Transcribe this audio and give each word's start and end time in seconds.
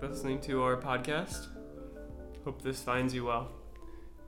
listening 0.00 0.40
to 0.42 0.62
our 0.62 0.76
podcast. 0.76 1.46
Hope 2.44 2.62
this 2.62 2.82
finds 2.82 3.14
you 3.14 3.24
well. 3.24 3.48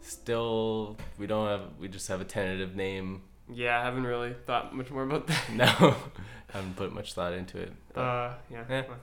Still, 0.01 0.97
we 1.19 1.27
don't 1.27 1.47
have. 1.49 1.63
We 1.79 1.89
just 1.89 2.09
have 2.09 2.21
a 2.21 2.25
tentative 2.25 2.75
name. 2.75 3.23
Yeah, 3.53 3.79
I 3.81 3.85
haven't 3.85 4.05
really 4.05 4.35
thought 4.47 4.75
much 4.75 4.91
more 4.91 5.03
about 5.03 5.27
that. 5.27 5.53
No, 5.53 5.65
haven't 6.53 6.77
put 6.77 6.93
much 6.93 7.15
thought 7.15 7.33
into 7.33 7.59
it. 7.59 7.73
Uh, 7.95 8.35
yeah. 8.51 8.65
Eh. 8.69 8.83
well, 8.89 8.97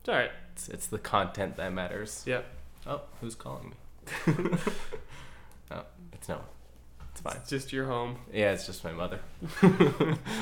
It's 0.00 0.08
all 0.08 0.14
right. 0.14 0.30
it's, 0.52 0.68
it's 0.68 0.86
the 0.86 0.98
content 0.98 1.56
that 1.56 1.72
matters. 1.72 2.22
Yeah. 2.26 2.42
Oh, 2.86 3.02
who's 3.20 3.34
calling 3.34 3.70
me? 3.70 3.76
oh, 5.70 5.84
it's 6.12 6.28
no. 6.28 6.40
It's 7.10 7.20
fine. 7.20 7.36
It's 7.36 7.50
just 7.50 7.72
your 7.72 7.84
home. 7.86 8.16
Yeah, 8.32 8.52
it's 8.52 8.64
just 8.66 8.84
my 8.84 8.92
mother. 8.92 9.20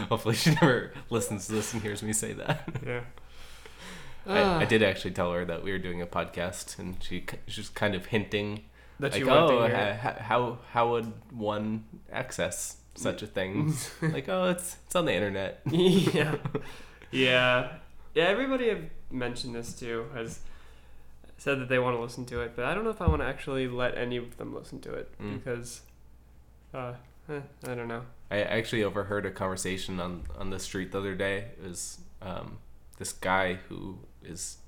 Hopefully, 0.09 0.37
she 0.37 0.51
never 0.55 0.93
listens 1.11 1.47
to 1.47 1.52
this 1.52 1.73
and 1.73 1.83
hears 1.83 2.02
me 2.02 2.13
say 2.13 2.33
that. 2.35 2.69
Yeah. 2.87 3.01
I, 4.27 4.41
Ah, 4.41 4.59
I 4.60 4.65
did 4.65 4.83
actually 4.83 5.12
tell 5.12 5.33
her 5.33 5.45
that 5.47 5.62
we 5.65 5.73
were 5.73 5.79
doing 5.79 6.02
a 6.02 6.06
podcast, 6.06 6.79
and 6.79 6.97
she 7.02 7.20
k- 7.23 7.38
she 7.47 7.60
was 7.60 7.69
kind 7.70 7.95
of 7.95 8.06
hinting 8.06 8.65
That 8.98 9.12
like, 9.12 9.20
you 9.20 9.30
oh, 9.30 9.60
to 9.62 9.66
hear. 9.69 9.95
ha- 9.95 10.10
ha- 10.10 10.23
how 10.23 10.59
how 10.73 10.91
would 10.93 11.12
one 11.33 11.84
access 12.12 12.77
such 12.95 13.23
a 13.23 13.27
thing? 13.27 13.74
like, 14.02 14.29
oh, 14.29 14.51
it's 14.51 14.77
it's 14.87 14.95
on 14.96 15.04
the 15.07 15.15
internet. 15.15 15.60
yeah. 15.71 16.37
Yeah. 17.10 17.73
Yeah, 18.15 18.24
everybody 18.24 18.71
I've 18.71 18.90
mentioned 19.10 19.54
this 19.54 19.73
to 19.80 20.07
has 20.15 20.40
said 21.38 21.60
that 21.60 21.68
they 21.68 21.79
want 21.79 21.96
to 21.96 22.02
listen 22.02 22.27
to 22.27 22.40
it, 22.43 22.52
but 22.57 22.65
I 22.66 22.74
don't 22.74 22.84
know 22.84 22.90
if 22.90 23.01
I 23.01 23.09
want 23.09 23.23
to 23.23 23.27
actually 23.27 23.68
let 23.68 23.96
any 23.96 24.16
of 24.16 24.37
them 24.37 24.55
listen 24.55 24.80
to 24.82 24.93
it 24.95 25.09
Mm. 25.18 25.43
because 25.43 25.80
uh 26.74 26.93
eh, 27.29 27.40
I 27.66 27.74
don't 27.74 27.88
know. 27.88 28.02
I 28.30 28.43
actually 28.43 28.84
overheard 28.84 29.24
a 29.27 29.30
conversation 29.30 29.99
on 30.01 30.24
on 30.38 30.51
the 30.51 30.59
street 30.59 30.93
the 30.93 30.99
other 30.99 31.15
day. 31.15 31.46
It 31.59 31.62
was 31.68 31.99
um, 32.23 32.59
this 32.99 33.12
guy 33.12 33.55
who 33.68 33.99
is, 34.24 34.59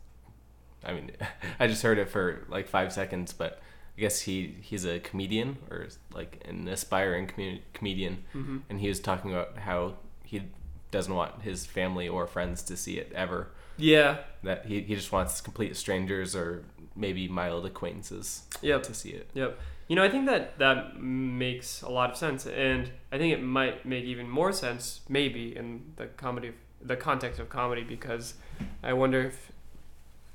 I 0.85 0.93
mean, 0.93 1.11
I 1.61 1.67
just 1.67 1.83
heard 1.83 1.99
it 1.99 2.09
for 2.09 2.45
like 2.49 2.69
five 2.69 2.93
seconds, 2.93 3.33
but 3.33 3.61
I 3.97 4.01
guess 4.01 4.23
he 4.23 4.57
he's 4.63 4.85
a 4.87 5.01
comedian 5.01 5.59
or 5.71 5.89
like 6.15 6.43
an 6.49 6.67
aspiring 6.69 7.27
com- 7.27 7.61
comedian, 7.75 8.25
hmm 8.33 8.59
and 8.71 8.81
he 8.81 8.89
was 8.89 9.01
talking 9.01 9.31
about 9.33 9.59
how 9.59 9.95
he 10.25 10.43
doesn't 10.91 11.15
want 11.15 11.43
his 11.43 11.67
family 11.67 12.09
or 12.09 12.27
friends 12.27 12.63
to 12.65 12.77
see 12.77 12.99
it 12.99 13.13
ever. 13.15 13.49
Yeah. 13.79 14.19
That 14.43 14.67
he, 14.67 14.81
he 14.83 14.95
just 14.95 15.11
wants 15.13 15.41
complete 15.41 15.77
strangers 15.77 16.37
or 16.37 16.65
maybe 16.95 17.27
mild 17.29 17.65
acquaintances 17.65 18.43
Yep. 18.61 18.83
to 18.85 18.95
see 18.95 19.11
it. 19.11 19.31
Yep. 19.33 19.59
You 19.89 19.97
know, 19.97 20.05
I 20.05 20.11
think 20.11 20.27
that 20.27 20.59
that 20.59 21.01
makes 21.01 21.81
a 21.83 21.89
lot 21.89 22.11
of 22.11 22.17
sense, 22.17 22.47
and 22.47 22.91
I 23.11 23.19
think 23.19 23.33
it 23.33 23.43
might 23.43 23.85
make 23.87 24.05
even 24.05 24.29
more 24.29 24.53
sense, 24.53 25.01
maybe, 25.09 25.55
in 25.57 25.93
the 25.97 26.07
comedy, 26.07 26.53
the 26.85 26.97
context 26.97 27.39
of 27.41 27.49
comedy, 27.49 27.83
because 27.83 28.35
I 28.83 28.93
wonder 28.93 29.23
if 29.23 29.53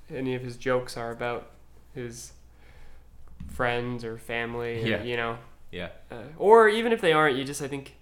any 0.10 0.36
of 0.36 0.42
his 0.42 0.56
jokes 0.58 0.96
are 0.98 1.12
about 1.12 1.50
his 1.94 2.32
friends 3.52 4.04
or 4.04 4.18
family, 4.18 4.84
or, 4.84 4.88
Yeah. 4.88 5.04
you 5.04 5.18
know, 5.18 5.38
Yeah. 5.72 5.90
uh, 6.12 6.24
or 6.38 6.70
even 6.70 6.92
if 6.92 7.02
they 7.02 7.14
aren't, 7.14 7.38
you 7.38 7.44
just 7.44 7.62
I 7.62 7.68
think, 7.68 7.96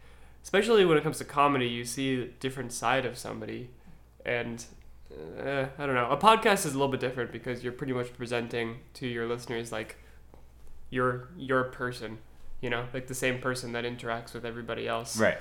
especially 0.44 0.86
when 0.86 0.98
it 0.98 1.04
comes 1.04 1.18
to 1.20 1.26
comedy, 1.26 1.68
you 1.68 1.86
see 1.86 2.22
a 2.22 2.26
different 2.26 2.72
side 2.72 3.06
of 3.06 3.18
somebody, 3.18 3.70
and 4.26 4.64
uh, 5.40 5.68
I 5.78 5.86
don't 5.86 5.96
know. 5.96 6.10
A 6.10 6.18
podcast 6.18 6.66
is 6.66 6.74
a 6.74 6.78
little 6.78 6.90
bit 6.90 7.00
different 7.00 7.32
because 7.32 7.64
you're 7.64 7.72
pretty 7.74 7.94
much 7.94 8.14
presenting 8.18 8.80
to 8.96 9.08
your 9.08 9.28
listeners 9.28 9.72
like 9.72 9.96
your 10.90 11.30
your 11.38 11.64
person, 11.66 12.18
you 12.62 12.70
know, 12.70 12.88
like 12.94 13.08
the 13.08 13.14
same 13.16 13.40
person 13.40 13.72
that 13.72 13.86
interacts 13.86 14.34
with 14.34 14.46
everybody 14.46 14.88
else. 14.88 15.18
Right. 15.18 15.38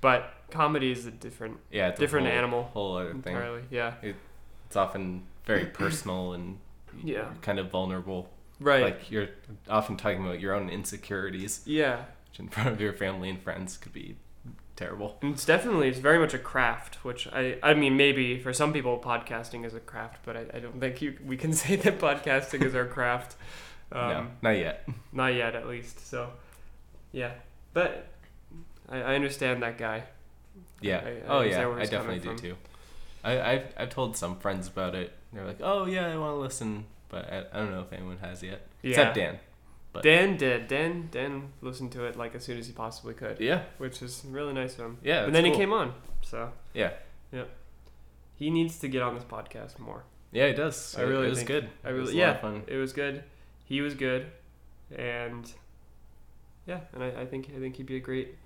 But 0.00 0.32
comedy 0.50 0.92
is 0.92 1.06
a 1.06 1.10
different 1.10 1.58
Yeah. 1.70 1.88
It's 1.88 1.98
a 1.98 2.02
different 2.02 2.26
whole- 2.26 2.36
animal 2.36 2.62
Whole 2.74 2.96
other 2.96 3.10
thing. 3.10 3.34
entirely. 3.34 3.62
Yeah. 3.70 3.94
It's 4.02 4.76
often 4.76 5.24
very 5.44 5.66
personal 5.66 6.32
and 6.32 6.58
Yeah. 7.02 7.30
kind 7.42 7.58
of 7.58 7.70
vulnerable. 7.70 8.30
Right. 8.60 8.82
Like 8.82 9.10
you're 9.10 9.28
often 9.68 9.96
talking 9.96 10.22
about 10.24 10.40
your 10.40 10.54
own 10.54 10.68
insecurities, 10.70 11.62
yeah. 11.66 12.04
which 12.30 12.38
in 12.40 12.48
front 12.48 12.68
of 12.70 12.80
your 12.80 12.92
family 12.92 13.28
and 13.28 13.40
friends 13.40 13.76
could 13.76 13.92
be 13.92 14.16
terrible. 14.76 15.18
And 15.22 15.32
it's 15.34 15.44
definitely 15.46 15.88
it's 15.88 15.98
very 15.98 16.18
much 16.18 16.34
a 16.34 16.38
craft, 16.38 16.96
which 17.04 17.26
I 17.32 17.58
I 17.62 17.74
mean 17.74 17.96
maybe 17.96 18.38
for 18.38 18.52
some 18.52 18.72
people 18.72 18.98
podcasting 18.98 19.64
is 19.64 19.74
a 19.74 19.80
craft, 19.80 20.20
but 20.24 20.36
I, 20.36 20.46
I 20.54 20.58
don't 20.60 20.78
think 20.80 21.00
you 21.02 21.16
we 21.24 21.36
can 21.36 21.52
say 21.62 21.76
that 21.76 21.98
podcasting 21.98 22.62
is 22.62 22.74
our 22.74 22.86
craft. 22.86 23.36
Um, 23.92 24.08
no, 24.10 24.26
not 24.42 24.50
yet. 24.58 24.88
Not 25.12 25.34
yet, 25.34 25.54
at 25.54 25.68
least. 25.68 26.04
So, 26.08 26.32
yeah, 27.12 27.30
but 27.72 28.08
I, 28.88 28.98
I 28.98 29.14
understand 29.14 29.62
that 29.62 29.78
guy. 29.78 30.04
Yeah. 30.80 30.98
I- 31.04 31.08
I 31.08 31.22
oh 31.28 31.40
yeah, 31.42 31.68
I 31.68 31.84
definitely 31.86 32.18
do 32.20 32.28
from. 32.30 32.38
too. 32.38 32.56
I 33.24 33.40
I've, 33.52 33.74
I've 33.76 33.90
told 33.90 34.16
some 34.16 34.36
friends 34.38 34.68
about 34.68 34.94
it. 34.94 35.12
They're 35.32 35.44
like, 35.46 35.60
oh 35.62 35.86
yeah, 35.86 36.06
I 36.06 36.16
want 36.16 36.34
to 36.36 36.38
listen, 36.40 36.84
but 37.08 37.30
I, 37.32 37.44
I 37.52 37.58
don't 37.58 37.70
know 37.72 37.80
if 37.80 37.92
anyone 37.92 38.18
has 38.18 38.42
yet, 38.42 38.66
Yeah. 38.82 38.90
except 38.90 39.14
Dan. 39.16 39.38
But- 39.92 40.02
Dan 40.02 40.36
did. 40.36 40.68
Dan 40.68 41.08
Dan 41.10 41.48
listened 41.62 41.92
to 41.92 42.04
it 42.04 42.16
like 42.16 42.34
as 42.34 42.44
soon 42.44 42.58
as 42.58 42.66
he 42.66 42.72
possibly 42.72 43.14
could, 43.14 43.40
Yeah. 43.40 43.62
which 43.78 44.02
is 44.02 44.22
really 44.28 44.52
nice 44.52 44.74
of 44.78 44.84
him. 44.86 44.98
Yeah. 45.02 45.24
and 45.24 45.34
then 45.34 45.44
cool. 45.44 45.52
he 45.52 45.58
came 45.58 45.72
on, 45.72 45.94
so 46.22 46.52
Yeah. 46.74 46.92
Yeah. 47.32 47.44
he 48.36 48.50
needs 48.50 48.78
to 48.80 48.88
get 48.88 49.02
on 49.02 49.14
this 49.14 49.24
podcast 49.24 49.78
more. 49.78 50.04
Yeah, 50.32 50.44
it 50.44 50.54
does. 50.56 50.94
I 50.98 51.02
It- 51.02 51.06
really 51.06 51.26
it 51.26 51.30
was 51.30 51.42
good. 51.44 51.68
I 51.84 51.90
It 51.90 51.92
was 51.94 52.08
really 52.10 52.22
a 52.22 52.26
lot 52.28 52.42
yeah, 52.44 52.60
it 52.74 52.76
was 52.76 52.92
good. 52.92 53.24
He 53.64 53.80
was 53.80 53.94
good, 53.94 54.26
and 54.94 55.50
yeah, 56.66 56.80
and 56.92 57.02
I, 57.02 57.22
I 57.22 57.26
think 57.26 57.50
I 57.56 57.58
think 57.58 57.76
he'd 57.76 57.86
be 57.86 57.96
a 57.96 58.00
great 58.00 58.36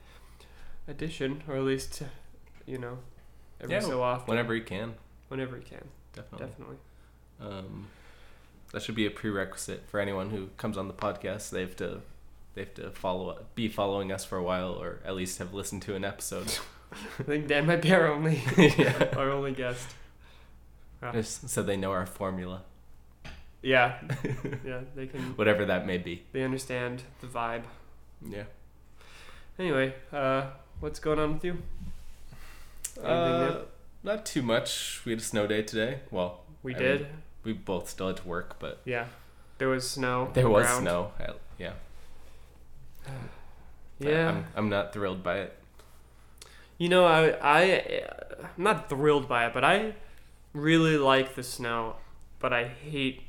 addition, 0.88 1.42
or 1.48 1.56
at 1.56 1.62
least 1.62 2.02
you 2.66 2.78
know 2.78 2.98
every 3.60 3.74
Yeah, 3.74 3.80
so 3.80 4.02
often, 4.02 4.26
Whenever 4.28 4.54
he 4.54 4.60
can, 4.60 4.94
whenever 5.28 5.56
he 5.56 5.62
can, 5.62 5.88
definitely. 6.12 6.46
definitely. 6.46 6.76
Um, 7.40 7.86
that 8.72 8.82
should 8.82 8.94
be 8.94 9.06
a 9.06 9.10
prerequisite 9.10 9.88
for 9.88 9.98
anyone 10.00 10.30
who 10.30 10.48
comes 10.56 10.76
on 10.76 10.86
the 10.88 10.94
podcast. 10.94 11.50
They 11.50 11.60
have 11.62 11.76
to, 11.76 12.02
they 12.54 12.62
have 12.62 12.74
to 12.74 12.90
follow, 12.90 13.44
be 13.54 13.68
following 13.68 14.12
us 14.12 14.24
for 14.24 14.36
a 14.36 14.42
while, 14.42 14.72
or 14.72 15.00
at 15.04 15.14
least 15.16 15.38
have 15.38 15.52
listened 15.54 15.82
to 15.82 15.94
an 15.94 16.04
episode. 16.04 16.58
I 17.20 17.22
think 17.22 17.46
Dan 17.46 17.66
might 17.66 17.82
be 17.82 17.92
our 17.92 18.08
only 18.08 18.42
yeah, 18.58 19.08
our 19.16 19.30
only 19.30 19.52
guest. 19.52 19.88
Yeah. 21.02 21.12
just 21.12 21.48
so 21.48 21.62
they 21.62 21.76
know 21.76 21.92
our 21.92 22.04
formula, 22.04 22.62
Yeah, 23.62 23.98
yeah, 24.64 24.80
they 24.96 25.06
can 25.06 25.20
whatever 25.36 25.64
that 25.66 25.86
may 25.86 25.98
be. 25.98 26.24
they 26.32 26.42
understand 26.42 27.04
the 27.20 27.26
vibe. 27.28 27.62
Yeah. 28.28 28.42
Anyway, 29.58 29.94
uh, 30.12 30.46
what's 30.80 30.98
going 30.98 31.18
on 31.18 31.34
with 31.34 31.44
you? 31.44 31.58
Uh, 33.02 33.60
not 34.02 34.24
too 34.24 34.42
much. 34.42 35.02
We 35.04 35.12
had 35.12 35.20
a 35.20 35.24
snow 35.24 35.46
day 35.46 35.62
today. 35.62 36.00
Well, 36.10 36.40
We 36.62 36.74
I 36.74 36.78
did. 36.78 37.00
mean, 37.02 37.10
we 37.44 37.52
both 37.52 37.88
still 37.88 38.08
had 38.08 38.16
to 38.18 38.28
work, 38.28 38.56
but 38.58 38.80
yeah, 38.84 39.06
there 39.58 39.68
was 39.68 39.88
snow. 39.88 40.30
there 40.34 40.44
the 40.44 40.50
was 40.50 40.66
ground. 40.66 40.82
snow. 40.84 41.12
I- 41.18 41.32
yeah. 41.58 41.72
Yeah, 44.02 44.28
I'm, 44.30 44.46
I'm 44.56 44.68
not 44.70 44.94
thrilled 44.94 45.22
by 45.22 45.40
it. 45.40 45.58
you 46.78 46.88
know, 46.88 47.04
I 47.04 47.36
I 47.42 48.02
I'm 48.56 48.64
not 48.64 48.88
thrilled 48.88 49.28
by 49.28 49.44
it, 49.44 49.52
but 49.52 49.62
I 49.62 49.92
really 50.54 50.96
like 50.96 51.34
the 51.34 51.42
snow, 51.42 51.96
but 52.38 52.50
I 52.50 52.64
hate 52.64 53.20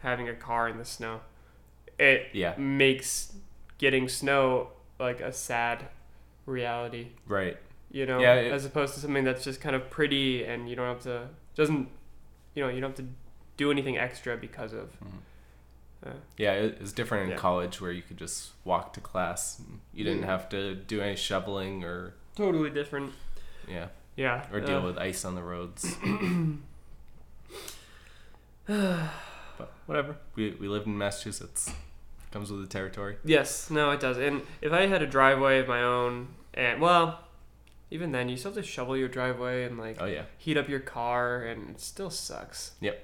having 0.00 0.28
a 0.28 0.34
car 0.34 0.68
in 0.68 0.76
the 0.76 0.84
snow. 0.84 1.20
It 1.98 2.26
Yeah. 2.34 2.54
makes 2.58 3.32
getting 3.78 4.06
snow 4.06 4.68
like 4.98 5.20
a 5.20 5.32
sad 5.32 5.86
reality. 6.46 7.08
Right. 7.26 7.56
you 7.90 8.04
know, 8.04 8.18
Yeah, 8.20 8.34
it- 8.34 8.52
as 8.52 8.66
opposed 8.66 8.92
to 8.94 9.00
something 9.00 9.24
that's 9.24 9.42
just 9.44 9.60
kind 9.62 9.74
of 9.74 9.88
pretty 9.88 10.44
and 10.44 10.68
you 10.68 10.76
don't 10.76 10.86
have 10.88 11.02
to 11.04 11.28
doesn't 11.54 11.88
you 12.54 12.62
know 12.62 12.68
you 12.68 12.80
don't 12.82 12.90
have 12.90 13.06
to 13.06 13.12
do 13.56 13.70
anything 13.70 13.96
extra 13.96 14.36
because 14.36 14.72
of. 14.72 14.90
Mhm. 15.00 16.06
Uh, 16.06 16.12
Yeah, 16.36 16.52
it 16.52 16.80
was 16.80 16.92
different 16.92 17.24
in 17.24 17.30
Yeah. 17.30 17.36
college 17.36 17.80
where 17.80 17.90
you 17.92 18.02
could 18.02 18.16
just 18.18 18.52
walk 18.64 18.92
to 18.92 19.00
class. 19.00 19.58
and 19.58 19.80
You 19.94 20.04
didn't 20.04 20.22
Mm. 20.22 20.26
have 20.26 20.48
to 20.50 20.74
do 20.74 21.00
any 21.00 21.16
shoveling 21.16 21.82
or 21.84 22.14
totally 22.36 22.70
different. 22.70 23.12
yeah, 23.66 23.88
Yeah. 24.16 24.46
or 24.52 24.60
deal 24.60 24.78
uh, 24.78 24.82
with 24.86 24.98
ice 24.98 25.24
on 25.24 25.34
the 25.34 25.42
roads. 25.42 25.96
but 28.66 29.72
whatever. 29.86 30.16
We 30.34 30.50
we 30.52 30.68
lived 30.68 30.86
in 30.86 30.96
Massachusetts. 30.98 31.72
Comes 32.30 32.50
with 32.52 32.60
the 32.60 32.66
territory. 32.66 33.16
Yes, 33.24 33.70
no, 33.70 33.90
it 33.90 34.00
does. 34.00 34.18
And 34.18 34.42
if 34.60 34.72
I 34.72 34.86
had 34.86 35.00
a 35.02 35.06
driveway 35.06 35.58
of 35.60 35.68
my 35.68 35.82
own, 35.82 36.28
and 36.54 36.80
well, 36.80 37.20
even 37.90 38.12
then, 38.12 38.28
you 38.28 38.36
still 38.36 38.52
have 38.52 38.62
to 38.62 38.68
shovel 38.68 38.96
your 38.96 39.08
driveway 39.08 39.64
and 39.64 39.78
like 39.78 39.96
Oh 40.00 40.04
yeah. 40.06 40.24
heat 40.36 40.56
up 40.58 40.68
your 40.68 40.80
car, 40.80 41.42
and 41.42 41.70
it 41.70 41.80
still 41.80 42.10
sucks. 42.10 42.72
Yep. 42.80 43.02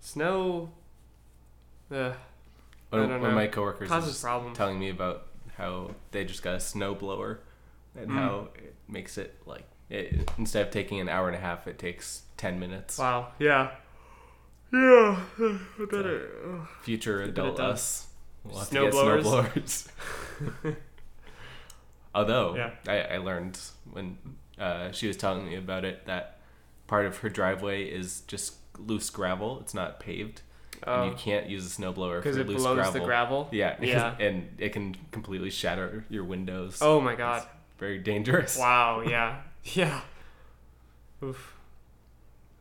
Snow. 0.00 0.70
Uh, 1.90 2.12
One, 2.90 3.00
I 3.00 3.04
of- 3.04 3.08
don't 3.10 3.20
one 3.20 3.30
of 3.30 3.36
my 3.36 3.46
coworkers 3.48 3.88
causes 3.88 4.20
problems. 4.20 4.56
telling 4.56 4.78
me 4.78 4.88
about 4.90 5.26
how 5.56 5.90
they 6.12 6.24
just 6.24 6.42
got 6.42 6.54
a 6.54 6.60
snow 6.60 6.94
blower 6.94 7.40
and 7.96 8.08
Mm. 8.10 8.14
how 8.14 8.48
it 8.54 8.74
makes 8.88 9.18
it 9.18 9.36
like 9.46 9.64
it, 9.90 10.30
instead 10.38 10.66
of 10.66 10.72
taking 10.72 11.00
an 11.00 11.08
hour 11.08 11.26
and 11.28 11.36
a 11.36 11.40
half, 11.40 11.66
it 11.66 11.78
takes 11.78 12.22
ten 12.38 12.58
minutes. 12.58 12.98
Wow. 12.98 13.32
Yeah. 13.38 13.72
Yeah. 14.72 15.22
I 15.38 15.58
bet 15.90 16.06
it. 16.06 16.30
Future 16.82 17.20
adult 17.22 17.60
us. 17.60 18.06
We'll 18.44 18.58
have 18.58 18.68
Snow 18.68 18.80
to 18.80 18.86
get 18.86 18.92
blowers. 18.92 19.22
snow 19.24 20.52
blowers. 20.62 20.76
Although 22.14 22.56
Yeah. 22.56 22.70
I, 22.88 23.14
I 23.14 23.18
learned 23.18 23.58
when 23.90 24.18
uh, 24.58 24.92
she 24.92 25.06
was 25.06 25.16
telling 25.16 25.46
me 25.46 25.56
about 25.56 25.84
it 25.84 26.06
that 26.06 26.38
part 26.86 27.06
of 27.06 27.18
her 27.18 27.28
driveway 27.28 27.84
is 27.84 28.20
just 28.22 28.54
loose 28.78 29.08
gravel. 29.10 29.60
It's 29.60 29.74
not 29.74 29.98
paved, 30.00 30.42
and 30.82 31.06
you 31.06 31.12
Oh, 31.12 31.16
can't 31.16 31.48
use 31.48 31.66
a 31.66 31.80
snowblower 31.80 32.16
for 32.16 32.20
because 32.20 32.36
it 32.36 32.46
loose 32.46 32.62
blows 32.62 32.74
gravel. 32.76 32.92
the 32.92 33.00
gravel. 33.00 33.48
Yeah, 33.50 33.76
Yeah. 33.80 34.14
and 34.18 34.48
it 34.58 34.70
can 34.72 34.96
completely 35.10 35.50
shatter 35.50 36.04
your 36.10 36.24
windows. 36.24 36.78
Oh 36.82 37.00
my 37.00 37.14
god. 37.14 37.46
very 37.78 37.98
dangerous. 37.98 38.58
Wow. 38.58 39.02
Yeah. 39.06 39.40
Yeah. 39.64 40.00
Oof. 41.22 41.54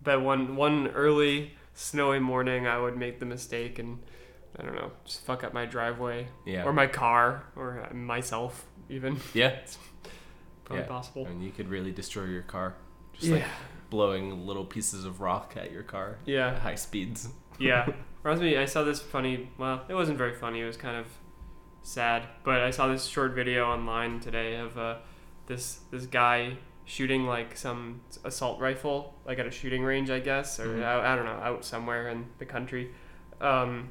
Bet 0.02 0.22
one 0.22 0.56
one 0.56 0.88
early 0.90 1.54
snowy 1.74 2.20
morning 2.20 2.68
I 2.68 2.78
would 2.80 2.96
make 2.98 3.20
the 3.20 3.26
mistake 3.26 3.80
and 3.80 4.00
I 4.60 4.64
don't 4.64 4.76
know, 4.76 4.92
just 5.06 5.26
fuck 5.26 5.44
up 5.44 5.54
my 5.54 5.66
driveway 5.66 6.28
Yeah, 6.46 6.66
or 6.66 6.74
my 6.74 6.88
car 6.88 7.44
or 7.56 7.90
myself 7.94 8.66
even. 8.90 9.18
yeah. 9.34 9.60
Probably 10.66 10.84
Yeah. 10.84 10.88
possible. 10.90 11.26
I 11.26 11.30
mean, 11.30 11.42
you 11.42 11.52
could 11.52 11.70
really 11.70 11.92
destroy 11.92 12.26
your 12.26 12.42
car, 12.44 12.76
just 13.14 13.28
Yeah. 13.28 13.36
like 13.36 13.46
blowing 13.90 14.46
little 14.46 14.66
pieces 14.66 15.06
of 15.06 15.22
rock 15.22 15.56
at 15.58 15.72
your 15.72 15.84
car 15.84 16.18
Yeah. 16.26 16.50
at 16.50 16.60
high 16.60 16.76
speeds. 16.76 17.30
Yeah. 17.60 17.88
Reminds 18.24 18.42
me, 18.42 18.58
I 18.58 18.66
saw 18.66 18.84
this 18.84 19.00
funny. 19.02 19.52
Well, 19.58 19.84
it 19.88 19.94
wasn't 19.94 20.18
very 20.18 20.34
funny. 20.34 20.62
It 20.62 20.66
was 20.66 20.78
kind 20.78 20.98
of 20.98 21.06
sad. 21.84 22.28
But 22.44 22.62
I 22.62 22.72
saw 22.72 22.88
this 22.88 23.06
short 23.06 23.34
video 23.34 23.66
online 23.68 24.20
today 24.20 24.56
of 24.56 24.78
uh, 24.78 24.98
this 25.48 25.82
this 25.92 26.06
guy 26.08 26.58
shooting 26.86 27.26
like 27.26 27.56
some 27.56 28.02
assault 28.24 28.60
rifle, 28.60 29.14
like 29.26 29.38
at 29.40 29.46
a 29.46 29.52
shooting 29.52 29.84
range, 29.84 30.10
I 30.10 30.20
guess, 30.20 30.60
or 30.60 30.68
Mhm. 30.68 30.84
out, 30.84 31.06
I 31.06 31.16
don't 31.16 31.26
know, 31.26 31.40
out 31.44 31.64
somewhere 31.64 32.10
in 32.10 32.28
the 32.40 32.46
country, 32.46 32.92
um, 33.40 33.90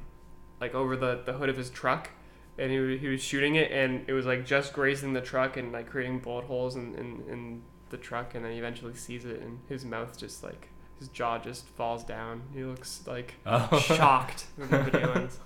like 0.61 0.73
over 0.75 0.95
the 0.95 1.21
the 1.25 1.33
hood 1.33 1.49
of 1.49 1.57
his 1.57 1.69
truck. 1.69 2.09
And 2.57 2.69
he, 2.71 2.97
he 2.97 3.07
was 3.07 3.23
shooting 3.23 3.55
it, 3.55 3.71
and 3.71 4.03
it 4.07 4.13
was 4.13 4.25
like 4.25 4.45
just 4.45 4.73
grazing 4.73 5.13
the 5.13 5.21
truck 5.21 5.57
and 5.57 5.71
like 5.71 5.89
creating 5.89 6.19
bullet 6.19 6.45
holes 6.45 6.75
in, 6.75 6.93
in, 6.95 7.23
in 7.29 7.61
the 7.89 7.97
truck. 7.97 8.35
And 8.35 8.43
then 8.45 8.51
he 8.51 8.57
eventually 8.59 8.93
sees 8.93 9.25
it, 9.25 9.41
and 9.41 9.59
his 9.67 9.83
mouth 9.85 10.15
just 10.17 10.43
like 10.43 10.67
his 10.99 11.07
jaw 11.07 11.39
just 11.39 11.65
falls 11.69 12.03
down. 12.03 12.43
He 12.53 12.63
looks 12.63 13.01
like 13.07 13.35
Oh. 13.45 13.79
shocked 13.79 14.45
when 14.57 14.69
the 14.69 14.79
video 14.83 15.11
ends. 15.13 15.39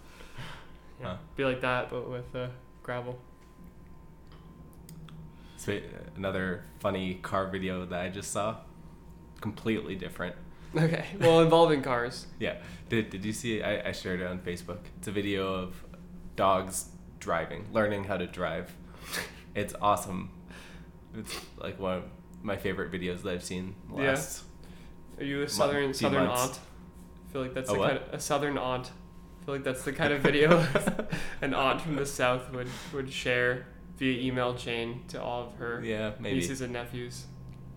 Yeah, 0.99 1.07
Huh. 1.07 1.17
be 1.37 1.45
like 1.45 1.61
that, 1.61 1.89
but 1.91 2.09
with 2.09 2.35
uh, 2.35 2.47
gravel. 2.83 3.17
So, 5.57 5.79
another 6.17 6.63
funny 6.79 7.15
car 7.15 7.47
video 7.47 7.85
that 7.85 7.99
I 8.01 8.09
just 8.09 8.31
saw, 8.31 8.57
completely 9.41 9.95
different. 9.95 10.35
Okay, 10.77 11.05
well, 11.19 11.39
involving 11.41 11.81
cars. 11.81 12.27
Yeah. 12.39 12.55
Did, 12.89 13.09
did 13.09 13.23
you 13.25 13.33
see? 13.33 13.61
I, 13.63 13.89
I 13.89 13.91
shared 13.91 14.19
it 14.21 14.27
on 14.27 14.39
Facebook. 14.39 14.79
It's 14.97 15.07
a 15.07 15.11
video 15.11 15.53
of 15.53 15.73
dogs 16.35 16.89
driving, 17.19 17.67
learning 17.71 18.03
how 18.05 18.17
to 18.17 18.27
drive. 18.27 18.75
It's 19.55 19.73
awesome. 19.81 20.31
It's 21.17 21.33
like 21.57 21.79
one 21.79 21.93
of 21.99 22.03
my 22.43 22.57
favorite 22.57 22.91
videos 22.91 23.21
that 23.23 23.31
I've 23.33 23.43
seen 23.43 23.75
Yeah. 23.97 24.19
Are 25.17 25.23
you 25.23 25.43
a 25.43 25.49
southern 25.49 25.85
few 25.85 25.93
southern 25.93 26.25
months. 26.27 26.41
aunt? 26.43 26.59
I 27.29 27.31
feel 27.31 27.41
like 27.41 27.53
that's 27.53 27.69
A 27.69 27.73
the 27.73 27.79
kind 27.79 27.97
of, 27.97 28.13
a 28.13 28.19
southern 28.19 28.57
aunt. 28.57 28.91
I 29.41 29.45
feel 29.45 29.55
like 29.55 29.63
that's 29.63 29.83
the 29.83 29.93
kind 29.93 30.11
of 30.13 30.21
video 30.29 30.65
an 31.41 31.53
aunt 31.53 31.81
from 31.81 31.95
the 31.95 32.05
south 32.05 32.51
would 32.51 32.67
would 32.93 33.11
share 33.11 33.65
via 33.97 34.21
email 34.21 34.53
chain 34.55 35.03
to 35.07 35.21
all 35.21 35.43
of 35.47 35.55
her 35.55 35.81
Yeah, 35.83 36.11
maybe. 36.19 36.35
nieces 36.35 36.59
and 36.61 36.73
nephews. 36.73 37.25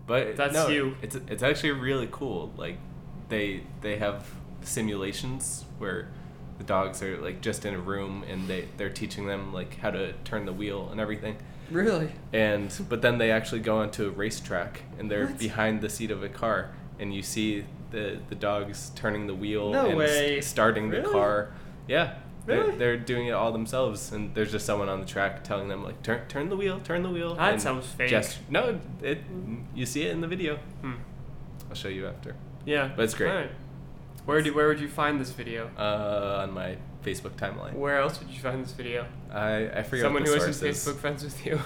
But 0.06 0.37
That's 0.37 0.55
no, 0.55 0.69
you. 0.69 0.97
It's 1.03 1.15
it's 1.15 1.43
actually 1.45 1.73
really 1.73 2.09
cool. 2.11 2.53
Like 2.56 2.79
they 3.29 3.63
they 3.81 3.97
have 3.99 4.27
simulations 4.63 5.65
where 5.79 6.09
the 6.59 6.65
dogs 6.65 7.03
are 7.03 7.17
like 7.19 7.41
just 7.41 7.65
in 7.65 7.75
a 7.75 7.79
room 7.79 8.25
and 8.29 8.49
they 8.49 8.67
they're 8.77 8.91
teaching 8.91 9.27
them 9.27 9.53
like 9.53 9.79
how 9.79 9.91
to 9.91 10.13
turn 10.25 10.45
the 10.47 10.53
wheel 10.53 10.89
and 10.91 11.01
everything. 11.01 11.37
Really? 11.71 12.11
And 12.33 12.75
but 12.89 13.03
then 13.03 13.19
they 13.19 13.31
actually 13.31 13.61
go 13.61 13.79
onto 13.79 14.07
a 14.07 14.11
racetrack 14.11 14.83
and 14.99 15.11
they're 15.11 15.27
What? 15.27 15.39
behind 15.39 15.81
the 15.83 15.89
seat 15.89 16.11
of 16.11 16.23
a 16.23 16.29
car 16.29 16.71
and 16.99 17.15
you 17.15 17.23
see 17.23 17.65
the 17.91 18.19
the 18.29 18.35
dogs 18.35 18.91
turning 18.95 19.27
the 19.27 19.35
wheel 19.35 19.71
No 19.73 19.87
and 19.91 20.01
s- 20.03 20.09
way. 20.09 20.41
starting 20.41 20.91
the 20.91 20.99
Really? 21.01 21.13
car. 21.13 21.51
Yeah. 21.87 22.15
They're, 22.47 22.61
Really? 22.65 22.79
they're 22.79 22.97
doing 22.97 23.27
it 23.27 23.33
all 23.33 23.53
themselves 23.53 24.11
and 24.11 24.35
there's 24.35 24.51
just 24.51 24.65
someone 24.65 24.89
on 24.89 25.01
the 25.01 25.07
track 25.07 25.45
telling 25.45 25.69
them 25.69 25.85
like 25.85 26.03
turn 26.03 26.27
turn 26.29 26.49
the 26.49 26.57
wheel, 26.57 26.81
turn 26.81 27.03
the 27.03 27.11
wheel. 27.11 27.35
That 27.35 27.53
and 27.53 27.63
sounds 27.63 27.87
fake. 27.87 28.09
Just 28.09 28.39
no, 28.51 28.81
it 29.03 29.19
you 29.75 29.85
see 29.85 30.03
it 30.05 30.13
in 30.13 30.23
the 30.23 30.27
video. 30.29 30.57
Hmm. 30.81 30.95
I'll 31.69 31.77
show 31.77 31.89
you 31.89 32.07
after. 32.07 32.35
Yeah. 32.69 32.91
But 32.94 33.05
it's 33.06 33.15
great. 33.15 33.49
Where 34.26 34.43
do 34.43 34.53
where 34.55 34.69
would 34.69 34.81
you 34.81 34.88
find 34.88 35.19
this 35.20 35.31
video? 35.31 35.70
Uh, 35.79 36.41
on 36.43 36.53
my 36.53 36.76
Facebook 37.05 37.32
timeline. 37.37 37.75
Where 37.75 37.99
else 37.99 38.19
would 38.20 38.29
you 38.29 38.41
find 38.41 38.62
this 38.62 38.73
video? 38.73 39.06
I 39.32 39.70
I 39.79 39.82
forget 39.82 40.05
Someone 40.05 40.25
who 40.26 40.35
isn't 40.35 40.50
is. 40.50 40.62
Facebook 40.62 40.99
friends 40.99 41.25
with 41.25 41.47
you. 41.47 41.59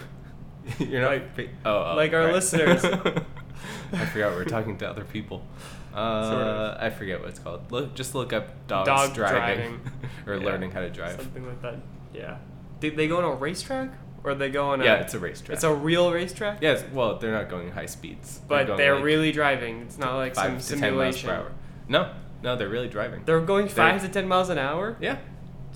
You're 0.79 1.01
not 1.03 1.11
like- 1.11 1.35
fa- 1.35 1.49
oh, 1.65 1.91
oh, 1.91 1.95
like 1.97 2.13
our 2.13 2.27
right. 2.27 2.35
listeners. 2.35 2.85
I 3.93 4.07
forgot 4.07 4.33
we're 4.37 4.45
talking 4.45 4.79
to 4.79 4.89
other 4.89 5.05
people. 5.05 5.43
Uh, 5.93 6.25
Sort 6.31 6.41
of. 6.43 6.83
I 6.83 6.89
forget 6.89 7.21
what 7.21 7.29
it's 7.29 7.39
called. 7.39 7.71
Look, 7.71 7.95
just 7.95 8.15
look 8.15 8.33
up 8.33 8.67
dogs 8.67 8.87
Dog 8.87 9.13
driving, 9.15 9.77
driving. 9.77 9.81
or 10.27 10.37
Yeah. 10.37 10.47
learning 10.47 10.71
how 10.71 10.81
to 10.81 10.89
drive. 10.89 11.17
Something 11.21 11.47
like 11.47 11.61
that. 11.61 11.77
Yeah. 12.15 12.39
Did 12.81 12.97
they 12.97 13.07
go 13.09 13.19
on 13.19 13.25
a 13.25 13.35
racetrack 13.35 13.91
or 14.25 14.35
they 14.35 14.51
go 14.51 14.69
on 14.71 14.81
a? 14.81 14.85
yeah, 14.85 14.95
it's 14.97 15.15
a 15.15 15.19
racetrack. 15.19 15.55
It's 15.55 15.65
a 15.65 15.75
real 15.75 16.13
racetrack. 16.13 16.59
yes. 16.63 16.85
Well, 16.93 17.19
they're 17.19 17.33
not 17.33 17.49
going 17.49 17.71
high 17.73 17.87
speeds, 17.87 18.41
But 18.49 18.67
going 18.67 18.77
they're 18.79 18.95
like 18.97 19.05
really 19.05 19.33
driving. 19.33 19.81
It's 19.83 19.99
not 19.99 20.17
like 20.17 20.35
five 20.35 20.63
some 20.63 20.77
to 20.79 20.81
ten 20.83 20.95
miles 20.97 21.17
simulation. 21.21 21.29
per 21.29 21.35
hour. 21.35 21.53
No, 21.89 22.13
no, 22.43 22.57
they're 22.57 22.69
really 22.69 22.89
driving. 22.89 23.23
They're 23.25 23.41
going 23.41 23.67
They're- 23.67 23.75
five 23.75 24.03
to 24.03 24.09
ten 24.09 24.29
miles 24.29 24.49
an 24.49 24.59
hour. 24.59 24.97
Yeah, 25.01 25.19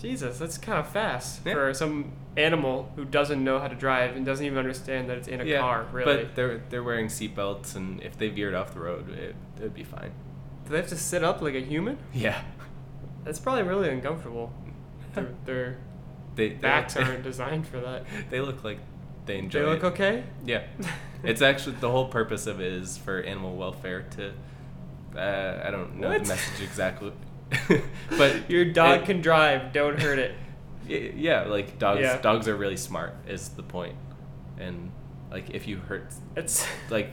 Jesus, 0.00 0.38
that's 0.38 0.58
kind 0.58 0.78
of 0.78 0.88
fast 0.88 1.40
Yeah. 1.44 1.54
for 1.54 1.75
some 1.75 2.12
animal 2.37 2.93
who 2.96 3.04
doesn't 3.04 3.43
know 3.43 3.58
how 3.58 3.66
to 3.66 3.75
drive 3.75 4.14
and 4.14 4.26
doesn't 4.26 4.44
even 4.44 4.58
understand 4.58 5.08
that 5.08 5.16
it's 5.19 5.28
in 5.28 5.40
a 5.40 5.44
yeah. 5.44 5.60
car. 5.60 5.87
Really? 5.90 6.25
But 6.25 6.34
they're 6.34 6.58
they're 6.70 6.82
wearing 6.82 7.06
seatbelts, 7.06 7.75
and 7.75 8.02
if 8.02 8.16
they 8.19 8.28
veered 8.28 8.54
off 8.54 8.75
the 8.75 8.81
road, 8.81 9.08
it 9.10 9.34
would 9.60 9.75
be 9.75 9.84
fine. 9.84 10.12
Do 10.64 10.72
they 10.72 10.78
have 10.78 10.88
to 10.88 10.96
sit 10.96 11.22
up 11.25 11.40
like 11.40 11.54
a 11.54 11.60
human? 11.60 11.98
Yeah. 12.12 12.40
That's 13.25 13.38
probably 13.40 13.62
really 13.64 13.88
uncomfortable. 13.90 14.52
their, 15.14 15.28
their 15.46 15.78
They, 16.37 16.50
backs 16.50 16.97
aren't 16.97 17.23
designed 17.25 17.67
for 17.67 17.81
that. 17.81 18.05
They 18.31 18.41
look 18.41 18.63
like 18.63 18.79
they 19.27 19.39
enjoy. 19.39 19.58
They 19.60 19.67
look 19.67 19.82
it. 19.82 19.87
okay. 19.87 20.25
Yeah, 20.44 20.63
it's 21.25 21.43
actually 21.43 21.77
the 21.81 21.91
whole 21.91 22.06
purpose 22.08 22.46
of 22.46 22.60
it 22.60 22.72
is 22.72 22.96
for 22.99 23.20
animal 23.20 23.56
welfare. 23.56 24.03
To 24.17 24.32
uh, 25.19 25.63
I 25.67 25.70
don't 25.70 25.96
know 25.96 26.08
What? 26.10 26.22
the 26.22 26.29
message 26.29 26.63
exactly, 26.63 27.13
but 28.19 28.49
Your 28.51 28.65
dog 28.67 29.01
it- 29.03 29.06
can 29.06 29.20
drive. 29.20 29.72
Don't 29.72 30.01
hurt 30.01 30.19
it. 30.19 30.34
yeah, 31.17 31.43
like 31.44 31.79
dogs. 31.79 32.01
Yeah. 32.03 32.20
Dogs 32.20 32.46
are 32.49 32.56
really 32.56 32.77
smart. 32.77 33.15
Is 33.29 33.49
the 33.51 33.63
point. 33.63 33.96
and 34.58 34.91
like 35.31 35.51
if 35.51 35.67
you 35.67 35.79
hurt, 35.79 36.13
It's 36.37 36.67
like 36.91 37.10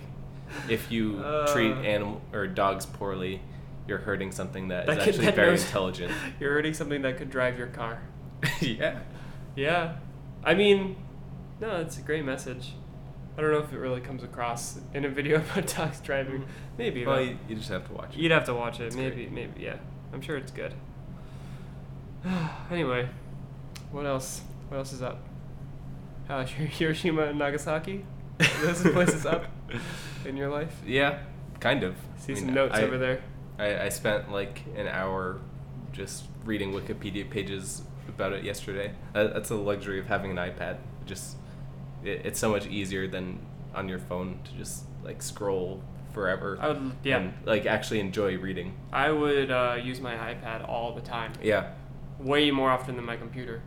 if 0.69 0.91
you 0.91 1.17
Uh. 1.23 1.51
treat 1.51 1.71
animal 1.73 2.21
or 2.31 2.45
dogs 2.47 2.85
poorly, 2.85 3.41
you're 3.87 3.97
hurting 3.97 4.31
something 4.31 4.67
that 4.67 4.81
is 4.81 4.87
That 4.87 4.99
could- 4.99 5.07
actually 5.09 5.25
that 5.25 5.35
very 5.35 5.49
knows- 5.51 5.65
intelligent. 5.65 6.11
you're 6.39 6.53
hurting 6.53 6.73
something 6.73 7.01
that 7.01 7.17
could 7.17 7.29
drive 7.31 7.57
your 7.57 7.67
car. 7.67 8.01
yeah. 8.61 8.99
Yeah. 9.55 9.95
I 10.43 10.53
mean, 10.53 10.95
no, 11.61 11.77
it's 11.81 11.97
a 11.97 12.01
great 12.01 12.25
message. 12.25 12.73
I 13.37 13.41
don't 13.41 13.51
know 13.51 13.59
if 13.59 13.73
it 13.73 13.77
really 13.77 14.01
comes 14.01 14.23
across 14.23 14.79
in 14.93 15.05
a 15.05 15.09
video 15.09 15.37
about 15.53 15.67
dogs 15.67 15.99
driving. 16.01 16.45
Maybe. 16.77 17.05
Well, 17.05 17.21
you, 17.21 17.37
you 17.47 17.55
just 17.55 17.69
have 17.69 17.87
to 17.87 17.93
watch 17.93 18.15
it. 18.15 18.19
You'd 18.19 18.31
have 18.31 18.45
to 18.45 18.53
watch 18.53 18.79
it. 18.79 18.85
It's 18.85 18.95
maybe, 18.95 19.27
maybe, 19.27 19.61
yeah. 19.61 19.77
I'm 20.11 20.21
sure 20.21 20.37
it's 20.37 20.51
good. 20.51 20.73
anyway, 22.71 23.09
what 23.91 24.05
else? 24.05 24.41
What 24.69 24.77
else 24.77 24.93
is 24.93 25.01
up? 25.01 25.19
Uh, 26.29 26.45
Hiroshima 26.45 27.23
and 27.23 27.39
Nagasaki? 27.39 28.05
Are 28.39 28.65
Those 28.65 28.81
places 28.81 29.25
up 29.25 29.45
in 30.25 30.37
your 30.37 30.49
life? 30.49 30.73
Yeah, 30.85 31.19
kind 31.59 31.83
of. 31.83 31.95
See 32.17 32.33
I 32.33 32.35
some 32.35 32.53
notes 32.53 32.75
I- 32.75 32.83
over 32.83 32.97
there. 32.97 33.21
I, 33.59 33.85
I 33.85 33.89
spent 33.89 34.31
like 34.31 34.63
an 34.75 34.87
hour 34.87 35.39
just 35.91 36.23
reading 36.43 36.71
Wikipedia 36.73 37.29
pages 37.29 37.83
about 38.07 38.33
it 38.33 38.43
yesterday. 38.43 38.93
That's 39.13 39.49
the 39.49 39.55
luxury 39.55 39.99
of 39.99 40.07
having 40.07 40.31
an 40.31 40.37
iPad. 40.37 40.77
Just 41.05 41.37
it, 42.03 42.25
it's 42.25 42.39
so 42.39 42.49
much 42.51 42.65
easier 42.67 43.07
than 43.07 43.39
on 43.75 43.89
your 43.89 43.99
phone 43.99 44.39
to 44.45 44.51
just 44.53 44.83
like 45.03 45.21
scroll 45.21 45.81
forever. 46.13 46.57
I 46.61 46.67
would, 46.69 46.91
yeah. 47.03 47.17
And 47.19 47.33
like 47.45 47.65
actually 47.65 47.99
enjoy 47.99 48.37
reading. 48.37 48.75
I 48.91 49.09
would 49.11 49.49
uh, 49.51 49.77
use 49.81 49.99
my 49.99 50.13
iPad 50.15 50.67
all 50.67 50.93
the 50.93 51.01
time, 51.01 51.33
Yeah. 51.41 51.71
way 52.19 52.51
more 52.51 52.69
often 52.69 52.95
than 52.95 53.05
my 53.05 53.17
computer. 53.17 53.61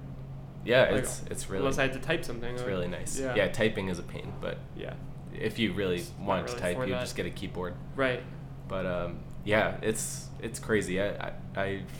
Yeah, 0.65 0.83
Like, 0.91 0.95
it's 1.03 1.23
it's 1.31 1.49
really 1.49 1.61
Unless 1.65 1.79
I 1.79 1.83
had 1.83 1.93
to 1.93 1.99
type 2.01 2.25
something. 2.25 2.53
it's 2.55 2.63
or- 2.63 2.67
really 2.67 2.89
nice. 2.89 3.19
Yeah. 3.19 3.35
Yeah. 3.35 3.49
typing 3.49 3.89
is 3.89 3.99
a 3.99 4.03
pain, 4.03 4.33
but 4.41 4.59
Yeah. 4.77 4.95
if 5.33 5.59
you 5.59 5.73
really 5.73 5.97
It's 5.97 6.11
want 6.21 6.49
to 6.49 6.57
type, 6.57 6.77
you 6.79 6.87
that. 6.95 7.01
just 7.01 7.15
get 7.17 7.27
a 7.27 7.31
keyboard. 7.31 7.75
Right. 7.95 8.23
But 8.69 8.85
um, 8.87 9.21
yeah, 9.45 9.77
it's 9.83 10.29
it's 10.43 10.59
crazy. 10.59 11.01
I, 11.01 11.09
I 11.09 11.33
I've 11.57 11.93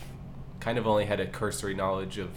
kind 0.67 0.79
of 0.79 0.87
only 0.89 1.05
had 1.05 1.21
a 1.21 1.27
cursory 1.27 1.75
knowledge 1.75 2.19
of 2.19 2.29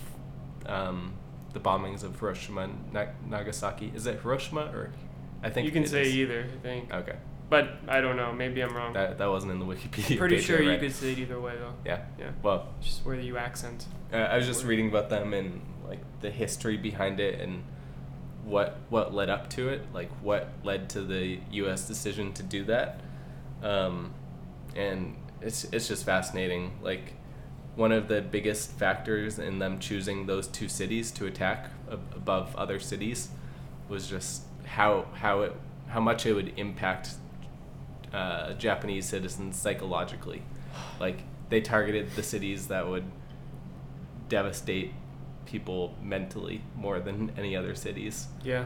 um, 0.67 1.13
the 1.53 1.59
bombings 1.59 2.03
of 2.03 2.19
Hiroshima 2.19 2.62
and 2.62 2.93
Na- 2.93 3.07
Nagasaki. 3.27 3.91
Is 3.95 4.05
it 4.05 4.19
Hiroshima 4.21 4.65
or 4.71 4.91
I 5.41 5.50
think 5.50 5.65
you 5.65 5.71
can 5.71 5.88
say 5.88 6.03
is. 6.03 6.15
either, 6.15 6.45
I 6.53 6.57
think. 6.62 6.93
Okay, 6.93 7.15
But 7.50 7.69
I 7.88 8.01
don't 8.01 8.17
know. 8.17 8.31
Maybe 8.31 8.62
I'm 8.62 8.75
wrong. 8.77 8.93
that 8.93 9.17
that 9.17 9.25
wasn't 9.31 9.53
in 9.53 9.57
the 9.59 9.65
Wikipedia. 9.74 10.19
Pretty 10.19 10.36
page 10.36 10.45
sure 10.45 10.62
you 10.62 10.69
read. 10.69 10.79
could 10.79 10.91
say 10.93 11.13
it 11.13 11.17
either 11.17 11.39
way, 11.41 11.55
though. 11.57 11.74
Yeah. 11.83 12.03
Yeah. 12.19 12.29
Well, 12.43 12.67
Just 12.81 13.03
where 13.03 13.15
you 13.15 13.36
accent. 13.38 13.88
uh, 14.13 14.17
I 14.17 14.38
was 14.38 14.45
just 14.45 14.63
reading 14.63 14.89
about 14.89 15.09
them 15.09 15.33
and 15.33 15.59
like 15.88 16.01
the 16.21 16.29
history 16.29 16.77
behind 16.77 17.19
it 17.19 17.39
and 17.41 17.63
what 18.45 18.77
what 18.89 19.12
led 19.12 19.31
up 19.31 19.50
to 19.51 19.69
it, 19.69 19.81
like 19.91 20.12
what 20.21 20.51
led 20.63 20.88
to 20.91 21.01
the 21.01 21.39
U.S. 21.63 21.88
decision 21.88 22.31
to 22.33 22.43
do 22.43 22.63
that, 22.65 23.00
um, 23.63 24.13
and 24.75 25.15
it's 25.41 25.63
it's 25.74 25.88
just 25.88 26.05
fascinating. 26.05 26.77
Like 26.83 27.13
one 27.79 27.93
of 27.93 28.09
the 28.09 28.21
biggest 28.21 28.71
factors 28.74 29.39
in 29.39 29.57
them 29.57 29.79
choosing 29.79 30.25
those 30.25 30.48
two 30.48 30.67
cities 30.67 31.12
to 31.12 31.25
attack 31.25 31.71
above 31.89 32.53
other 32.57 32.77
cities 32.77 33.29
was 33.88 34.07
just 34.07 34.43
how 34.65 35.05
how 35.13 35.41
it 35.41 35.53
how 35.88 36.01
much 36.01 36.25
it 36.25 36.33
would 36.33 36.51
impact 36.57 37.12
uh, 38.13 38.51
Japanese 38.53 39.05
citizens 39.05 39.55
psychologically. 39.55 40.41
Like 41.00 41.21
they 41.48 41.62
targeted 41.62 42.12
the 42.17 42.21
cities 42.21 42.67
that 42.67 42.86
would 42.86 43.05
devastate 44.27 44.91
people 45.45 45.95
mentally 46.03 46.62
more 46.75 47.00
than 47.00 47.31
any 47.38 47.55
other 47.55 47.75
cities. 47.75 48.27
Yeah. 48.43 48.65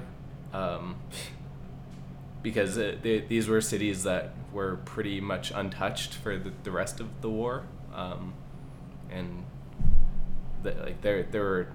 Um, 0.54 0.96
because 2.42 2.78
it, 2.78 3.04
they, 3.04 3.20
these 3.20 3.48
were 3.48 3.62
cities 3.62 4.04
that 4.04 4.34
were 4.52 4.78
pretty 4.86 5.22
much 5.22 5.52
untouched 5.52 6.16
for 6.16 6.36
the, 6.36 6.52
the 6.64 6.72
rest 6.72 7.00
of 7.00 7.22
the 7.22 7.30
war, 7.30 7.64
um, 7.96 8.34
and 9.14 9.44
the, 10.64 10.72
like 10.74 11.02
there 11.02 11.24
there 11.24 11.42
were 11.44 11.68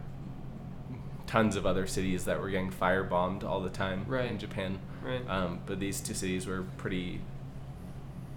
tons 1.26 1.56
of 1.56 1.66
other 1.66 1.86
cities 1.86 2.24
that 2.24 2.40
were 2.40 2.48
getting 2.48 2.70
firebombed 2.72 3.44
all 3.44 3.60
the 3.60 3.68
time 3.68 4.04
Right. 4.08 4.30
in 4.30 4.38
Japan. 4.38 4.78
Right. 5.02 5.22
Um, 5.28 5.60
but 5.66 5.78
these 5.78 6.00
two 6.00 6.14
cities 6.14 6.46
were 6.46 6.62
pretty 6.78 7.20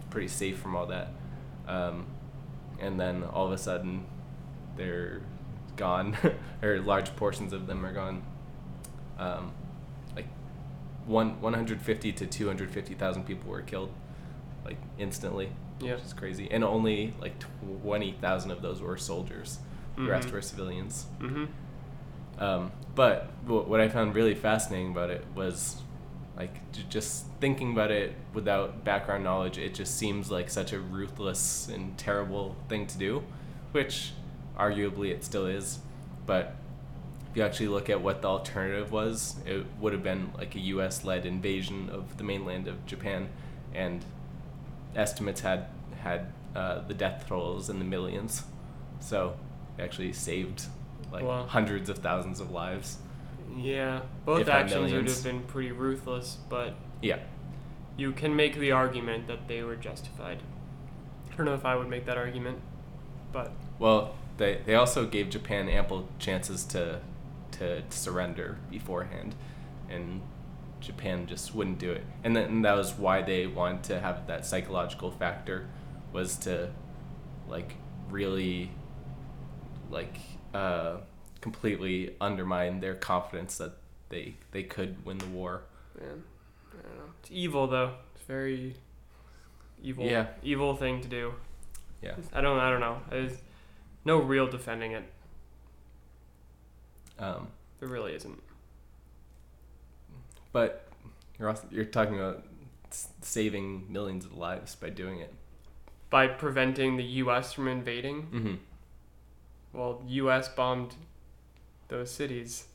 pretty 0.09 0.27
safe 0.27 0.57
from 0.59 0.75
all 0.75 0.85
that. 0.87 1.09
Um, 1.67 2.05
and 2.79 2.99
then 2.99 3.23
all 3.23 3.45
of 3.45 3.53
a 3.53 3.57
sudden, 3.57 4.05
they're 4.75 5.21
gone, 5.77 6.17
or 6.61 6.79
large 6.79 7.15
portions 7.15 7.53
of 7.53 7.65
them 7.67 7.85
are 7.85 7.93
gone. 7.93 8.23
Um, 9.17 9.53
like 10.15 10.27
one 11.05 11.39
150 11.39 12.11
to 12.11 12.25
250,000 12.27 13.23
people 13.25 13.49
were 13.51 13.61
killed, 13.61 13.91
like 14.65 14.77
instantly. 14.97 15.49
Yeah. 15.79 15.95
Which 15.95 16.03
is 16.03 16.13
crazy. 16.13 16.47
And 16.51 16.63
only 16.63 17.13
like 17.19 17.33
20,000 17.83 18.51
of 18.51 18.61
those 18.61 18.81
were 18.81 18.97
soldiers. 18.97 19.59
The 19.97 20.03
rest 20.03 20.27
Mhm. 20.29 20.31
were 20.33 20.41
civilians. 20.41 21.05
mm-hmm. 21.19 21.45
Um, 22.39 22.71
but 22.95 23.25
wh- 23.45 23.67
what 23.67 23.79
I 23.81 23.87
found 23.89 24.15
really 24.15 24.33
fascinating 24.35 24.91
about 24.91 25.09
it 25.09 25.23
was, 25.35 25.81
like, 26.37 26.71
j- 26.71 26.85
just 26.89 27.25
thinking 27.39 27.71
about 27.73 27.91
it 27.91 28.15
without 28.33 28.83
background 28.83 29.23
knowledge, 29.23 29.57
it 29.57 29.73
just 29.75 29.97
seems 29.97 30.31
like 30.31 30.49
such 30.49 30.73
a 30.73 30.79
ruthless 30.79 31.67
and 31.67 31.97
terrible 31.97 32.55
thing 32.67 32.87
to 32.87 32.97
do, 32.97 33.23
which 33.73 34.13
arguably 34.57 35.09
it 35.11 35.23
still 35.23 35.45
is. 35.45 35.79
But 36.25 36.55
if 37.29 37.37
you 37.37 37.43
actually 37.43 37.67
look 37.67 37.89
at 37.89 38.01
what 38.01 38.21
the 38.21 38.27
alternative 38.29 38.91
was, 38.91 39.35
it 39.45 39.65
would 39.79 39.93
have 39.93 40.03
been 40.03 40.31
like 40.37 40.55
a 40.55 40.59
US 40.59 41.03
led 41.03 41.25
invasion 41.25 41.89
of 41.89 42.17
the 42.17 42.23
mainland 42.23 42.67
of 42.67 42.85
Japan, 42.85 43.29
and 43.73 44.03
estimates 44.95 45.41
had 45.41 45.67
had 46.03 46.27
uh, 46.55 46.81
the 46.87 46.93
death 46.93 47.25
tolls 47.27 47.69
in 47.69 47.79
the 47.79 47.85
millions. 47.85 48.43
So 48.99 49.35
it 49.77 49.83
actually 49.83 50.13
saved 50.13 50.63
like 51.11 51.23
Wow. 51.23 51.45
hundreds 51.45 51.89
of 51.89 51.99
thousands 51.99 52.39
of 52.39 52.51
lives. 52.51 52.97
Yeah. 53.57 54.01
Both 54.25 54.47
actions 54.47 54.91
would 54.93 55.07
have 55.07 55.23
been 55.23 55.41
pretty 55.43 55.71
ruthless, 55.71 56.37
but 56.49 56.73
Yeah. 57.01 57.19
you 57.97 58.11
can 58.13 58.35
make 58.35 58.55
the 58.57 58.71
argument 58.71 59.27
that 59.27 59.47
they 59.47 59.63
were 59.63 59.75
justified. 59.75 60.39
I 61.31 61.35
don't 61.35 61.45
know 61.45 61.53
if 61.53 61.65
I 61.65 61.75
would 61.75 61.89
make 61.89 62.05
that 62.05 62.17
argument, 62.17 62.59
but 63.31 63.51
Well, 63.79 64.15
they 64.37 64.61
they 64.65 64.75
also 64.75 65.05
gave 65.05 65.29
Japan 65.29 65.69
ample 65.69 66.07
chances 66.19 66.65
to 66.65 66.99
to 67.51 67.83
surrender 67.89 68.57
beforehand, 68.69 69.35
and 69.89 70.21
Japan 70.81 71.27
just 71.27 71.55
wouldn't 71.55 71.79
do 71.79 71.91
it. 71.91 72.03
And 72.23 72.35
then 72.35 72.45
and 72.45 72.65
that 72.65 72.75
was 72.75 72.93
why 72.93 73.21
they 73.21 73.47
wanted 73.47 73.83
to 73.83 73.99
have 73.99 74.27
that 74.27 74.45
psychological 74.45 75.11
factor, 75.11 75.67
was 76.11 76.35
to 76.39 76.71
like 77.47 77.75
really 78.09 78.71
like 79.89 80.17
uh, 80.53 80.97
completely 81.39 82.15
undermine 82.19 82.79
their 82.79 82.95
confidence 82.95 83.57
that 83.57 83.73
they 84.09 84.35
they 84.51 84.63
could 84.63 85.05
win 85.05 85.17
the 85.17 85.27
war. 85.27 85.63
man, 85.99 86.23
I 86.73 86.87
don't 86.87 86.97
know. 86.97 87.13
It's 87.21 87.31
evil 87.31 87.67
though. 87.67 87.93
It's 88.15 88.25
very 88.25 88.75
evil. 89.81 90.05
Yeah. 90.05 90.27
Evil 90.43 90.75
thing 90.75 91.01
to 91.01 91.07
do. 91.07 91.33
Yeah. 92.01 92.15
I 92.33 92.41
don't. 92.41 92.59
I 92.59 92.69
don't 92.69 92.79
know. 92.79 92.97
There's 93.09 93.37
no 94.05 94.17
real 94.17 94.47
defending 94.47 94.93
it. 94.93 95.03
Um, 97.19 97.49
There 97.79 97.87
really 97.89 98.15
isn't. 98.15 98.41
But 100.51 100.87
you're 101.39 101.49
also 101.49 101.67
you're 101.71 101.85
talking 101.85 102.15
about 102.15 102.43
saving 103.21 103.85
millions 103.91 104.25
of 104.25 104.37
lives 104.37 104.75
by 104.75 104.89
doing 104.89 105.19
it. 105.19 105.33
By 106.09 106.27
preventing 106.27 106.97
the 106.97 107.03
U.S. 107.23 107.53
from 107.53 107.67
invading, 107.67 108.23
Mm-hmm. 108.33 108.55
well, 109.73 110.01
U.S. 110.07 110.49
bombed 110.49 110.95
those 111.87 112.11
cities. 112.11 112.65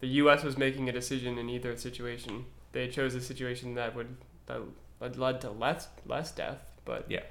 The 0.00 0.08
U.S. 0.08 0.42
was 0.44 0.56
making 0.58 0.88
a 0.88 0.92
decision 0.92 1.38
in 1.38 1.48
either 1.48 1.76
situation. 1.76 2.46
They 2.72 2.88
chose 2.88 3.14
a 3.14 3.20
situation 3.20 3.74
that 3.74 3.94
would 3.94 4.16
that 4.46 5.18
led 5.18 5.40
to 5.42 5.50
less 5.50 5.88
less 6.06 6.32
death, 6.32 6.58
but 6.84 7.06
Yeah. 7.08 7.22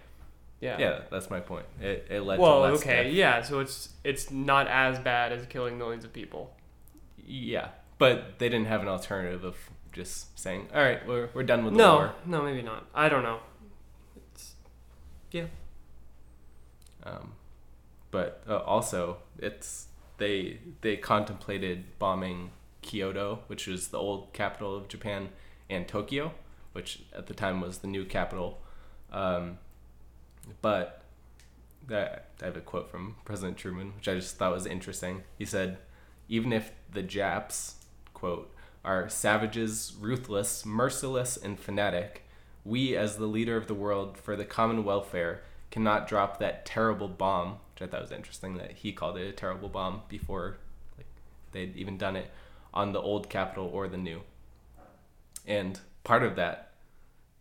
yeah, 0.61 0.77
Yeah, 0.79 0.99
that's 1.11 1.29
my 1.29 1.39
point. 1.39 1.65
It, 1.81 2.07
it 2.09 2.21
led 2.21 2.39
well, 2.39 2.63
to 2.63 2.71
less 2.71 2.81
okay, 2.81 3.03
death. 3.05 3.13
yeah. 3.13 3.41
So 3.43 3.59
it's 3.59 3.89
it's 4.03 4.31
not 4.31 4.67
as 4.67 4.97
bad 4.99 5.31
as 5.31 5.45
killing 5.45 5.77
millions 5.77 6.03
of 6.05 6.11
people. 6.13 6.55
Yeah, 7.25 7.69
but 7.99 8.39
they 8.39 8.49
didn't 8.49 8.65
have 8.67 8.81
an 8.81 8.87
alternative 8.87 9.43
of 9.43 9.55
just 9.91 10.37
saying, 10.39 10.69
"All 10.73 10.81
right, 10.81 11.05
we're 11.07 11.29
we're 11.33 11.43
done 11.43 11.63
with 11.63 11.73
the 11.73 11.77
No, 11.77 11.95
war." 11.95 12.13
no, 12.25 12.39
no, 12.39 12.43
maybe 12.45 12.63
not. 12.63 12.87
I 12.95 13.09
don't 13.09 13.21
know. 13.23 13.39
It's 14.33 14.55
Um, 17.03 17.33
but 18.11 18.43
uh, 18.47 18.57
also, 18.57 19.17
it's 19.37 19.87
they 20.17 20.59
they 20.81 20.97
contemplated 20.97 21.97
bombing 21.99 22.51
Kyoto, 22.81 23.43
which 23.47 23.67
was 23.67 23.89
the 23.89 23.97
old 23.97 24.33
capital 24.33 24.75
of 24.75 24.87
Japan, 24.87 25.29
and 25.69 25.87
Tokyo, 25.87 26.33
which 26.73 27.03
at 27.15 27.27
the 27.27 27.33
time 27.33 27.61
was 27.61 27.79
the 27.79 27.87
new 27.87 28.05
capital. 28.05 28.61
Um, 29.11 29.57
but 30.61 31.03
that 31.87 32.29
I 32.41 32.45
have 32.45 32.57
a 32.57 32.61
quote 32.61 32.89
from 32.89 33.15
President 33.25 33.57
Truman, 33.57 33.93
which 33.95 34.07
I 34.07 34.15
just 34.15 34.37
thought 34.37 34.51
was 34.51 34.65
interesting. 34.65 35.23
He 35.37 35.45
said, 35.45 35.77
"Even 36.27 36.51
if 36.53 36.71
the 36.91 37.01
Japs, 37.03 37.75
quote, 38.19 38.53
are 38.83 39.09
savages, 39.09 39.95
ruthless, 39.99 40.65
merciless, 40.65 41.37
and 41.37 41.59
fanatic, 41.59 42.23
we, 42.65 42.95
as 42.95 43.17
the 43.17 43.25
leader 43.25 43.57
of 43.57 43.67
the 43.67 43.73
world 43.73 44.17
for 44.17 44.35
the 44.35 44.45
common 44.45 44.83
welfare, 44.83 45.41
cannot 45.71 46.07
drop 46.07 46.39
that 46.39 46.65
terrible 46.65 47.07
bomb." 47.07 47.59
Which 47.73 47.81
I 47.81 47.87
thought 47.87 48.01
was 48.01 48.11
interesting 48.11 48.57
that 48.57 48.71
he 48.71 48.91
called 48.91 49.17
it 49.17 49.27
a 49.27 49.31
terrible 49.31 49.69
bomb 49.69 50.01
before, 50.09 50.57
like, 50.97 51.07
they'd 51.51 51.75
even 51.75 51.97
done 51.97 52.15
it 52.15 52.31
on 52.73 52.91
the 52.91 53.01
old 53.01 53.29
capital 53.29 53.67
or 53.67 53.87
the 53.87 53.97
new. 53.97 54.21
And 55.45 55.79
part 56.03 56.23
of 56.23 56.35
that, 56.35 56.73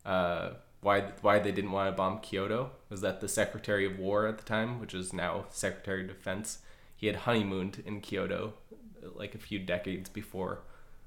uh, 0.05 0.51
why 0.81 1.13
why 1.21 1.39
they 1.39 1.53
didn't 1.53 1.73
want 1.73 1.91
to 1.91 1.97
bomb 1.97 2.21
Kyoto 2.21 2.71
was 2.89 3.01
that 3.01 3.21
the 3.21 3.29
Secretary 3.29 3.85
of 3.85 3.99
War 3.99 4.27
at 4.27 4.39
the 4.39 4.45
time, 4.45 4.81
which 4.81 4.95
is 4.95 5.13
now 5.13 5.47
Secretary 5.51 6.03
of 6.03 6.09
Defense, 6.09 6.59
he 6.97 7.09
had 7.09 7.17
honeymooned 7.17 7.83
in 7.85 8.01
Kyoto 8.01 8.55
like 9.15 9.35
a 9.35 9.39
few 9.39 9.59
decades 9.59 10.09
before, 10.09 10.61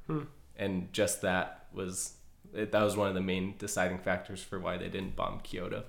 Hmm. 0.08 0.22
and 0.58 0.92
just 0.94 1.22
that 1.22 1.66
was 1.74 2.14
it, 2.54 2.72
that 2.72 2.84
was 2.84 2.98
one 2.98 3.08
of 3.08 3.14
the 3.16 3.22
main 3.22 3.56
deciding 3.58 4.00
factors 4.00 4.42
for 4.44 4.60
why 4.60 4.78
they 4.78 4.90
didn't 4.90 5.16
bomb 5.16 5.40
Kyoto, 5.42 5.84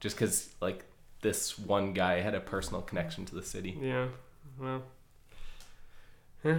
just 0.00 0.16
because 0.16 0.54
like 0.60 0.84
this 1.20 1.58
one 1.58 1.92
guy 1.92 2.20
had 2.20 2.34
a 2.34 2.40
personal 2.40 2.82
connection 2.82 3.24
to 3.26 3.34
the 3.34 3.42
city. 3.42 3.78
yeah, 3.80 4.08
well, 4.58 4.82
yeah, 6.44 6.58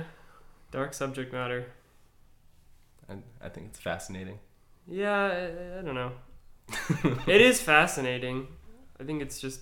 dark 0.72 0.94
subject 0.94 1.34
matter. 1.34 1.66
And 3.10 3.24
I 3.42 3.50
think 3.50 3.68
it's 3.68 3.80
fascinating. 3.80 4.40
Yeah, 4.88 5.12
I, 5.12 5.80
I 5.80 5.82
don't 5.82 5.96
know. 5.96 6.12
it 7.28 7.42
is 7.42 7.60
fascinating. 7.62 8.48
I 9.00 9.04
think 9.04 9.22
it's 9.22 9.42
just 9.42 9.60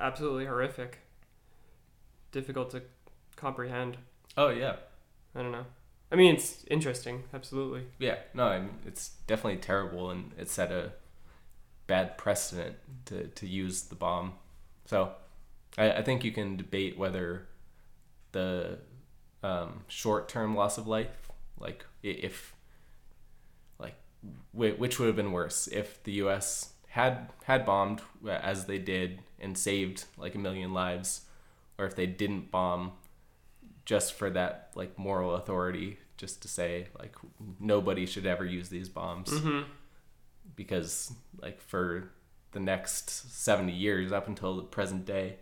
absolutely 0.00 0.46
horrific. 0.46 0.98
Difficult 2.32 2.70
to 2.70 2.82
comprehend. 3.36 3.98
Oh 4.38 4.50
yeah, 4.50 4.76
I 5.34 5.42
don't 5.42 5.50
know. 5.50 5.66
I 6.12 6.14
mean, 6.14 6.36
it's 6.36 6.64
interesting, 6.70 7.24
absolutely. 7.34 7.82
Yeah, 7.98 8.18
no, 8.34 8.44
I 8.44 8.60
mean, 8.60 8.70
it's 8.86 9.08
definitely 9.26 9.58
terrible, 9.58 10.10
and 10.10 10.30
it 10.38 10.48
set 10.48 10.70
a 10.70 10.92
bad 11.88 12.16
precedent 12.16 12.76
to, 13.06 13.26
to 13.26 13.46
use 13.48 13.82
the 13.82 13.96
bomb. 13.96 14.34
So, 14.86 15.10
I, 15.76 15.90
I 15.90 16.02
think 16.02 16.22
you 16.22 16.30
can 16.30 16.56
debate 16.56 16.96
whether 16.96 17.48
the 18.30 18.78
um, 19.42 19.82
short 19.88 20.28
term 20.28 20.54
loss 20.54 20.78
of 20.78 20.86
life, 20.86 21.30
like 21.58 21.84
if, 22.04 22.54
like, 23.80 23.96
which 24.52 25.00
would 25.00 25.06
have 25.06 25.16
been 25.16 25.32
worse 25.32 25.66
if 25.66 26.00
the 26.04 26.12
U.S. 26.12 26.74
had 26.90 27.28
had 27.42 27.66
bombed 27.66 28.02
uh, 28.24 28.30
as 28.30 28.66
they 28.66 28.78
did 28.78 29.18
and 29.40 29.58
saved 29.58 30.04
like 30.16 30.36
a 30.36 30.38
million 30.38 30.72
lives, 30.72 31.22
or 31.76 31.86
if 31.86 31.96
they 31.96 32.06
didn't 32.06 32.52
bomb 32.52 32.92
just 33.88 34.12
for 34.12 34.28
that 34.28 34.70
like 34.74 34.98
moral 34.98 35.34
authority 35.34 35.96
just 36.18 36.42
to 36.42 36.48
say 36.48 36.88
like 36.98 37.14
nobody 37.58 38.04
should 38.04 38.26
ever 38.26 38.44
use 38.44 38.68
these 38.68 38.86
bombs 38.88 39.30
Mm-hmm. 39.30 39.62
because 40.56 41.10
like 41.40 41.58
for 41.60 42.10
the 42.52 42.60
next 42.60 43.08
70 43.34 43.72
years 43.72 44.12
up 44.12 44.28
until 44.28 44.56
the 44.56 44.62
present 44.62 45.06
day 45.06 45.36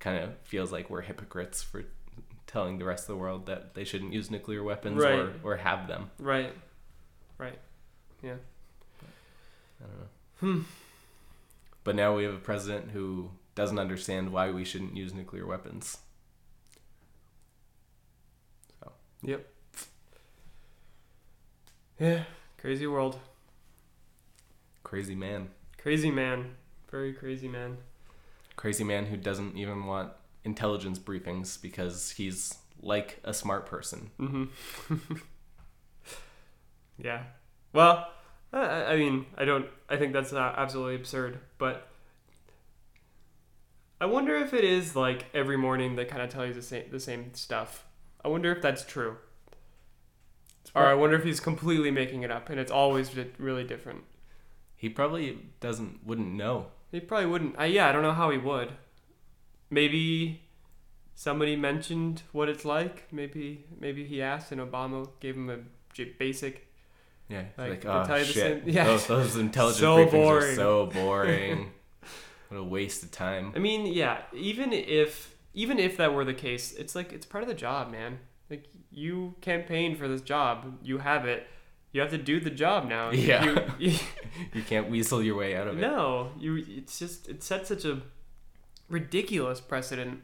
kind 0.00 0.22
of 0.22 0.36
feels 0.44 0.70
like 0.70 0.90
we're 0.90 1.00
hypocrites 1.00 1.62
for 1.62 1.84
telling 2.46 2.78
the 2.78 2.84
rest 2.84 3.04
of 3.04 3.08
the 3.08 3.16
world 3.16 3.46
that 3.46 3.74
they 3.74 3.84
shouldn't 3.84 4.12
use 4.12 4.30
nuclear 4.30 4.62
weapons 4.62 5.02
Right. 5.02 5.18
or, 5.18 5.32
or 5.42 5.56
have 5.56 5.88
them 5.88 6.10
Right. 6.18 6.52
Right. 7.38 7.58
Yeah. 8.22 8.36
i 9.80 9.84
don't 9.86 9.98
know 9.98 10.08
Hmm. 10.40 10.62
but 11.84 11.96
now 11.96 12.14
we 12.14 12.24
have 12.24 12.34
a 12.34 12.38
president 12.38 12.90
who 12.90 13.30
doesn't 13.54 13.78
understand 13.78 14.30
why 14.30 14.50
we 14.50 14.64
shouldn't 14.64 14.94
use 14.96 15.14
nuclear 15.14 15.46
weapons 15.46 15.98
Yep. 19.22 19.46
Yeah. 21.98 22.22
Crazy 22.58 22.86
world. 22.86 23.18
crazy 24.84 25.14
man 25.14 25.48
Crazy 25.78 26.10
man. 26.10 26.54
Very 26.90 27.12
crazy 27.12 27.48
man. 27.48 27.78
crazy 28.56 28.84
man 28.84 29.06
who 29.06 29.16
doesn't 29.16 29.56
even 29.56 29.84
want 29.86 30.12
intelligence 30.44 30.98
briefings 30.98 31.60
because 31.60 32.10
he's 32.12 32.54
like 32.82 33.18
a 33.24 33.34
smart 33.34 33.66
person 33.66 34.10
Mm-hmm. 34.20 34.44
yeah. 36.98 37.22
Well, 37.72 38.08
I, 38.52 38.58
I 38.92 38.96
mean, 38.96 39.26
I 39.36 39.44
don't. 39.44 39.66
I 39.88 39.96
think 39.96 40.12
that's 40.12 40.32
uh, 40.32 40.54
absolutely 40.56 40.94
absurd. 40.96 41.38
But 41.58 41.86
I 44.00 44.06
wonder 44.06 44.34
if 44.36 44.54
it 44.54 44.64
is 44.64 44.96
like 44.96 45.26
every 45.34 45.56
morning 45.56 45.96
they 45.96 46.04
kind 46.04 46.22
of 46.22 46.30
tell 46.30 46.46
you 46.46 46.54
the 46.54 46.62
same 46.62 46.84
the 46.90 47.00
same 47.00 47.34
stuff. 47.34 47.84
I 48.24 48.28
wonder 48.28 48.50
if 48.52 48.60
that's 48.62 48.84
true. 48.84 49.16
Or 50.74 50.84
I 50.86 50.94
wonder 50.94 51.16
if 51.16 51.24
he's 51.24 51.40
completely 51.40 51.90
making 51.90 52.22
it 52.22 52.30
up 52.30 52.50
and 52.50 52.60
it's 52.60 52.70
always 52.70 53.08
di- 53.08 53.30
really 53.38 53.64
different. 53.64 54.04
he 54.76 54.88
probably 54.88 55.38
doesn't 55.60 56.04
wouldn't 56.06 56.32
know 56.34 56.66
He 56.92 57.00
probably 57.00 57.26
wouldn't. 57.26 57.54
I, 57.58 57.66
yeah, 57.66 57.88
I 57.88 57.92
don't 57.92 58.02
know 58.02 58.12
how 58.12 58.30
he 58.30 58.38
would. 58.38 58.72
Maybe 59.70 60.42
somebody 61.14 61.56
mentioned 61.56 62.22
what 62.32 62.48
it's 62.48 62.64
like. 62.64 63.12
Maybe 63.12 63.64
maybe 63.80 64.04
he 64.04 64.22
asked 64.22 64.52
and 64.52 64.60
Obama 64.60 65.08
gave 65.20 65.34
him 65.36 65.50
a 65.50 65.58
j- 65.92 66.14
basic. 66.18 66.66
Yeah, 67.28 67.44
Like, 67.58 67.84
like, 67.84 67.86
oh 67.86 68.04
tell 68.06 68.18
you 68.18 68.24
the 68.24 68.32
shit, 68.32 68.62
same- 68.64 68.68
yeah. 68.74 68.84
those, 68.84 69.06
those 69.06 69.36
intelligence 69.36 69.80
So 69.80 69.96
briefings 70.06 70.10
boring. 70.12 70.52
are 70.52 70.54
so 70.54 70.86
boring. 70.86 71.70
what 72.48 72.56
a 72.58 72.64
waste 72.64 73.02
of 73.02 73.10
time. 73.10 73.52
I 73.54 73.58
mean, 73.58 73.86
yeah. 73.86 74.22
Even 74.34 74.72
if 74.72 75.34
even 75.54 75.78
if 75.78 75.96
that 75.96 76.12
were 76.14 76.24
the 76.24 76.34
case, 76.34 76.72
it's 76.72 76.94
like 76.94 77.12
it's 77.12 77.26
part 77.26 77.42
of 77.42 77.48
the 77.48 77.54
job, 77.54 77.90
man. 77.90 78.18
Like 78.50 78.64
you 78.90 79.34
campaigned 79.40 79.98
for 79.98 80.08
this 80.08 80.20
job, 80.22 80.78
you 80.82 80.98
have 80.98 81.24
it. 81.26 81.46
You 81.92 82.02
have 82.02 82.10
to 82.10 82.18
do 82.18 82.38
the 82.40 82.50
job 82.50 82.86
now. 82.88 83.10
Yeah. 83.12 83.44
You, 83.44 83.62
you, 83.92 83.98
You 84.52 84.62
can't 84.62 84.90
weasel 84.90 85.22
your 85.22 85.36
way 85.36 85.56
out 85.56 85.66
of 85.68 85.78
it. 85.78 85.80
no, 85.80 86.30
you. 86.38 86.64
It's 86.68 86.98
just 86.98 87.28
it 87.28 87.42
sets 87.42 87.68
such 87.68 87.84
a 87.84 88.02
ridiculous 88.88 89.60
precedent. 89.60 90.22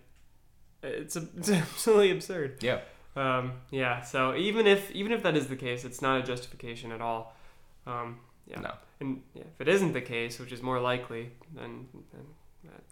It's, 0.82 1.16
a, 1.16 1.26
it's 1.36 1.50
absolutely 1.62 2.10
absurd. 2.10 2.62
Yeah, 2.62 2.80
Um, 3.16 3.52
yeah. 3.70 4.02
So 4.02 4.34
even 4.36 4.66
if 4.66 4.90
even 4.92 5.12
if 5.12 5.22
that 5.22 5.36
is 5.36 5.46
the 5.48 5.56
case, 5.56 5.84
it's 5.84 6.02
not 6.02 6.20
a 6.20 6.22
justification 6.22 6.92
at 6.92 7.00
all. 7.00 7.34
Um, 7.86 8.20
yeah. 8.46 8.60
no. 8.60 8.72
And 9.00 9.22
yeah, 9.34 9.44
if 9.54 9.60
it 9.60 9.68
isn't 9.68 9.92
the 9.92 10.00
case, 10.02 10.38
which 10.38 10.52
is 10.52 10.62
more 10.62 10.80
likely, 10.80 11.32
then, 11.54 11.88
then 12.12 12.22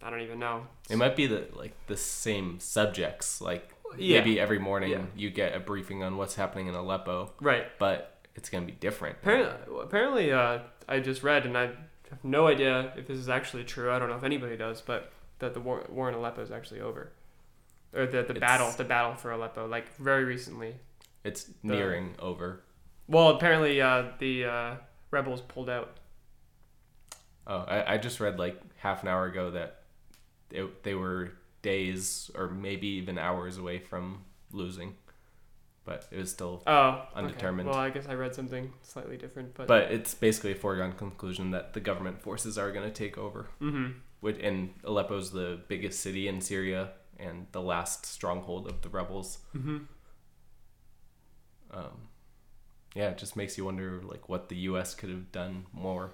I 0.03 0.11
don't 0.11 0.21
even 0.21 0.39
know. 0.39 0.67
It 0.91 0.97
might 0.97 1.17
be 1.17 1.27
the 1.27 1.47
like 1.55 1.73
the 1.87 1.97
same 1.97 2.59
subjects. 2.61 3.41
Like 3.41 3.71
Yeah. 3.97 4.19
maybe 4.19 4.41
every 4.41 4.59
morning 4.59 4.91
Yeah. 4.91 5.05
you 5.17 5.31
get 5.31 5.55
a 5.55 5.61
briefing 5.61 6.03
on 6.03 6.17
what's 6.17 6.35
happening 6.35 6.67
in 6.67 6.75
Aleppo, 6.75 7.33
Right. 7.41 7.67
but 7.79 8.21
it's 8.35 8.49
gonna 8.49 8.67
be 8.67 8.73
different. 8.73 9.19
Apparently, 9.23 9.81
apparently 9.81 10.33
uh, 10.33 10.61
I 10.89 11.01
just 11.01 11.23
read, 11.23 11.45
and 11.47 11.57
I 11.57 11.67
have 12.11 12.25
no 12.25 12.47
idea 12.47 12.93
if 12.97 13.07
this 13.07 13.19
is 13.19 13.29
actually 13.29 13.65
true. 13.65 13.91
I 13.93 13.99
don't 13.99 14.09
know 14.09 14.17
if 14.17 14.25
anybody 14.25 14.57
does, 14.57 14.81
but 14.81 15.13
that 15.39 15.55
the 15.55 15.61
war, 15.61 15.85
war 15.89 16.09
in 16.09 16.15
Aleppo 16.15 16.43
is 16.43 16.51
actually 16.51 16.81
over, 16.81 17.13
or 17.95 18.07
the 18.07 18.23
the 18.23 18.35
battle, 18.35 18.71
the 18.77 18.85
battle 18.85 19.15
for 19.15 19.31
Aleppo, 19.33 19.67
like 19.69 19.95
very 19.97 20.25
recently. 20.25 20.77
It's 21.25 21.51
nearing 21.63 22.15
over. 22.19 22.63
Well, 23.09 23.29
apparently 23.31 23.81
uh, 23.81 24.13
the 24.19 24.45
uh, 24.45 24.75
rebels 25.11 25.41
pulled 25.43 25.69
out. 25.71 25.97
Oh, 27.47 27.59
I, 27.59 27.95
I 27.95 27.99
just 27.99 28.21
read 28.21 28.39
like 28.39 28.61
half 28.83 29.03
an 29.03 29.09
hour 29.09 29.27
ago 29.27 29.51
that 29.53 29.83
it, 30.51 30.83
they 30.83 30.95
were 30.95 31.33
days 31.63 32.31
or 32.35 32.49
maybe 32.49 32.89
even 32.89 33.17
hours 33.19 33.57
away 33.59 33.79
from 33.79 34.25
losing, 34.51 34.95
but 35.85 36.07
it 36.11 36.19
was 36.19 36.31
still. 36.31 36.63
Oh, 36.67 36.89
okay. 36.89 37.09
Undetermined. 37.21 37.69
Well, 37.69 37.79
I 37.79 37.91
guess 37.91 38.09
I 38.09 38.15
read 38.15 38.35
something 38.35 38.73
slightly 38.83 39.17
different, 39.17 39.55
but, 39.55 39.69
But 39.69 39.93
it's 39.93 40.15
basically 40.15 40.53
a 40.53 40.57
foregone 40.57 40.93
conclusion 40.93 41.53
that 41.53 41.73
the 41.75 41.81
government 41.81 42.21
forces 42.23 42.59
are 42.59 42.73
going 42.73 42.87
to 42.87 42.95
take 42.95 43.17
over. 43.17 43.49
hmm 43.61 43.91
Which 44.21 44.39
and 44.43 44.75
Aleppo's 44.85 45.31
the 45.31 45.61
biggest 45.69 46.01
city 46.01 46.27
in 46.29 46.41
Syria 46.41 46.91
and 47.19 47.47
the 47.53 47.63
last 47.63 48.05
stronghold 48.07 48.67
of 48.67 48.83
the 48.83 48.89
rebels. 48.89 49.39
hmm 49.53 49.79
Um, 51.71 52.09
yeah, 52.95 53.09
it 53.11 53.19
just 53.19 53.37
makes 53.37 53.57
you 53.57 53.65
wonder 53.65 54.03
like 54.05 54.29
what 54.29 54.49
the 54.49 54.57
U.S. 54.71 54.95
could 54.95 55.09
have 55.11 55.33
done 55.33 55.67
more, 55.73 56.13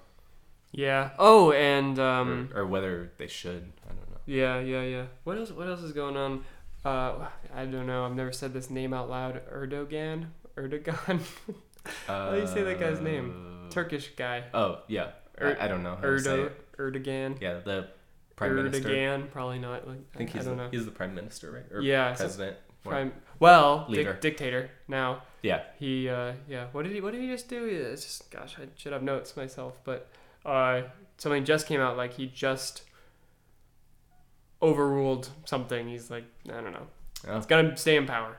yeah. 0.71 1.11
Oh, 1.19 1.51
and 1.51 1.97
um, 1.99 2.49
or, 2.53 2.61
or 2.61 2.67
whether 2.67 3.11
they 3.17 3.27
should. 3.27 3.71
I 3.85 3.89
don't 3.93 4.09
know. 4.11 4.17
Yeah, 4.25 4.59
yeah, 4.59 4.81
yeah. 4.83 5.05
What 5.23 5.37
else? 5.37 5.51
What 5.51 5.67
else 5.67 5.81
is 5.81 5.91
going 5.93 6.15
on? 6.17 6.43
Uh, 6.85 7.27
I 7.53 7.65
don't 7.65 7.87
know. 7.87 8.05
I've 8.05 8.15
never 8.15 8.31
said 8.31 8.53
this 8.53 8.69
name 8.69 8.93
out 8.93 9.09
loud. 9.09 9.41
Erdogan. 9.51 10.27
Erdogan. 10.57 11.21
How 12.07 12.31
do 12.31 12.39
you 12.39 12.47
say 12.47 12.63
that 12.63 12.79
guy's 12.79 12.99
name? 13.01 13.65
Uh, 13.65 13.69
Turkish 13.69 14.09
guy. 14.15 14.43
Oh 14.53 14.79
yeah, 14.87 15.11
Er- 15.39 15.57
I, 15.59 15.65
I 15.65 15.67
don't 15.67 15.83
know 15.83 15.97
Erdo. 16.01 16.51
Erdogan. 16.77 17.39
Yeah, 17.41 17.59
the 17.59 17.87
prime 18.35 18.55
minister. 18.55 18.87
Erdogan. 18.89 19.31
Probably 19.31 19.59
not. 19.59 19.87
Like 19.87 19.97
I 20.13 20.17
think 20.17 20.29
he's 20.31 20.41
I 20.43 20.45
don't 20.45 20.57
the, 20.57 20.63
know. 20.65 20.69
he's 20.69 20.85
the 20.85 20.91
prime 20.91 21.15
minister, 21.15 21.51
right? 21.51 21.65
Or 21.71 21.81
Yeah, 21.81 22.13
president. 22.13 22.57
Or- 22.85 22.91
Prime. 22.91 23.13
Well, 23.39 23.85
Leader. 23.89 24.13
dic- 24.13 24.21
dictator 24.21 24.69
now. 24.87 25.23
yeah, 25.41 25.63
He. 25.79 26.07
Uh, 26.07 26.33
yeah. 26.47 26.67
What 26.71 26.83
did 26.83 26.93
he? 26.93 27.01
What 27.01 27.11
did 27.11 27.21
he 27.21 27.27
just 27.27 27.49
do? 27.49 27.65
It's 27.65 28.03
just. 28.05 28.31
Gosh, 28.31 28.55
I 28.57 28.67
should 28.77 28.93
have 28.93 29.03
notes 29.03 29.35
myself, 29.35 29.77
but 29.83 30.07
uh, 30.45 30.81
something 31.17 31.45
just 31.45 31.67
came 31.67 31.79
out. 31.79 31.97
Like 31.97 32.13
he 32.13 32.27
just 32.27 32.83
overruled 34.61 35.29
something. 35.45 35.87
He's 35.87 36.09
like, 36.11 36.25
I 36.47 36.61
don't 36.61 36.71
know. 36.73 36.87
Oh. 37.27 37.35
He's 37.35 37.45
gonna 37.45 37.75
stay 37.77 37.95
in 37.97 38.05
power, 38.05 38.37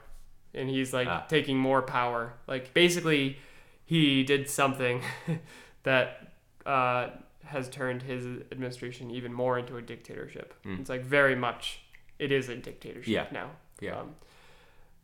and 0.54 0.68
he's 0.68 0.92
like 0.92 1.08
Ah. 1.08 1.24
taking 1.28 1.56
more 1.58 1.82
power. 1.82 2.34
Like 2.46 2.72
basically, 2.74 3.38
he 3.84 4.22
did 4.24 4.48
something 4.48 5.02
that 5.82 6.32
uh, 6.66 7.10
has 7.44 7.68
turned 7.68 8.02
his 8.02 8.24
administration 8.52 9.10
even 9.10 9.32
more 9.32 9.58
into 9.58 9.76
a 9.76 9.82
dictatorship. 9.82 10.54
Mm. 10.64 10.80
It's 10.80 10.90
like 10.90 11.02
very 11.02 11.34
much, 11.34 11.80
it 12.18 12.30
is 12.32 12.48
a 12.48 12.56
dictatorship 12.56 13.08
Yeah. 13.12 13.26
now. 13.32 13.50
yeah. 13.80 13.98
Um, 14.00 14.14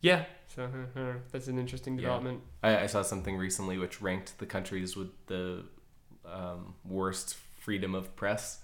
yeah. 0.01 0.25
So 0.55 0.69
that's 1.31 1.47
an 1.47 1.57
interesting 1.59 1.95
Yeah. 1.95 2.01
development. 2.01 2.41
I, 2.63 2.83
I 2.83 2.85
saw 2.85 3.01
something 3.01 3.35
recently 3.37 3.77
which 3.77 4.01
ranked 4.01 4.37
the 4.37 4.45
countries 4.45 4.95
with 4.95 5.09
the 5.25 5.65
um, 6.31 6.73
worst 6.85 7.35
freedom 7.59 7.95
of 7.95 8.15
press, 8.15 8.59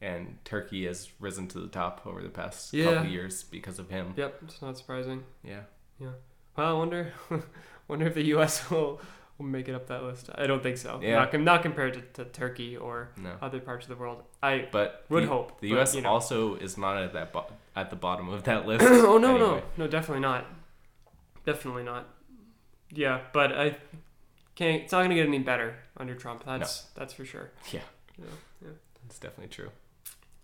and 0.00 0.38
Turkey 0.44 0.86
has 0.86 1.10
risen 1.20 1.48
to 1.48 1.58
the 1.60 1.68
top 1.68 2.02
over 2.06 2.22
the 2.22 2.28
past 2.28 2.72
Yeah. 2.72 2.94
couple 2.94 3.10
years 3.10 3.42
because 3.42 3.78
of 3.78 3.90
him. 3.90 4.14
Yep. 4.16 4.40
It's 4.44 4.62
not 4.62 4.76
surprising. 4.78 5.24
Yeah. 5.42 5.60
Yeah. 6.00 6.08
Well, 6.56 6.68
I 6.68 6.78
wonder, 6.78 7.12
wonder 7.88 8.06
if 8.06 8.14
the 8.14 8.24
U.S. 8.26 8.70
will 8.70 9.00
will 9.36 9.46
make 9.46 9.68
it 9.68 9.74
up 9.74 9.88
that 9.88 10.04
list. 10.04 10.30
I 10.36 10.46
don't 10.46 10.62
think 10.62 10.76
so. 10.76 11.00
Yeah. 11.02 11.16
Not, 11.24 11.40
not 11.40 11.62
compared 11.62 11.94
to, 11.94 12.00
to 12.24 12.30
Turkey 12.30 12.76
or 12.76 13.08
No. 13.16 13.32
other 13.42 13.58
parts 13.58 13.84
of 13.86 13.88
the 13.88 13.96
world. 13.96 14.22
I 14.40 14.68
But 14.70 15.04
would 15.08 15.24
the, 15.24 15.28
hope 15.28 15.60
the 15.60 15.70
but, 15.70 15.74
U.S. 15.76 15.94
you 15.96 16.02
know. 16.02 16.10
also 16.10 16.54
is 16.54 16.78
not 16.78 16.98
at 16.98 17.12
that 17.14 17.32
bo- 17.32 17.50
at 17.74 17.90
the 17.90 17.96
bottom 17.96 18.28
of 18.28 18.44
that 18.44 18.64
list. 18.68 18.84
oh 18.84 19.18
no 19.18 19.36
no 19.36 19.60
no 19.76 19.88
definitely 19.88 20.20
not 20.20 20.46
definitely 21.44 21.82
not 21.82 22.06
yeah 22.92 23.22
but 23.32 23.50
i 23.52 23.76
can't 24.54 24.82
it's 24.82 24.92
not 24.92 25.02
gonna 25.02 25.14
get 25.14 25.26
any 25.26 25.38
better 25.38 25.76
under 25.96 26.14
trump 26.14 26.44
that's 26.44 26.82
that's 26.94 27.12
for 27.12 27.24
sure 27.24 27.50
Yeah. 27.72 27.80
yeah 28.18 28.24
yeah 28.62 28.68
It's 29.06 29.18
definitely 29.18 29.48
true. 29.54 29.70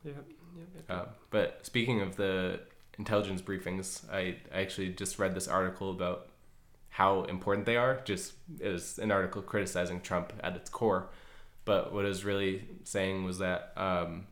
yeah, 0.05 0.13
yeah, 0.57 0.65
yeah. 0.89 0.95
Uh, 0.95 1.07
but 1.31 1.61
speaking 1.63 2.01
of 2.01 2.17
the 2.17 2.61
intelligence 2.99 3.41
briefings, 3.41 4.03
I, 4.13 4.37
I 4.55 4.61
actually 4.63 4.91
just 4.91 5.19
read 5.19 5.35
this 5.35 5.49
article 5.49 5.91
about 5.91 6.29
how 6.91 7.23
important 7.25 7.65
they 7.67 7.77
are. 7.77 8.01
Just 8.05 8.33
it 8.59 8.69
was 8.69 8.99
an 8.99 9.11
article 9.13 9.43
criticizing 9.43 10.01
Trump 10.01 10.33
at 10.43 10.57
its 10.57 10.69
core, 10.69 11.09
but 11.65 11.93
what 11.93 12.05
it 12.05 12.09
was 12.09 12.25
really 12.25 12.67
saying 12.85 13.25
was 13.25 13.39
that 13.39 13.73
um, 13.77 14.27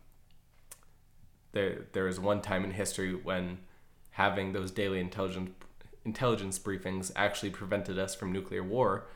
there 1.52 1.86
there 1.92 2.04
was 2.04 2.18
one 2.20 2.42
time 2.42 2.64
in 2.64 2.72
history 2.72 3.14
when 3.14 3.58
having 4.10 4.52
those 4.52 4.70
daily 4.70 5.00
intelligence 5.00 5.50
intelligence 6.04 6.58
briefings 6.58 7.12
actually 7.16 7.50
prevented 7.50 7.98
us 7.98 8.14
from 8.14 8.32
nuclear 8.32 8.62
war. 8.62 9.06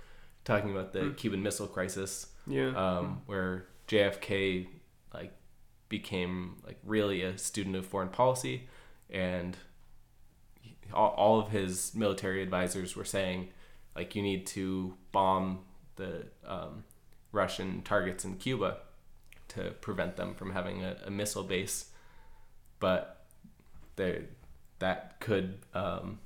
Talking 0.45 0.71
about 0.71 0.93
the 0.93 1.01
Hmm. 1.03 1.13
Cuban 1.15 1.43
Missile 1.43 1.69
Crisis, 1.69 2.27
yeah. 2.47 2.69
um, 2.71 3.23
where 3.27 3.67
JFK 3.89 4.67
like 5.15 5.33
became 5.89 6.57
like 6.67 6.79
really 6.85 7.23
a 7.23 7.39
student 7.39 7.77
of 7.77 7.87
foreign 7.87 8.09
policy, 8.09 8.69
and 9.11 9.57
all, 10.93 11.11
all 11.11 11.41
of 11.41 11.51
his 11.51 11.95
military 11.95 12.43
advisors 12.43 12.97
were 12.97 13.05
saying 13.05 13.49
like 13.95 14.15
you 14.17 14.23
need 14.23 14.47
to 14.47 14.95
bomb 15.13 15.61
the 15.97 16.27
um, 16.47 16.85
Russian 17.31 17.83
targets 17.83 18.25
in 18.25 18.37
Cuba 18.37 18.79
to 19.49 19.71
prevent 19.83 20.17
them 20.17 20.35
from 20.35 20.53
having 20.53 20.83
a, 20.83 20.97
a 21.07 21.11
missile 21.11 21.45
base, 21.45 21.91
but 22.81 23.27
they 23.97 24.23
that 24.79 25.21
could 25.21 25.59
um, 25.75 26.19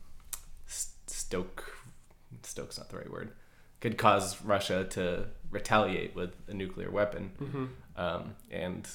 stoke 0.66 1.72
stoke's 2.42 2.79
not 2.79 2.88
the 2.88 2.96
right 2.96 3.11
word 3.11 3.33
could 3.80 3.98
cause 3.98 4.42
Russia 4.42 4.84
to 4.90 5.26
retaliate 5.50 6.14
with 6.14 6.30
a 6.48 6.54
nuclear 6.54 6.90
weapon. 6.90 7.32
Mm-hmm. 7.40 7.64
Um, 7.96 8.34
and 8.50 8.88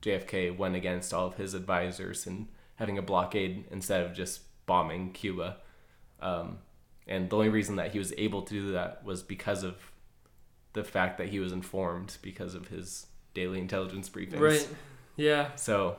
JFK 0.00 0.56
went 0.56 0.74
against 0.74 1.14
all 1.14 1.26
of 1.26 1.34
his 1.34 1.54
advisors 1.54 2.26
in 2.26 2.48
having 2.76 2.98
a 2.98 3.02
blockade 3.02 3.64
instead 3.70 4.02
of 4.02 4.14
just 4.14 4.42
bombing 4.66 5.12
Cuba. 5.12 5.56
Um, 6.20 6.58
and 7.06 7.30
the 7.30 7.36
only 7.36 7.48
reason 7.48 7.76
that 7.76 7.92
he 7.92 7.98
was 7.98 8.12
able 8.16 8.42
to 8.42 8.54
do 8.54 8.72
that 8.72 9.04
was 9.04 9.22
because 9.22 9.62
of 9.62 9.76
the 10.72 10.84
fact 10.84 11.18
that 11.18 11.28
he 11.28 11.38
was 11.38 11.52
informed 11.52 12.16
because 12.22 12.54
of 12.54 12.68
his 12.68 13.06
daily 13.34 13.58
intelligence 13.58 14.08
briefings. 14.08 14.40
Right. 14.40 14.68
Yeah. 15.16 15.54
So 15.56 15.96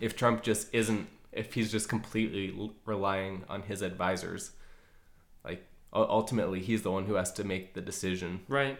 if 0.00 0.16
Trump 0.16 0.42
just 0.42 0.72
isn't, 0.74 1.08
if 1.32 1.54
he's 1.54 1.70
just 1.70 1.88
completely 1.88 2.70
relying 2.84 3.44
on 3.48 3.62
his 3.62 3.82
advisors, 3.82 4.52
ultimately 5.92 6.60
he's 6.60 6.82
the 6.82 6.90
one 6.90 7.04
who 7.06 7.14
has 7.14 7.32
to 7.34 7.44
make 7.44 7.74
the 7.74 7.80
decision, 7.80 8.40
Right. 8.48 8.78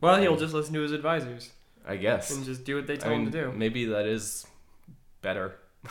Well, 0.00 0.20
he'll 0.20 0.36
just 0.36 0.54
listen 0.54 0.72
to 0.74 0.80
his 0.80 0.92
advisors 0.92 1.50
I 1.86 1.96
guess. 1.96 2.30
and 2.34 2.44
just 2.44 2.64
do 2.64 2.76
what 2.76 2.86
they 2.86 2.94
I 2.94 2.96
tell 2.96 3.10
mean, 3.10 3.26
him 3.26 3.32
to 3.32 3.42
do. 3.44 3.52
maybe 3.52 3.84
that 3.86 4.06
is 4.06 4.46
better. 5.22 5.56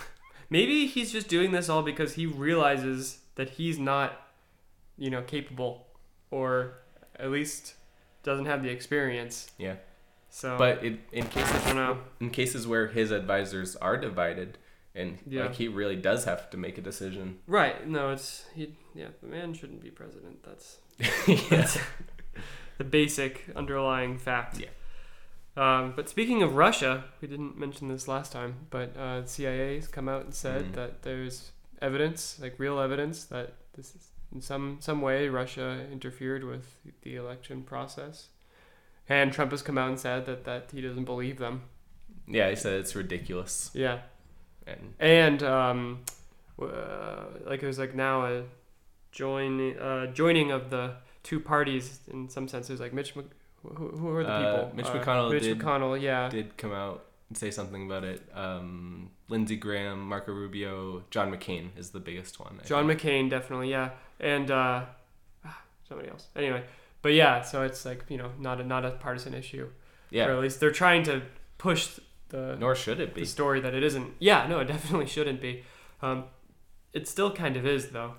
Maybe 0.49 0.87
he's 0.87 1.11
just 1.11 1.27
doing 1.27 1.51
this 1.51 1.69
all 1.69 1.83
because 1.83 2.15
he 2.15 2.25
realizes 2.25 3.19
that 3.35 3.51
he's 3.51 3.77
not, 3.77 4.19
you 4.97 5.09
know, 5.11 5.21
capable, 5.21 5.85
or 6.31 6.73
at 7.19 7.29
least 7.29 7.75
doesn't 8.23 8.45
have 8.45 8.63
the 8.63 8.69
experience. 8.69 9.51
Yeah. 9.59 9.75
So, 10.31 10.57
But 10.57 10.83
in, 10.83 10.99
in 11.11 11.25
cases 11.27 11.63
I 11.65 11.67
don't 11.67 11.75
know. 11.75 11.97
in 12.19 12.29
cases 12.31 12.65
where 12.67 12.87
his 12.87 13.11
advisors 13.11 13.75
are 13.75 13.95
divided 13.97 14.57
and 14.95 15.17
Yeah. 15.27 15.43
like 15.43 15.55
he 15.55 15.67
really 15.67 15.95
does 15.95 16.25
have 16.25 16.49
to 16.51 16.57
make 16.57 16.77
a 16.77 16.81
decision. 16.81 17.39
Right? 17.47 17.87
No, 17.87 18.11
it's 18.11 18.45
he. 18.55 18.75
Yeah, 18.95 19.09
the 19.21 19.27
man 19.27 19.53
shouldn't 19.53 19.81
be 19.81 19.91
president. 19.91 20.43
That's 20.43 20.77
yeah. 21.27 21.67
the 22.77 22.83
basic 22.83 23.45
underlying 23.55 24.17
fact. 24.17 24.59
Yeah. 24.59 24.67
Um, 25.57 25.93
but 25.95 26.07
speaking 26.09 26.41
of 26.43 26.55
Russia, 26.55 27.03
we 27.21 27.27
didn't 27.27 27.57
mention 27.57 27.87
this 27.89 28.07
last 28.07 28.31
time, 28.31 28.67
but 28.69 28.95
uh, 28.95 29.25
CIA 29.25 29.75
has 29.75 29.87
come 29.87 30.07
out 30.07 30.23
and 30.23 30.33
said 30.33 30.65
Mhm. 30.71 30.73
that 30.75 31.01
there's 31.01 31.51
evidence, 31.81 32.39
like 32.41 32.55
real 32.57 32.79
evidence, 32.79 33.25
that 33.25 33.53
this 33.75 33.95
is 33.95 34.07
in 34.33 34.41
some 34.41 34.77
some 34.79 35.01
way 35.01 35.27
Russia 35.27 35.85
interfered 35.91 36.43
with 36.43 36.75
the 37.01 37.15
election 37.15 37.63
process. 37.63 38.29
And 39.07 39.33
Trump 39.33 39.51
has 39.51 39.61
come 39.63 39.77
out 39.77 39.89
and 39.89 39.99
said 39.99 40.25
that, 40.27 40.43
that 40.45 40.69
he 40.71 40.81
doesn't 40.81 41.05
believe 41.05 41.39
them. 41.39 41.63
Yeah, 42.27 42.49
he 42.51 42.55
said 42.55 42.73
it's 42.79 42.95
ridiculous. 42.95 43.71
Yeah. 43.73 43.99
And 44.69 44.93
And 44.99 45.43
um, 45.43 45.99
uh, 46.61 46.65
like 47.45 47.63
it 47.63 47.67
was 47.67 47.79
like 47.79 47.95
now 47.95 48.25
a 48.25 48.43
join 49.11 49.77
uh, 49.77 50.07
joining 50.07 50.51
of 50.51 50.69
the 50.69 50.93
two 51.23 51.39
parties 51.39 51.99
in 52.11 52.29
some 52.29 52.47
sense. 52.47 52.69
It 52.69 52.73
was 52.73 52.81
like 52.81 52.93
Mitch. 52.93 53.15
Mc- 53.15 53.25
who, 53.61 53.89
who 53.89 54.09
are 54.15 54.23
the 54.23 54.29
Uh, 54.29 54.39
people? 54.63 54.75
Mitch 54.75 54.85
Uh, 54.85 54.93
McConnell 55.03 55.31
Mitch 55.31 55.43
did- 55.43 55.59
McConnell. 55.59 56.01
Yeah. 56.01 56.29
did 56.29 56.55
come 56.57 56.71
out 56.71 57.05
and 57.27 57.37
say 57.37 57.51
something 57.51 57.85
about 57.85 58.03
it. 58.05 58.21
Um, 58.33 59.11
Lindsey 59.27 59.55
Graham, 59.57 60.07
Marco 60.07 60.31
Rubio, 60.31 61.03
John 61.11 61.29
McCain 61.31 61.69
is 61.77 61.89
the 61.91 61.99
biggest 61.99 62.39
one. 62.39 62.59
I 62.63 62.65
John 62.65 62.87
think. 62.87 63.01
McCain 63.01 63.29
definitely. 63.29 63.69
Yeah. 63.71 63.89
And 64.19 64.49
uh, 64.49 64.85
ah, 65.45 65.61
somebody 65.87 66.09
else. 66.09 66.27
Anyway, 66.35 66.63
but 67.01 67.13
yeah. 67.13 67.41
So 67.41 67.63
it's 67.63 67.83
like 67.85 68.03
you 68.09 68.17
know 68.17 68.31
not 68.39 68.59
a 68.61 68.63
not 68.63 68.85
a 68.85 68.91
partisan 68.91 69.33
issue. 69.33 69.67
Yeah. 70.09 70.27
Or 70.27 70.31
at 70.31 70.39
least 70.39 70.59
they're 70.59 70.71
trying 70.71 71.03
to 71.03 71.21
push 71.57 71.99
the 72.29 72.55
Nor 72.59 72.75
should 72.75 72.99
it 72.99 73.13
be 73.13 73.21
the 73.21 73.27
story 73.27 73.59
that 73.59 73.73
it 73.73 73.83
isn't. 73.83 74.13
Yeah, 74.19 74.47
no, 74.47 74.59
it 74.59 74.65
definitely 74.75 75.07
shouldn't 75.07 75.41
be. 75.41 75.63
Um, 76.01 76.25
it 76.93 77.07
still 77.07 77.31
kind 77.31 77.57
of 77.57 77.65
is, 77.65 77.89
though. 77.89 78.13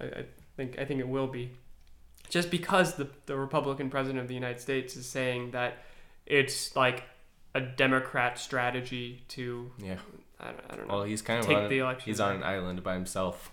I, 0.00 0.04
I 0.04 0.24
think 0.56 0.78
I 0.78 0.84
think 0.84 1.00
it 1.00 1.08
will 1.08 1.26
be, 1.26 1.50
just 2.28 2.50
because 2.50 2.94
the 2.94 3.08
the 3.26 3.36
Republican 3.36 3.90
president 3.90 4.20
of 4.20 4.28
the 4.28 4.34
United 4.34 4.60
States 4.60 4.96
is 4.96 5.06
saying 5.06 5.50
that 5.52 5.78
it's 6.26 6.74
like 6.76 7.04
a 7.54 7.60
Democrat 7.60 8.38
strategy 8.38 9.24
to 9.28 9.70
Yeah. 9.78 9.96
I 10.40 10.46
don't, 10.52 10.60
I 10.70 10.76
don't 10.76 10.86
know 10.88 10.94
Well, 10.96 11.02
he's 11.04 11.22
kind 11.22 11.40
of 11.40 11.46
take 11.46 11.56
on, 11.56 11.68
the 11.68 11.78
election. 11.78 12.04
he's 12.10 12.20
on 12.20 12.36
an 12.36 12.42
island 12.44 12.82
by 12.84 12.94
himself. 12.94 13.50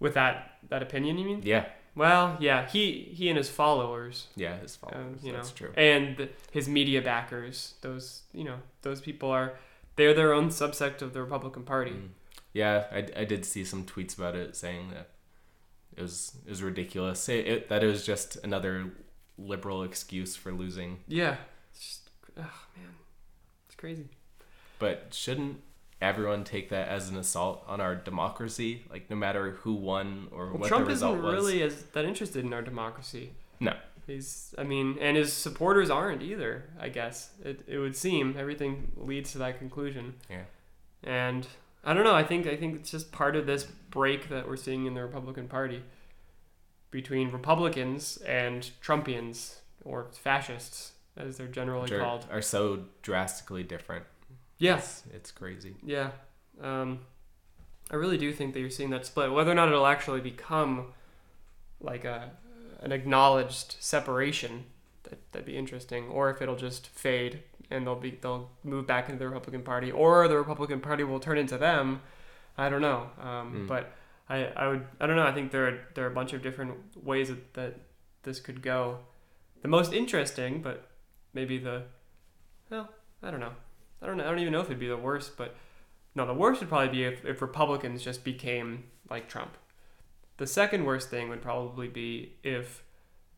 with 0.00 0.14
that 0.14 0.58
that 0.68 0.82
opinion. 0.82 1.16
You 1.18 1.24
mean? 1.24 1.40
Yeah. 1.44 1.66
Well, 1.98 2.36
yeah, 2.40 2.66
he 2.68 3.10
he 3.12 3.28
and 3.28 3.36
his 3.36 3.50
followers 3.50 4.28
Yeah, 4.36 4.56
his 4.60 4.78
um, 4.82 4.90
followers. 4.90 5.24
you 5.24 5.32
That's 5.32 5.50
know, 5.50 5.66
true. 5.66 5.72
and 5.76 6.28
his 6.52 6.68
media 6.68 7.02
backers. 7.02 7.74
Those 7.80 8.22
you 8.32 8.44
know, 8.44 8.58
those 8.82 9.00
people 9.00 9.30
are 9.30 9.58
they're 9.96 10.14
their 10.14 10.32
own 10.32 10.48
subsect 10.50 11.02
of 11.02 11.12
the 11.12 11.20
Republican 11.20 11.64
Party. 11.64 11.90
Mm. 11.90 12.08
Yeah, 12.52 12.84
I, 12.92 13.06
I 13.16 13.24
did 13.24 13.44
see 13.44 13.64
some 13.64 13.84
tweets 13.84 14.16
about 14.16 14.34
it 14.36 14.54
saying 14.56 14.90
that 14.90 15.08
it 15.96 16.02
was 16.02 16.36
it 16.46 16.50
was 16.50 16.62
ridiculous. 16.62 17.28
It, 17.28 17.46
it, 17.46 17.68
that 17.68 17.82
it 17.82 17.88
was 17.88 18.06
just 18.06 18.36
another 18.44 18.92
liberal 19.36 19.82
excuse 19.82 20.36
for 20.36 20.52
losing. 20.52 21.00
Yeah, 21.08 21.36
it's 21.72 21.80
just 21.80 22.10
oh 22.38 22.60
man, 22.76 22.94
it's 23.66 23.74
crazy. 23.76 24.06
But 24.78 25.08
shouldn't 25.12 25.60
everyone 26.00 26.44
take 26.44 26.70
that 26.70 26.88
as 26.88 27.08
an 27.08 27.16
assault 27.16 27.64
on 27.66 27.80
our 27.80 27.94
democracy? 27.94 28.84
Like 28.90 29.10
no 29.10 29.16
matter 29.16 29.52
who 29.52 29.74
won 29.74 30.28
or 30.30 30.46
Well, 30.48 30.58
what 30.58 30.68
Trump 30.68 30.84
the 30.86 30.92
result 30.92 31.16
isn't 31.16 31.24
was. 31.24 31.34
really 31.34 31.62
as 31.62 31.82
that 31.84 32.04
interested 32.04 32.44
in 32.44 32.52
our 32.52 32.62
democracy. 32.62 33.32
No. 33.60 33.74
He's, 34.06 34.54
I 34.56 34.62
mean, 34.62 34.96
and 35.00 35.16
his 35.18 35.32
supporters 35.32 35.90
aren't 35.90 36.22
either. 36.22 36.64
I 36.80 36.88
guess 36.88 37.30
it, 37.44 37.62
it 37.66 37.78
would 37.78 37.94
seem 37.94 38.36
everything 38.38 38.90
leads 38.96 39.32
to 39.32 39.38
that 39.38 39.58
conclusion. 39.58 40.14
Yeah. 40.30 40.44
And 41.04 41.46
I 41.84 41.92
don't 41.92 42.04
know. 42.04 42.14
I 42.14 42.24
think 42.24 42.46
I 42.46 42.56
think 42.56 42.76
it's 42.76 42.90
just 42.90 43.12
part 43.12 43.36
of 43.36 43.46
this 43.46 43.64
break 43.64 44.30
that 44.30 44.48
we're 44.48 44.56
seeing 44.56 44.86
in 44.86 44.94
the 44.94 45.02
Republican 45.02 45.46
Party 45.46 45.82
between 46.90 47.30
Republicans 47.30 48.16
and 48.18 48.70
Trumpians 48.82 49.56
or 49.84 50.06
fascists, 50.12 50.92
as 51.16 51.36
they're 51.36 51.46
generally 51.46 51.92
are, 51.92 52.00
called. 52.00 52.26
are 52.30 52.42
so 52.42 52.84
drastically 53.02 53.62
different. 53.62 54.04
Yeah. 54.58 54.78
It's, 54.78 55.04
it's 55.12 55.30
crazy. 55.30 55.74
Yeah. 55.84 56.10
Um, 56.62 57.00
I 57.90 57.96
really 57.96 58.18
do 58.18 58.32
think 58.32 58.54
that 58.54 58.60
you're 58.60 58.70
seeing 58.70 58.90
that 58.90 59.06
split. 59.06 59.32
Whether 59.32 59.50
or 59.52 59.54
not 59.54 59.68
it'll 59.68 59.86
actually 59.86 60.20
become 60.20 60.92
like 61.80 62.04
a 62.04 62.32
an 62.80 62.92
acknowledged 62.92 63.76
separation, 63.80 64.64
that 65.04 65.32
that'd 65.32 65.46
be 65.46 65.56
interesting. 65.56 66.08
Or 66.08 66.30
if 66.30 66.42
it'll 66.42 66.56
just 66.56 66.88
fade 66.88 67.42
and 67.70 67.86
they'll 67.86 67.96
be 67.96 68.18
they'll 68.20 68.50
move 68.64 68.86
back 68.86 69.08
into 69.08 69.18
the 69.18 69.28
Republican 69.28 69.62
Party, 69.62 69.90
or 69.90 70.28
the 70.28 70.36
Republican 70.36 70.80
Party 70.80 71.04
will 71.04 71.20
turn 71.20 71.38
into 71.38 71.56
them. 71.58 72.02
I 72.56 72.68
don't 72.68 72.82
know. 72.82 73.10
Um, 73.20 73.64
Mm. 73.64 73.68
But 73.68 73.92
I, 74.28 74.46
I 74.46 74.68
would 74.68 74.84
I 75.00 75.06
don't 75.06 75.16
know. 75.16 75.26
I 75.26 75.32
think 75.32 75.52
there 75.52 75.68
are 75.68 75.78
there 75.94 76.04
are 76.04 76.10
a 76.10 76.14
bunch 76.14 76.32
of 76.32 76.42
different 76.42 76.74
ways 77.04 77.28
that, 77.28 77.54
that 77.54 77.74
this 78.24 78.40
could 78.40 78.60
go. 78.62 78.98
The 79.62 79.68
most 79.68 79.92
interesting, 79.92 80.60
but 80.62 80.88
maybe 81.32 81.58
the 81.58 81.84
well, 82.70 82.88
I 83.22 83.30
don't 83.30 83.40
know. 83.40 83.52
I 84.02 84.06
don't 84.06 84.16
know. 84.16 84.24
I 84.24 84.28
don't 84.30 84.38
even 84.38 84.52
know 84.52 84.60
if 84.60 84.66
it'd 84.66 84.78
be 84.78 84.88
the 84.88 84.96
worst, 84.96 85.36
but 85.36 85.56
no, 86.14 86.26
the 86.26 86.34
worst 86.34 86.60
would 86.60 86.68
probably 86.68 86.88
be 86.88 87.04
if, 87.04 87.24
if 87.24 87.42
Republicans 87.42 88.02
just 88.02 88.24
became 88.24 88.84
like 89.10 89.28
Trump. 89.28 89.56
The 90.36 90.46
second 90.46 90.84
worst 90.84 91.10
thing 91.10 91.28
would 91.28 91.42
probably 91.42 91.88
be 91.88 92.34
if 92.42 92.84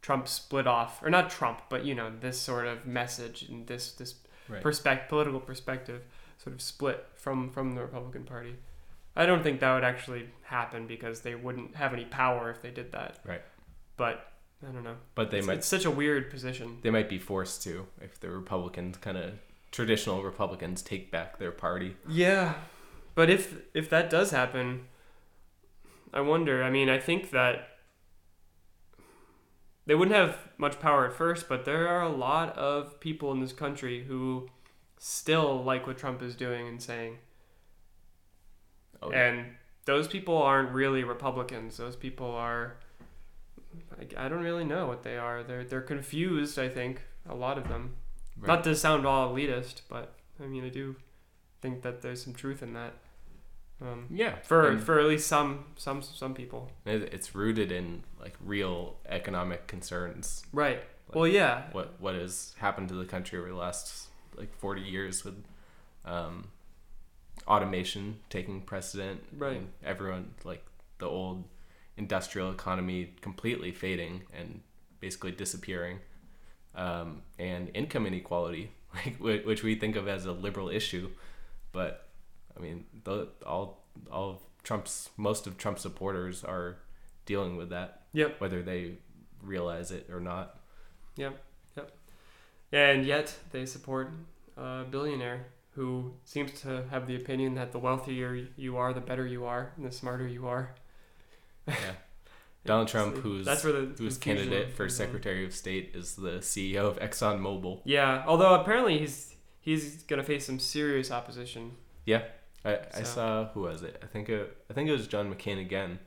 Trump 0.02 0.28
split 0.28 0.66
off, 0.66 1.02
or 1.02 1.10
not 1.10 1.30
Trump, 1.30 1.62
but 1.68 1.84
you 1.84 1.94
know 1.94 2.10
this 2.20 2.38
sort 2.40 2.66
of 2.66 2.86
message 2.86 3.42
and 3.48 3.66
this 3.66 3.92
this 3.92 4.14
Right. 4.48 4.62
perspective, 4.62 5.08
political 5.08 5.38
perspective, 5.38 6.02
sort 6.38 6.54
of 6.54 6.60
split 6.60 7.06
from 7.14 7.50
from 7.50 7.76
the 7.76 7.82
Republican 7.82 8.24
Party. 8.24 8.56
I 9.14 9.24
don't 9.24 9.42
think 9.44 9.60
that 9.60 9.72
would 9.74 9.84
actually 9.84 10.28
happen 10.42 10.88
because 10.88 11.20
they 11.20 11.36
wouldn't 11.36 11.76
have 11.76 11.92
any 11.92 12.04
power 12.04 12.50
if 12.50 12.60
they 12.60 12.70
did 12.72 12.90
that. 12.92 13.18
Right. 13.24 13.42
But 13.96 14.32
I 14.66 14.72
don't 14.72 14.82
know. 14.82 14.96
But 15.14 15.30
they 15.30 15.38
it's, 15.38 15.46
might 15.46 15.58
it's 15.58 15.66
such 15.68 15.84
a 15.84 15.90
weird 15.90 16.30
position. 16.30 16.78
they 16.82 16.90
might 16.90 17.08
be 17.08 17.18
forced 17.18 17.62
to 17.62 17.86
if 18.00 18.18
the 18.18 18.28
Republicans 18.30 18.96
kind 18.96 19.16
of 19.18 19.34
traditional 19.70 20.22
Republicans 20.22 20.82
take 20.82 21.10
back 21.10 21.38
their 21.38 21.52
party. 21.52 21.96
Yeah, 22.08 22.54
but 23.14 23.30
if 23.30 23.62
if 23.74 23.88
that 23.90 24.10
does 24.10 24.30
happen, 24.30 24.86
I 26.12 26.20
wonder. 26.20 26.62
I 26.62 26.70
mean, 26.70 26.88
I 26.88 26.98
think 26.98 27.30
that 27.30 27.68
they 29.86 29.94
wouldn't 29.94 30.16
have 30.16 30.48
much 30.58 30.78
power 30.78 31.06
at 31.06 31.12
first, 31.12 31.48
but 31.48 31.64
there 31.64 31.88
are 31.88 32.02
a 32.02 32.08
lot 32.08 32.56
of 32.56 33.00
people 33.00 33.32
in 33.32 33.40
this 33.40 33.52
country 33.52 34.04
who 34.04 34.48
still 34.98 35.62
like 35.64 35.86
what 35.86 35.98
Trump 35.98 36.22
is 36.22 36.36
doing 36.36 36.68
and 36.68 36.80
saying, 36.82 37.18
Oh, 39.02 39.10
and 39.10 39.46
those 39.86 40.08
people 40.08 40.36
aren't 40.36 40.70
really 40.70 41.04
Republicans. 41.04 41.76
Those 41.76 41.96
people 41.96 42.30
are. 42.30 42.76
I, 43.98 44.26
I 44.26 44.28
don't 44.28 44.42
really 44.42 44.64
know 44.64 44.86
what 44.86 45.02
they 45.02 45.16
are. 45.16 45.42
They're 45.42 45.64
they're 45.64 45.80
confused. 45.80 46.58
I 46.58 46.68
think 46.68 47.02
a 47.28 47.34
lot 47.34 47.58
of 47.58 47.68
them. 47.68 47.96
Right. 48.38 48.48
Not 48.48 48.64
to 48.64 48.74
sound 48.76 49.06
all 49.06 49.34
elitist, 49.34 49.82
but 49.88 50.14
I 50.42 50.46
mean, 50.46 50.64
I 50.64 50.68
do 50.68 50.96
think 51.60 51.82
that 51.82 52.02
there's 52.02 52.22
some 52.22 52.34
truth 52.34 52.62
in 52.62 52.72
that. 52.74 52.94
Um, 53.82 54.06
Yeah, 54.10 54.36
for 54.42 54.68
and 54.68 54.82
for 54.82 54.98
at 55.00 55.06
least 55.06 55.26
some 55.26 55.64
some 55.76 56.02
some 56.02 56.34
people. 56.34 56.70
it's 56.84 57.34
rooted 57.34 57.72
in 57.72 58.04
like 58.20 58.34
real 58.44 58.96
economic 59.08 59.66
concerns. 59.66 60.44
Right. 60.52 60.82
Well, 61.12 61.26
yeah. 61.26 61.64
What 61.72 61.94
what 62.00 62.14
has 62.14 62.54
happened 62.58 62.88
to 62.90 62.94
the 62.94 63.06
country 63.06 63.38
over 63.38 63.48
the 63.48 63.54
last 63.56 64.08
like 64.36 64.54
forty 64.58 64.82
years 64.82 65.24
with 65.24 65.42
um, 66.04 66.48
automation 67.46 68.18
taking 68.28 68.60
precedent, 68.62 69.22
Right. 69.36 69.56
and 69.56 69.68
everyone 69.84 70.34
like 70.44 70.64
the 70.98 71.06
old 71.06 71.44
industrial 71.96 72.50
economy 72.50 73.14
completely 73.20 73.72
fading 73.72 74.22
and 74.32 74.60
basically 75.00 75.32
disappearing, 75.32 76.00
um, 76.74 77.22
and 77.38 77.70
income 77.74 78.06
inequality, 78.06 78.70
like 78.94 79.18
which 79.18 79.62
we 79.62 79.74
think 79.74 79.96
of 79.96 80.08
as 80.08 80.26
a 80.26 80.32
liberal 80.32 80.68
issue, 80.68 81.10
but 81.72 82.08
I 82.56 82.60
mean, 82.60 82.84
the, 83.04 83.28
all 83.46 83.82
all 84.10 84.30
of 84.30 84.36
Trump's 84.62 85.10
most 85.16 85.46
of 85.46 85.56
Trump's 85.58 85.82
supporters 85.82 86.44
are 86.44 86.76
dealing 87.26 87.56
with 87.56 87.70
that, 87.70 88.02
Yep. 88.12 88.40
whether 88.40 88.62
they 88.62 88.94
realize 89.42 89.90
it 89.90 90.08
or 90.10 90.20
not. 90.20 90.58
Yeah. 91.16 91.30
Yep. 91.76 91.90
And 92.72 93.04
yet 93.06 93.34
they 93.52 93.66
support 93.66 94.10
a 94.56 94.84
billionaire 94.90 95.46
who 95.74 96.12
seems 96.24 96.60
to 96.62 96.84
have 96.90 97.06
the 97.06 97.16
opinion 97.16 97.54
that 97.54 97.72
the 97.72 97.78
wealthier 97.78 98.48
you 98.56 98.76
are, 98.76 98.92
the 98.92 99.00
better 99.00 99.26
you 99.26 99.44
are, 99.46 99.72
and 99.76 99.86
the 99.86 99.92
smarter 99.92 100.26
you 100.28 100.46
are. 100.46 100.74
Yeah. 101.66 101.74
Donald 102.64 102.88
Trump, 102.88 103.16
who's 103.18 103.46
that's 103.46 103.64
where 103.64 103.72
the 103.72 103.92
who's 103.96 104.18
candidate 104.18 104.72
for. 104.72 104.88
Secretary 104.88 105.44
of 105.44 105.54
State, 105.54 105.92
is 105.94 106.16
the 106.16 106.38
CEO 106.40 106.84
of 106.86 106.98
ExxonMobil. 106.98 107.80
Yeah. 107.84 108.22
Although 108.26 108.54
apparently 108.54 108.98
he's 108.98 109.34
he's 109.60 110.02
gonna 110.04 110.22
face 110.24 110.46
some 110.46 110.58
serious 110.58 111.10
opposition. 111.10 111.72
Yeah. 112.04 112.22
I, 112.64 112.78
I 112.94 113.02
saw 113.04 113.46
who 113.54 113.62
was 113.62 113.82
it? 113.82 113.98
I 114.02 114.06
think 114.06 114.28
it, 114.28 114.56
I 114.68 114.74
think 114.74 114.88
it 114.88 114.92
was 114.92 115.06
John 115.06 115.32
McCain 115.34 115.58
again, 115.58 115.98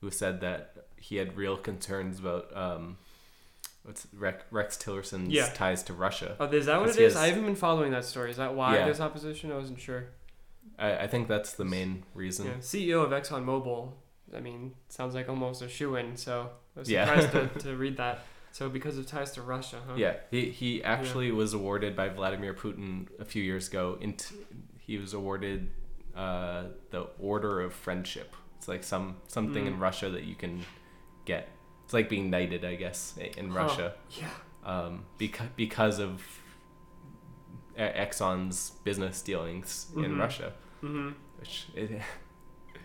who 0.00 0.10
said 0.12 0.40
that 0.42 0.86
he 0.96 1.16
had 1.16 1.36
real 1.36 1.56
concerns 1.56 2.20
about 2.20 2.56
um, 2.56 2.98
what's 3.82 4.06
Rex, 4.12 4.44
Rex 4.52 4.76
Tillerson's 4.76 5.30
Yeah. 5.32 5.46
ties 5.48 5.82
to 5.84 5.92
Russia. 5.92 6.36
Oh, 6.38 6.46
is 6.46 6.66
that 6.66 6.78
what 6.80 6.90
it 6.90 6.96
is? 6.98 7.14
has- 7.14 7.16
I 7.16 7.26
haven't 7.28 7.44
been 7.44 7.56
following 7.56 7.90
that 7.90 8.04
story. 8.04 8.30
Is 8.30 8.36
that 8.36 8.54
why 8.54 8.76
Yeah. 8.76 8.84
there's 8.84 9.00
opposition? 9.00 9.50
I 9.50 9.56
wasn't 9.56 9.80
sure. 9.80 10.04
I, 10.78 10.98
I 10.98 11.06
think 11.08 11.26
that's 11.26 11.52
the 11.54 11.64
main 11.64 12.04
reason. 12.14 12.46
Yeah. 12.46 12.52
CEO 12.60 13.02
of 13.02 13.10
ExxonMobil. 13.10 13.92
I 14.36 14.40
mean, 14.40 14.74
sounds 14.88 15.14
like 15.14 15.28
almost 15.28 15.62
a 15.62 15.68
shoe 15.68 15.96
in. 15.96 16.16
So 16.16 16.50
I 16.76 16.78
was 16.80 16.90
Yeah. 16.90 17.04
surprised 17.04 17.32
to, 17.32 17.58
to 17.68 17.76
read 17.76 17.96
that. 17.96 18.20
So 18.52 18.68
because 18.68 18.98
of 18.98 19.06
ties 19.06 19.30
to 19.32 19.42
Russia, 19.42 19.78
huh? 19.86 19.94
Yeah, 19.96 20.14
he 20.30 20.50
he 20.50 20.82
actually 20.82 21.30
was 21.32 21.54
awarded 21.54 21.94
by 21.94 22.08
Vladimir 22.08 22.54
Putin 22.54 23.08
a 23.20 23.24
few 23.24 23.42
years 23.42 23.68
ago. 23.68 23.98
Int 24.00 24.32
he 24.78 24.96
was 24.98 25.12
awarded 25.14 25.70
uh, 26.16 26.64
the 26.90 27.06
Order 27.20 27.60
of 27.60 27.72
Friendship. 27.74 28.34
It's 28.56 28.66
like 28.68 28.82
some 28.82 29.16
something 29.28 29.66
in 29.66 29.74
Mm. 29.76 29.80
Russia 29.80 30.08
that 30.10 30.24
you 30.24 30.34
can 30.34 30.64
get. 31.26 31.48
It's 31.84 31.92
like 31.94 32.08
being 32.08 32.30
knighted, 32.30 32.64
I 32.64 32.74
guess, 32.74 33.16
in 33.36 33.50
Huh. 33.50 33.54
Russia, 33.60 33.94
Yeah. 34.10 34.30
um, 34.64 35.04
because 35.18 35.48
because 35.56 35.98
of 36.00 36.22
Exxon's 37.76 38.70
business 38.84 39.22
dealings 39.22 39.86
in 39.96 40.02
Mhm. 40.16 40.18
Russia, 40.18 40.52
hmm 40.80 41.10
which 41.38 41.66
it, 41.74 41.90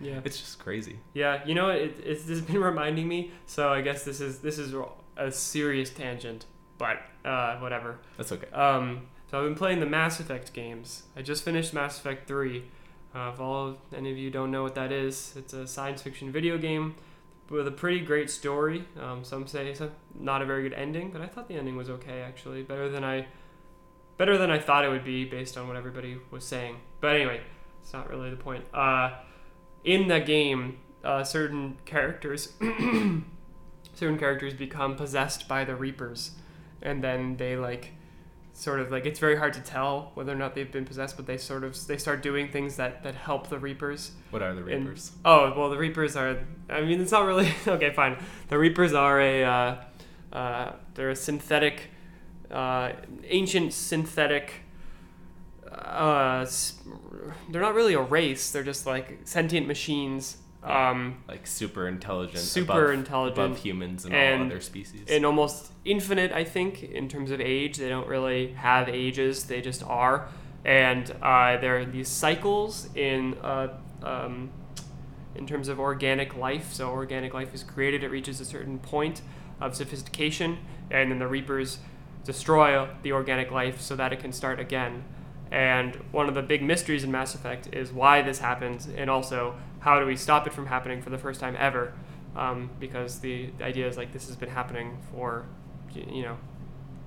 Yeah. 0.05 0.21
it's 0.23 0.39
just 0.39 0.59
crazy. 0.59 0.99
Yeah, 1.13 1.45
you 1.45 1.55
know, 1.55 1.69
it, 1.69 1.99
it's 2.03 2.25
just 2.25 2.47
been 2.47 2.61
reminding 2.61 3.07
me. 3.07 3.31
So 3.45 3.69
I 3.69 3.81
guess 3.81 4.03
this 4.03 4.21
is 4.21 4.39
this 4.39 4.57
is 4.57 4.73
a 5.17 5.31
serious 5.31 5.89
tangent, 5.89 6.45
but 6.77 6.97
uh, 7.25 7.57
whatever. 7.57 7.99
That's 8.17 8.31
okay. 8.31 8.49
Um, 8.51 9.07
so 9.29 9.39
I've 9.39 9.45
been 9.45 9.55
playing 9.55 9.79
the 9.79 9.85
Mass 9.85 10.19
Effect 10.19 10.53
games. 10.53 11.03
I 11.15 11.21
just 11.21 11.43
finished 11.43 11.73
Mass 11.73 11.97
Effect 11.97 12.27
Three. 12.27 12.65
Uh, 13.15 13.31
if 13.33 13.39
all 13.39 13.67
of, 13.67 13.77
any 13.95 14.11
of 14.11 14.17
you 14.17 14.31
don't 14.31 14.49
know 14.49 14.63
what 14.63 14.73
that 14.75 14.91
is, 14.91 15.33
it's 15.35 15.53
a 15.53 15.67
science 15.67 16.01
fiction 16.01 16.31
video 16.31 16.57
game 16.57 16.95
with 17.49 17.67
a 17.67 17.71
pretty 17.71 17.99
great 17.99 18.29
story. 18.29 18.85
Um, 18.99 19.23
some 19.23 19.45
say 19.47 19.67
it's 19.67 19.81
a, 19.81 19.91
not 20.19 20.41
a 20.41 20.45
very 20.45 20.63
good 20.63 20.73
ending, 20.73 21.11
but 21.11 21.21
I 21.21 21.27
thought 21.27 21.47
the 21.47 21.55
ending 21.55 21.75
was 21.75 21.89
okay 21.89 22.21
actually, 22.21 22.63
better 22.63 22.89
than 22.89 23.03
I 23.03 23.27
better 24.17 24.37
than 24.37 24.51
I 24.51 24.59
thought 24.59 24.85
it 24.85 24.89
would 24.89 25.03
be 25.03 25.25
based 25.25 25.57
on 25.57 25.67
what 25.67 25.75
everybody 25.75 26.17
was 26.31 26.45
saying. 26.45 26.77
But 27.01 27.15
anyway, 27.15 27.41
it's 27.81 27.93
not 27.93 28.09
really 28.09 28.29
the 28.29 28.35
point. 28.35 28.65
Uh, 28.73 29.11
in 29.83 30.07
the 30.07 30.19
game, 30.19 30.77
uh, 31.03 31.23
certain 31.23 31.77
characters 31.85 32.53
certain 33.93 34.17
characters 34.17 34.53
become 34.53 34.95
possessed 34.95 35.47
by 35.47 35.63
the 35.65 35.75
Reapers, 35.75 36.31
and 36.81 37.03
then 37.03 37.37
they 37.37 37.55
like 37.55 37.91
sort 38.55 38.79
of 38.79 38.91
like 38.91 39.05
it's 39.05 39.19
very 39.19 39.35
hard 39.37 39.51
to 39.53 39.59
tell 39.61 40.11
whether 40.13 40.31
or 40.31 40.35
not 40.35 40.55
they've 40.55 40.71
been 40.71 40.85
possessed, 40.85 41.15
but 41.17 41.25
they 41.25 41.37
sort 41.37 41.63
of 41.63 41.87
they 41.87 41.97
start 41.97 42.21
doing 42.21 42.49
things 42.51 42.75
that 42.77 43.03
that 43.03 43.15
help 43.15 43.49
the 43.49 43.59
Reapers. 43.59 44.11
What 44.31 44.41
are 44.41 44.53
the 44.53 44.61
And- 44.65 44.85
Reapers? 44.85 45.11
Oh 45.25 45.53
well, 45.57 45.69
the 45.69 45.77
Reapers 45.77 46.15
are. 46.15 46.37
I 46.69 46.81
mean, 46.81 47.01
it's 47.01 47.11
not 47.11 47.25
really 47.25 47.51
okay. 47.67 47.91
Fine. 47.93 48.17
The 48.49 48.57
Reapers 48.57 48.93
are 48.93 49.19
a. 49.19 49.43
Uh, 49.43 49.75
uh, 50.31 50.71
they're 50.95 51.11
a 51.11 51.15
synthetic, 51.15 51.89
uh, 52.49 52.93
ancient 53.25 53.71
synthetic. 53.73 54.61
Uh, 55.83 56.45
they're 57.49 57.61
not 57.61 57.73
really 57.75 57.93
a 57.93 58.01
race. 58.01 58.51
They're 58.51 58.63
just 58.63 58.85
like 58.85 59.19
sentient 59.25 59.67
machines. 59.67 60.37
Um, 60.63 61.17
like 61.27 61.45
super 61.45 61.89
intelligent, 61.89 62.39
super 62.39 62.85
above, 62.85 62.93
intelligent, 62.99 63.37
above 63.37 63.57
humans 63.57 64.05
and, 64.05 64.13
and- 64.13 64.41
all 64.43 64.47
other 64.47 64.61
species. 64.61 65.01
and 65.09 65.25
almost 65.25 65.73
infinite. 65.83 66.31
I 66.31 66.45
think 66.45 66.83
in 66.83 67.09
terms 67.09 67.31
of 67.31 67.41
age, 67.41 67.77
they 67.77 67.89
don't 67.89 68.07
really 68.07 68.53
have 68.53 68.87
ages. 68.87 69.43
They 69.43 69.59
just 69.59 69.83
are, 69.83 70.29
and 70.63 71.11
uh, 71.21 71.57
there 71.57 71.79
are 71.79 71.85
these 71.85 72.07
cycles 72.07 72.87
in 72.95 73.33
uh, 73.41 73.73
um, 74.03 74.51
in 75.35 75.45
terms 75.45 75.67
of 75.67 75.81
organic 75.81 76.37
life. 76.37 76.71
So 76.71 76.91
organic 76.91 77.33
life 77.33 77.53
is 77.53 77.61
created; 77.63 78.01
it 78.05 78.09
reaches 78.09 78.39
a 78.39 78.45
certain 78.45 78.79
point 78.79 79.21
of 79.59 79.75
sophistication, 79.75 80.59
and 80.89 81.11
then 81.11 81.19
the 81.19 81.27
reapers 81.27 81.79
destroy 82.23 82.87
the 83.01 83.11
organic 83.11 83.51
life 83.51 83.81
so 83.81 83.97
that 83.97 84.13
it 84.13 84.19
can 84.21 84.31
start 84.31 84.61
again. 84.61 85.03
And 85.53 85.95
one 86.11 86.27
of 86.27 86.33
the 86.33 86.41
big 86.41 86.63
mysteries 86.63 87.03
in 87.03 87.11
Mass 87.11 87.35
Effect 87.35 87.69
is 87.71 87.91
why 87.91 88.23
this 88.23 88.39
happens, 88.39 88.87
and 88.97 89.07
also 89.07 89.53
how 89.81 89.99
do 89.99 90.05
we 90.07 90.15
stop 90.15 90.47
it 90.47 90.53
from 90.53 90.65
happening 90.65 90.99
for 90.99 91.11
the 91.11 91.17
first 91.19 91.39
time 91.39 91.55
ever? 91.59 91.93
Um, 92.35 92.71
because 92.79 93.19
the, 93.19 93.51
the 93.59 93.63
idea 93.63 93.87
is 93.87 93.95
like 93.95 94.11
this 94.11 94.25
has 94.25 94.35
been 94.35 94.49
happening 94.49 94.97
for, 95.11 95.45
you 95.93 96.23
know, 96.23 96.37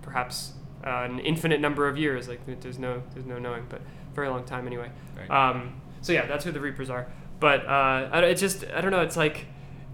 perhaps 0.00 0.52
uh, 0.86 1.02
an 1.02 1.18
infinite 1.18 1.60
number 1.60 1.88
of 1.88 1.98
years. 1.98 2.28
Like 2.28 2.40
there's 2.60 2.78
no 2.78 3.02
there's 3.14 3.26
no 3.26 3.40
knowing, 3.40 3.66
but 3.68 3.80
very 4.14 4.28
long 4.28 4.44
time 4.44 4.68
anyway. 4.68 4.92
Right. 5.18 5.28
Um, 5.28 5.80
so 6.00 6.12
yeah, 6.12 6.26
that's 6.26 6.44
who 6.44 6.52
the 6.52 6.60
Reapers 6.60 6.88
are. 6.88 7.08
But 7.40 7.66
uh, 7.66 8.10
it 8.22 8.36
just 8.36 8.64
I 8.72 8.80
don't 8.80 8.92
know. 8.92 9.00
It's 9.00 9.16
like 9.16 9.46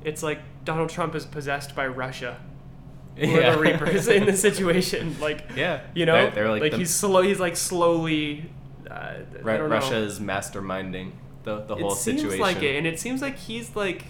it's 0.05 0.23
like 0.23 0.41
Donald 0.67 0.91
Trump 0.91 1.15
is 1.15 1.25
possessed 1.25 1.75
by 1.75 1.87
Russia. 1.87 2.39
Who 3.17 3.41
are 3.41 3.53
the 3.53 3.59
Reapers 3.61 4.09
in 4.09 4.25
this 4.27 4.41
situation? 4.49 5.17
Like 5.21 5.45
yeah, 5.57 5.83
you 5.95 6.07
know, 6.07 6.15
they're, 6.15 6.31
they're 6.31 6.51
like, 6.51 6.73
the, 6.73 6.79
he's 6.79 6.91
slow. 6.95 7.23
He's 7.23 7.41
like 7.41 7.57
slowly. 7.57 8.51
Uh, 8.91 8.95
I 8.95 9.17
Ru- 9.43 9.59
don't 9.59 9.71
Russia 9.71 9.93
know. 9.93 10.03
is 10.05 10.19
masterminding 10.21 11.13
the 11.45 11.61
the 11.63 11.77
whole 11.77 11.93
it 11.93 11.97
seems 11.97 12.21
situation. 12.23 12.41
like 12.41 12.63
it, 12.63 12.77
and 12.77 12.87
it 12.87 12.99
seems 12.99 13.21
like 13.23 13.37
he's 13.37 13.75
like. 13.77 14.05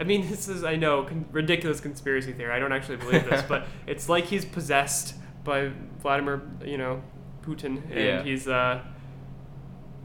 I 0.00 0.04
mean, 0.04 0.30
this 0.30 0.46
is 0.46 0.62
I 0.62 0.76
know 0.76 1.02
con- 1.02 1.26
ridiculous 1.32 1.80
conspiracy 1.80 2.32
theory. 2.32 2.52
I 2.52 2.60
don't 2.60 2.70
actually 2.72 2.98
believe 2.98 3.28
this, 3.28 3.42
but 3.42 3.66
it's 3.88 4.08
like 4.08 4.26
he's 4.26 4.44
possessed 4.44 5.14
by 5.42 5.72
Vladimir, 6.02 6.40
you 6.64 6.78
know, 6.78 7.02
Putin, 7.42 7.82
and 7.90 7.94
Yeah. 7.98 8.22
he's. 8.22 8.46
Uh, 8.46 8.80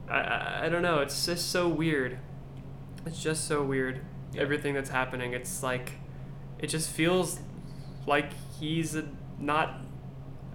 I- 0.09 0.13
I 0.19 0.65
I 0.65 0.69
don't 0.69 0.81
know. 0.81 0.99
It's 0.99 1.25
just 1.25 1.51
so 1.51 1.67
weird. 1.69 2.17
It's 3.05 3.21
just 3.21 3.47
so 3.47 3.63
weird. 3.63 4.01
Yeah. 4.33 4.41
Everything 4.41 4.73
that's 4.73 4.89
happening. 4.89 5.33
It's 5.33 5.61
like, 5.61 5.91
it 6.57 6.67
just 6.67 6.89
feels 6.89 7.39
like 8.05 8.31
he's 8.59 8.97
not 9.39 9.79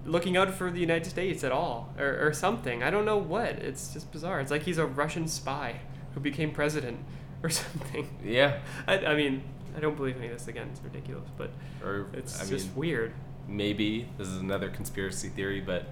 looking 0.05 0.37
out 0.37 0.53
for 0.55 0.71
the 0.71 0.81
United 0.81 1.07
States 1.07 1.45
at 1.45 1.53
all, 1.53 1.93
or, 1.99 2.29
or 2.29 2.33
something. 2.33 2.83
I 2.83 2.91
don't 2.91 3.05
know 3.05 3.19
what. 3.19 3.51
It's 3.51 3.93
just 3.93 4.11
bizarre. 4.11 4.41
It's 4.41 4.51
like 4.51 4.63
he's 4.63 4.79
a 4.79 4.87
Russian 4.87 5.29
spy 5.29 5.81
who 6.15 6.21
became 6.21 6.51
president 6.51 6.99
or 7.43 7.51
something. 7.51 8.09
Yeah, 8.25 8.59
I, 8.87 8.99
I 8.99 9.15
mean, 9.15 9.43
I 9.77 9.81
don't 9.81 9.97
believe 9.97 10.17
any 10.17 10.27
of 10.27 10.33
this 10.33 10.49
again. 10.49 10.69
It's 10.73 10.83
ridiculous, 10.83 11.29
but 11.37 11.51
or 11.85 12.07
it's 12.13 12.41
I 12.41 12.47
just 12.47 12.67
mean, 12.67 12.77
weird. 12.77 13.13
maybe 13.47 14.09
this 14.19 14.29
is 14.29 14.39
another 14.39 14.69
conspiracy 14.69 15.29
theory, 15.29 15.61
but 15.61 15.87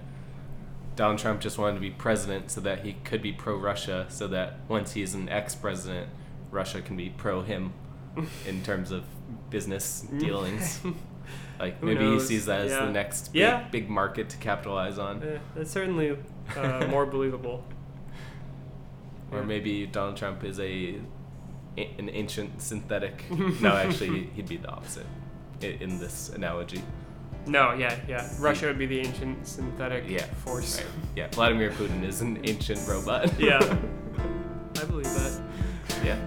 Donald 0.95 1.19
Trump 1.19 1.39
just 1.39 1.57
wanted 1.57 1.75
to 1.75 1.79
be 1.79 1.91
president 1.91 2.51
so 2.51 2.59
that 2.61 2.83
he 2.83 2.93
could 3.03 3.21
be 3.21 3.31
pro 3.31 3.55
Russia, 3.55 4.07
so 4.09 4.27
that 4.27 4.59
once 4.67 4.93
he's 4.93 5.13
an 5.13 5.29
ex 5.29 5.55
president, 5.55 6.09
Russia 6.51 6.81
can 6.81 6.97
be 6.97 7.09
pro 7.09 7.43
him 7.43 7.73
in 8.47 8.63
terms 8.63 8.91
of 8.91 9.05
business 9.49 10.05
mm. 10.11 10.19
dealings. 10.19 10.81
Like 11.59 11.79
Who 11.79 11.87
maybe 11.87 11.99
knows? 12.03 12.23
he 12.29 12.35
sees 12.35 12.45
that 12.45 12.61
as 12.61 12.71
Yeah. 12.71 12.85
the 12.85 12.91
next 12.91 13.33
big, 13.33 13.39
Yeah. 13.41 13.67
big 13.71 13.89
market 13.89 14.29
to 14.29 14.37
capitalize 14.37 14.97
on. 14.99 15.23
Eh, 15.23 15.37
that's 15.55 15.71
certainly 15.71 16.17
uh, 16.55 16.85
more 16.89 17.05
believable. 17.05 17.63
Or 19.31 19.39
Yeah. 19.39 19.45
maybe 19.45 19.85
Donald 19.87 20.17
Trump 20.17 20.43
is 20.43 20.59
a 20.59 20.99
an 21.99 22.09
ancient 22.09 22.59
synthetic. 22.61 23.23
no, 23.61 23.75
actually, 23.75 24.29
he'd 24.35 24.47
be 24.49 24.57
the 24.57 24.67
opposite 24.69 25.05
in, 25.61 25.71
in 25.81 25.99
this 25.99 26.29
analogy. 26.29 26.81
No, 27.45 27.73
yeah, 27.73 27.95
yeah. 28.07 28.27
Russia 28.39 28.65
would 28.67 28.79
be 28.79 28.87
the 28.87 28.99
ancient 28.99 29.47
synthetic 29.47 30.03
Yeah, 30.09 30.25
force. 30.43 30.77
Right. 30.79 30.87
Yeah, 31.15 31.27
Vladimir 31.31 31.69
Putin 31.71 32.03
is 32.03 32.21
an 32.21 32.39
ancient 32.43 32.79
robot. 32.87 33.31
Yeah. 33.39 33.59
I 34.81 34.85
believe 34.85 35.05
that. 35.05 35.41
yeah. 36.03 36.17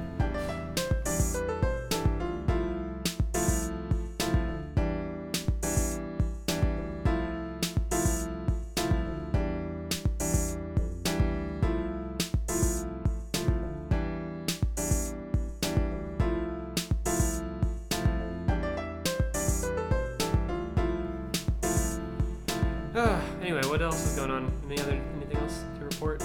What 23.70 23.82
else 23.82 24.04
is 24.04 24.16
going 24.16 24.32
on? 24.32 24.52
Any 24.66 24.80
other 24.80 25.00
anything 25.14 25.36
else 25.36 25.62
to 25.78 25.84
report 25.84 26.24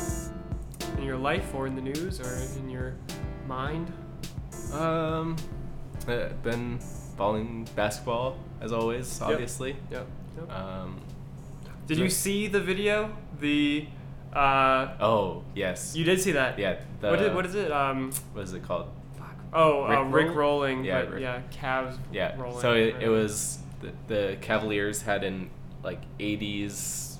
in 0.98 1.04
your 1.04 1.16
life 1.16 1.54
or 1.54 1.68
in 1.68 1.76
the 1.76 1.82
news 1.82 2.20
or 2.20 2.60
in 2.60 2.70
your 2.70 2.96
mind? 3.48 3.94
Um, 4.74 5.36
uh, 6.08 6.30
been 6.42 6.80
following 7.16 7.68
basketball 7.76 8.40
as 8.62 8.72
always, 8.72 9.22
obviously. 9.22 9.76
Yep. 9.92 10.08
yep. 10.38 10.52
Um, 10.52 11.00
Did 11.86 12.00
you 12.00 12.10
see 12.10 12.48
the 12.48 12.60
video? 12.60 13.16
The 13.40 13.86
uh, 14.34 14.96
oh 15.00 15.44
yes, 15.54 15.96
you 15.96 16.04
did 16.04 16.20
see 16.20 16.32
that. 16.32 16.58
yeah. 16.58 16.80
The, 17.00 17.10
what, 17.10 17.22
is, 17.22 17.36
what 17.36 17.46
is 17.46 17.54
it? 17.54 17.72
Um, 17.72 18.12
what 18.34 18.44
is 18.44 18.54
it 18.54 18.64
called? 18.64 18.88
fuck. 19.20 19.36
Oh, 19.54 19.84
uh, 19.84 20.02
Rick 20.02 20.14
Rick 20.14 20.28
roll? 20.30 20.36
rolling. 20.36 20.84
Yeah, 20.84 21.04
but 21.04 21.14
Rick- 21.14 21.22
yeah, 21.22 21.42
Cavs. 21.52 22.00
Yeah. 22.12 22.42
rolling. 22.42 22.62
So 22.62 22.74
it, 22.74 22.96
right. 22.96 23.04
it 23.04 23.10
was 23.10 23.60
the, 23.82 23.92
the 24.08 24.38
Cavaliers 24.42 25.04
had 25.04 25.24
an 25.24 25.52
like 25.84 26.02
'80s 26.18 27.15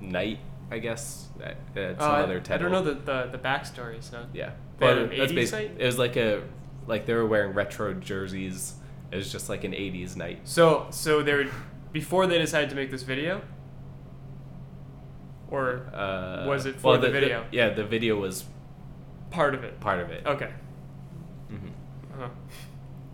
night, 0.00 0.38
I 0.70 0.78
guess. 0.78 1.28
At, 1.42 1.56
at 1.76 2.00
some 2.00 2.10
Uh, 2.10 2.14
other 2.14 2.42
I 2.50 2.56
don't 2.56 2.72
know 2.72 2.82
the, 2.82 2.94
the 2.94 3.28
the 3.32 3.38
backstory. 3.38 4.02
So 4.02 4.24
Yeah. 4.32 4.52
Well, 4.80 5.06
that's 5.06 5.32
80s 5.32 5.34
basi- 5.34 5.52
night? 5.52 5.70
It 5.78 5.86
was 5.86 5.98
like 5.98 6.16
a 6.16 6.42
like 6.86 7.06
they 7.06 7.14
were 7.14 7.26
wearing 7.26 7.52
retro 7.54 7.94
jerseys. 7.94 8.74
It 9.10 9.16
was 9.16 9.30
just 9.30 9.48
like 9.48 9.64
an 9.64 9.72
'80s 9.72 10.16
night. 10.16 10.40
so 10.44 10.86
so 10.90 11.22
they 11.22 11.34
were 11.34 11.44
before 11.92 12.26
they 12.26 12.38
decided 12.38 12.70
to 12.70 12.76
make 12.76 12.90
this 12.90 13.02
video. 13.02 13.40
Or 15.48 15.86
Uh, 15.94 16.44
Was 16.48 16.66
it 16.66 16.74
for 16.76 16.98
the 16.98 17.06
the 17.06 17.12
video? 17.12 17.44
yeah, 17.52 17.70
the 17.70 17.84
video 17.84 18.16
was 18.18 18.44
part 19.30 19.54
of 19.54 19.62
it. 19.64 19.78
part 19.80 20.00
of 20.00 20.10
it. 20.10 20.26
Okay. 20.26 20.50
Mm-hmm. 21.52 21.68
Uh-huh. 22.14 22.28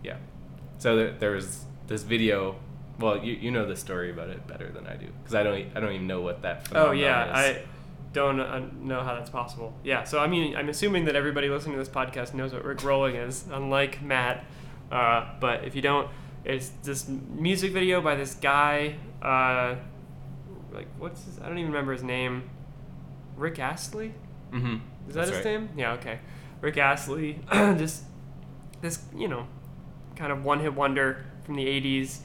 Yeah. 0.03 0.17
So 0.79 0.95
there, 0.95 1.11
there 1.11 1.31
was 1.31 1.65
this 1.87 2.01
video. 2.03 2.55
Well, 2.99 3.23
you, 3.23 3.33
you 3.33 3.51
know 3.51 3.67
the 3.67 3.75
story 3.75 4.11
about 4.11 4.29
it 4.29 4.45
better 4.47 4.69
than 4.71 4.85
I 4.85 4.95
do 4.95 5.07
because 5.21 5.35
I 5.35 5.43
don't 5.43 5.67
I 5.75 5.79
don't 5.79 5.93
even 5.93 6.07
know 6.07 6.21
what 6.21 6.41
that. 6.43 6.67
Oh 6.73 6.91
yeah, 6.91 7.29
is. 7.29 7.57
I 7.57 7.61
don't 8.13 8.39
uh, 8.39 8.61
know 8.79 9.01
how 9.03 9.15
that's 9.15 9.29
possible. 9.29 9.73
Yeah, 9.83 10.03
so 10.03 10.19
I 10.19 10.27
mean, 10.27 10.55
I'm 10.55 10.69
assuming 10.69 11.05
that 11.05 11.15
everybody 11.15 11.49
listening 11.49 11.73
to 11.73 11.79
this 11.79 11.89
podcast 11.89 12.33
knows 12.33 12.53
what 12.53 12.63
Rick 12.63 12.83
Rolling 12.83 13.15
is, 13.15 13.45
unlike 13.51 14.01
Matt. 14.01 14.45
Uh, 14.91 15.27
but 15.39 15.63
if 15.63 15.75
you 15.75 15.81
don't, 15.81 16.09
it's 16.45 16.69
this 16.83 17.07
music 17.07 17.71
video 17.71 17.99
by 18.01 18.15
this 18.15 18.35
guy. 18.35 18.95
Uh, 19.21 19.75
like 20.71 20.87
what's 20.97 21.25
his? 21.25 21.39
I 21.39 21.47
don't 21.47 21.57
even 21.57 21.71
remember 21.71 21.93
his 21.93 22.03
name. 22.03 22.49
Rick 23.35 23.57
Astley. 23.59 24.13
Mhm. 24.51 24.81
Is 25.07 25.15
that 25.15 25.25
That's 25.25 25.37
his 25.37 25.45
right. 25.45 25.45
name? 25.45 25.69
Yeah. 25.75 25.93
Okay. 25.93 26.19
Rick 26.61 26.77
Astley. 26.77 27.39
just 27.51 28.03
this, 28.81 28.99
you 29.15 29.27
know, 29.27 29.47
kind 30.15 30.31
of 30.31 30.45
one-hit 30.45 30.73
wonder 30.73 31.25
from 31.43 31.55
the 31.55 31.65
'80s. 31.65 32.19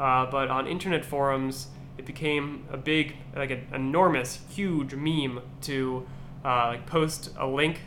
Uh, 0.00 0.24
but 0.30 0.48
on 0.48 0.66
internet 0.66 1.04
forums, 1.04 1.68
it 1.98 2.06
became 2.06 2.64
a 2.72 2.78
big, 2.78 3.16
like 3.36 3.50
an 3.50 3.66
enormous, 3.74 4.40
huge 4.48 4.94
meme 4.94 5.42
to 5.60 6.06
uh, 6.42 6.68
like 6.68 6.86
post 6.86 7.30
a 7.36 7.46
link 7.46 7.80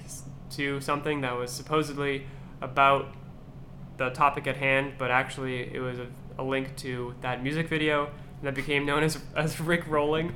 to 0.52 0.80
something 0.80 1.21
that 1.21 1.36
was 1.36 1.49
supposedly 1.49 2.28
about 2.62 3.15
the 3.97 4.12
topic 4.12 4.45
at 4.45 4.58
hand, 4.58 4.93
but 4.99 5.10
actually 5.10 5.73
it 5.73 5.80
was 5.80 5.97
a, 5.97 6.06
a 6.38 6.43
link 6.43 6.76
to 6.76 7.15
that 7.21 7.41
music 7.41 7.67
video 7.67 8.12
that 8.43 8.54
became 8.54 8.86
known 8.86 9.02
as 9.02 9.17
as 9.36 9.60
Rick 9.60 9.88
Rolling. 9.88 10.36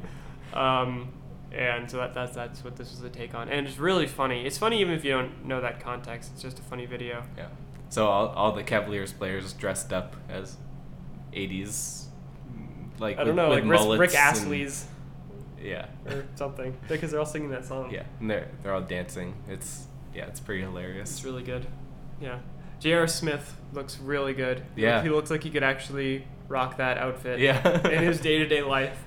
Um, 0.53 1.13
and 1.51 1.89
so 1.91 1.97
that, 1.97 2.15
that's 2.15 2.33
that's 2.33 2.63
what 2.63 2.75
this 2.75 2.89
was 2.89 3.03
a 3.03 3.09
take 3.09 3.35
on, 3.35 3.49
and 3.49 3.67
it's 3.67 3.77
really 3.77 4.07
funny. 4.07 4.47
It's 4.47 4.57
funny 4.57 4.81
even 4.81 4.95
if 4.95 5.05
you 5.05 5.11
don't 5.11 5.45
know 5.45 5.61
that 5.61 5.79
context. 5.79 6.31
It's 6.33 6.41
just 6.41 6.57
a 6.57 6.63
funny 6.63 6.87
video. 6.87 7.23
Yeah. 7.37 7.49
So 7.89 8.07
all, 8.07 8.29
all 8.29 8.51
the 8.51 8.63
Cavaliers 8.63 9.13
players 9.13 9.53
dressed 9.53 9.93
up 9.93 10.15
as 10.27 10.57
80s, 11.37 12.05
mm, 12.53 12.99
like 12.99 13.17
I 13.17 13.23
don't 13.23 13.27
with- 13.27 13.35
know, 13.35 13.49
with 13.49 13.63
like 13.65 13.99
Rick, 13.99 13.99
Rick 13.99 14.09
and- 14.15 14.35
Astley's 14.37 14.85
yeah, 15.61 15.87
or 16.07 16.25
something, 16.35 16.77
because 16.87 17.11
they're 17.11 17.19
all 17.19 17.25
singing 17.25 17.49
that 17.51 17.65
song. 17.65 17.89
yeah, 17.91 18.03
and 18.19 18.29
they're 18.29 18.47
they're 18.63 18.73
all 18.73 18.81
dancing. 18.81 19.33
It's 19.49 19.85
yeah, 20.13 20.25
it's 20.25 20.39
pretty 20.39 20.61
hilarious. 20.61 21.11
It's 21.11 21.23
really 21.25 21.43
good. 21.43 21.65
Yeah. 22.21 22.39
J.R. 22.79 23.07
Smith 23.07 23.55
looks 23.73 23.97
really 23.99 24.33
good. 24.33 24.61
Yeah. 24.75 25.01
He 25.01 25.09
looks 25.09 25.31
like 25.31 25.41
he 25.43 25.49
could 25.49 25.63
actually 25.63 26.25
rock 26.47 26.77
that 26.77 26.97
outfit 26.99 27.39
Yeah. 27.39 27.87
in 27.89 28.03
his 28.03 28.19
day 28.21 28.37
to 28.37 28.45
day 28.47 28.61
life. 28.61 29.03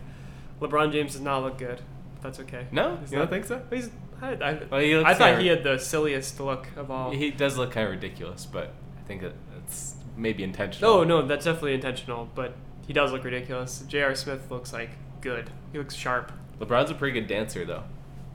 LeBron 0.60 0.90
James 0.92 1.12
does 1.12 1.20
not 1.20 1.42
look 1.44 1.56
good. 1.58 1.80
That's 2.20 2.40
okay. 2.40 2.66
No, 2.72 2.96
He's 2.96 3.12
you 3.12 3.18
don't 3.18 3.30
think 3.30 3.44
so? 3.46 3.62
He's, 3.70 3.88
I, 4.20 4.32
I, 4.34 4.60
Well, 4.70 4.80
he 4.80 4.96
looks 4.96 5.08
I 5.10 5.14
thought 5.14 5.40
he 5.40 5.46
had 5.46 5.62
the 5.62 5.78
silliest 5.78 6.38
look 6.40 6.66
of 6.76 6.90
all. 6.90 7.12
He 7.12 7.30
does 7.30 7.56
look 7.56 7.70
kind 7.70 7.86
of 7.86 7.92
ridiculous, 7.92 8.44
but 8.44 8.74
I 8.98 9.02
think 9.06 9.22
that 9.22 9.32
it's 9.64 9.94
maybe 10.20 10.42
intentional. 10.42 10.90
Oh 10.90 11.04
no, 11.04 11.22
that's 11.26 11.44
definitely 11.44 11.74
intentional, 11.74 12.28
but 12.34 12.54
he 12.86 12.92
does 12.92 13.12
look 13.12 13.24
ridiculous. 13.24 13.82
J.R. 13.88 14.14
Smith 14.14 14.50
looks 14.50 14.72
like 14.72 14.90
good. 15.20 15.50
He 15.72 15.78
looks 15.78 15.94
sharp. 15.94 16.32
LeBron's 16.60 16.90
a 16.90 16.94
pretty 16.94 17.18
good 17.18 17.26
dancer, 17.28 17.64
though. 17.64 17.84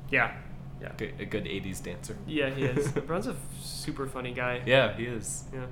Yeah. 0.09 0.33
Yeah. 0.81 0.91
Good, 0.97 1.13
a 1.19 1.25
good 1.25 1.45
'80s 1.45 1.81
dancer. 1.83 2.17
Yeah, 2.27 2.49
he 2.49 2.63
is. 2.65 2.87
LeBron's 2.93 3.27
a 3.27 3.31
f- 3.31 3.37
super 3.61 4.07
funny 4.07 4.33
guy. 4.33 4.61
Yeah, 4.65 4.93
he 4.95 5.05
is. 5.05 5.43
Yeah. 5.53 5.65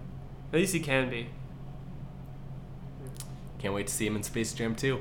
At 0.51 0.59
least 0.59 0.73
he 0.73 0.79
can 0.79 1.09
be. 1.09 1.29
Can't 3.59 3.73
wait 3.73 3.87
to 3.87 3.93
see 3.93 4.05
him 4.05 4.15
in 4.15 4.23
Space 4.23 4.53
Jam 4.53 4.75
2. 4.75 4.99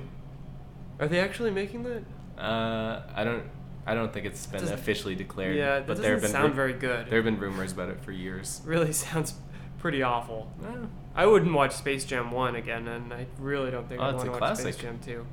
Are 1.01 1.09
they 1.09 1.18
actually 1.18 1.51
making 1.51 1.83
that? 1.83 2.05
Uh, 2.40 3.03
I 3.14 3.25
don't, 3.25 3.44
I 3.87 3.94
don't 3.94 4.12
think 4.12 4.25
it's 4.25 4.46
been 4.46 4.62
officially 4.64 5.14
declared. 5.16 5.57
Yeah, 5.57 5.79
that 5.81 5.87
but 5.87 5.94
doesn't 5.94 6.03
there 6.05 6.12
have 6.12 6.22
been 6.22 6.31
sound 6.31 6.51
ru- 6.51 6.55
very 6.55 6.72
good. 6.75 7.07
There 7.09 7.16
have 7.18 7.25
been 7.25 7.38
rumors 7.40 7.72
about 7.72 7.88
it 7.88 8.01
for 8.05 8.12
years. 8.12 8.61
really 8.64 8.92
sounds 8.92 9.35
pretty 9.79 10.03
awful. 10.03 10.51
Eh, 10.64 10.68
I 11.14 11.27
wouldn't 11.27 11.53
watch 11.53 11.72
Space 11.72 12.05
Jam 12.05 12.31
1 12.31 12.57
again, 12.57 12.88
and 12.88 13.12
I 13.12 13.27
really 13.38 13.70
don't 13.70 13.88
think 13.88 14.01
Oh, 14.01 14.05
I 14.05 14.09
it's 14.09 14.16
want 14.18 14.27
to 14.27 14.31
watch 14.33 14.38
classic. 14.38 14.75
Space 14.75 14.83
Jam 14.83 14.98
2. 15.05 15.27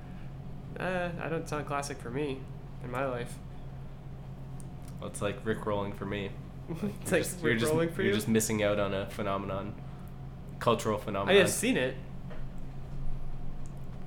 Uh, 0.80 1.10
I 1.22 1.30
don't 1.30 1.48
sound 1.48 1.66
classic 1.68 1.98
for 2.00 2.10
me 2.10 2.40
in 2.84 2.92
my 2.92 3.06
life. 3.06 3.34
well, 5.00 5.10
it's 5.10 5.22
like 5.22 5.38
Rick 5.46 5.66
rolling 5.66 5.94
for 5.94 6.06
me. 6.06 6.32
it's 6.70 6.82
You're 6.82 6.92
like 6.92 7.24
just, 7.24 7.42
you're 7.44 7.56
just, 7.56 7.72
rolling 7.72 7.90
for 7.92 8.02
you're 8.02 8.10
you. 8.12 8.16
just 8.16 8.28
missing 8.28 8.62
out 8.64 8.80
on 8.80 8.94
a 8.94 9.06
phenomenon, 9.10 9.74
cultural 10.60 10.98
phenomenon. 10.98 11.36
I 11.36 11.40
have 11.40 11.50
seen 11.50 11.78
it. 11.78 11.96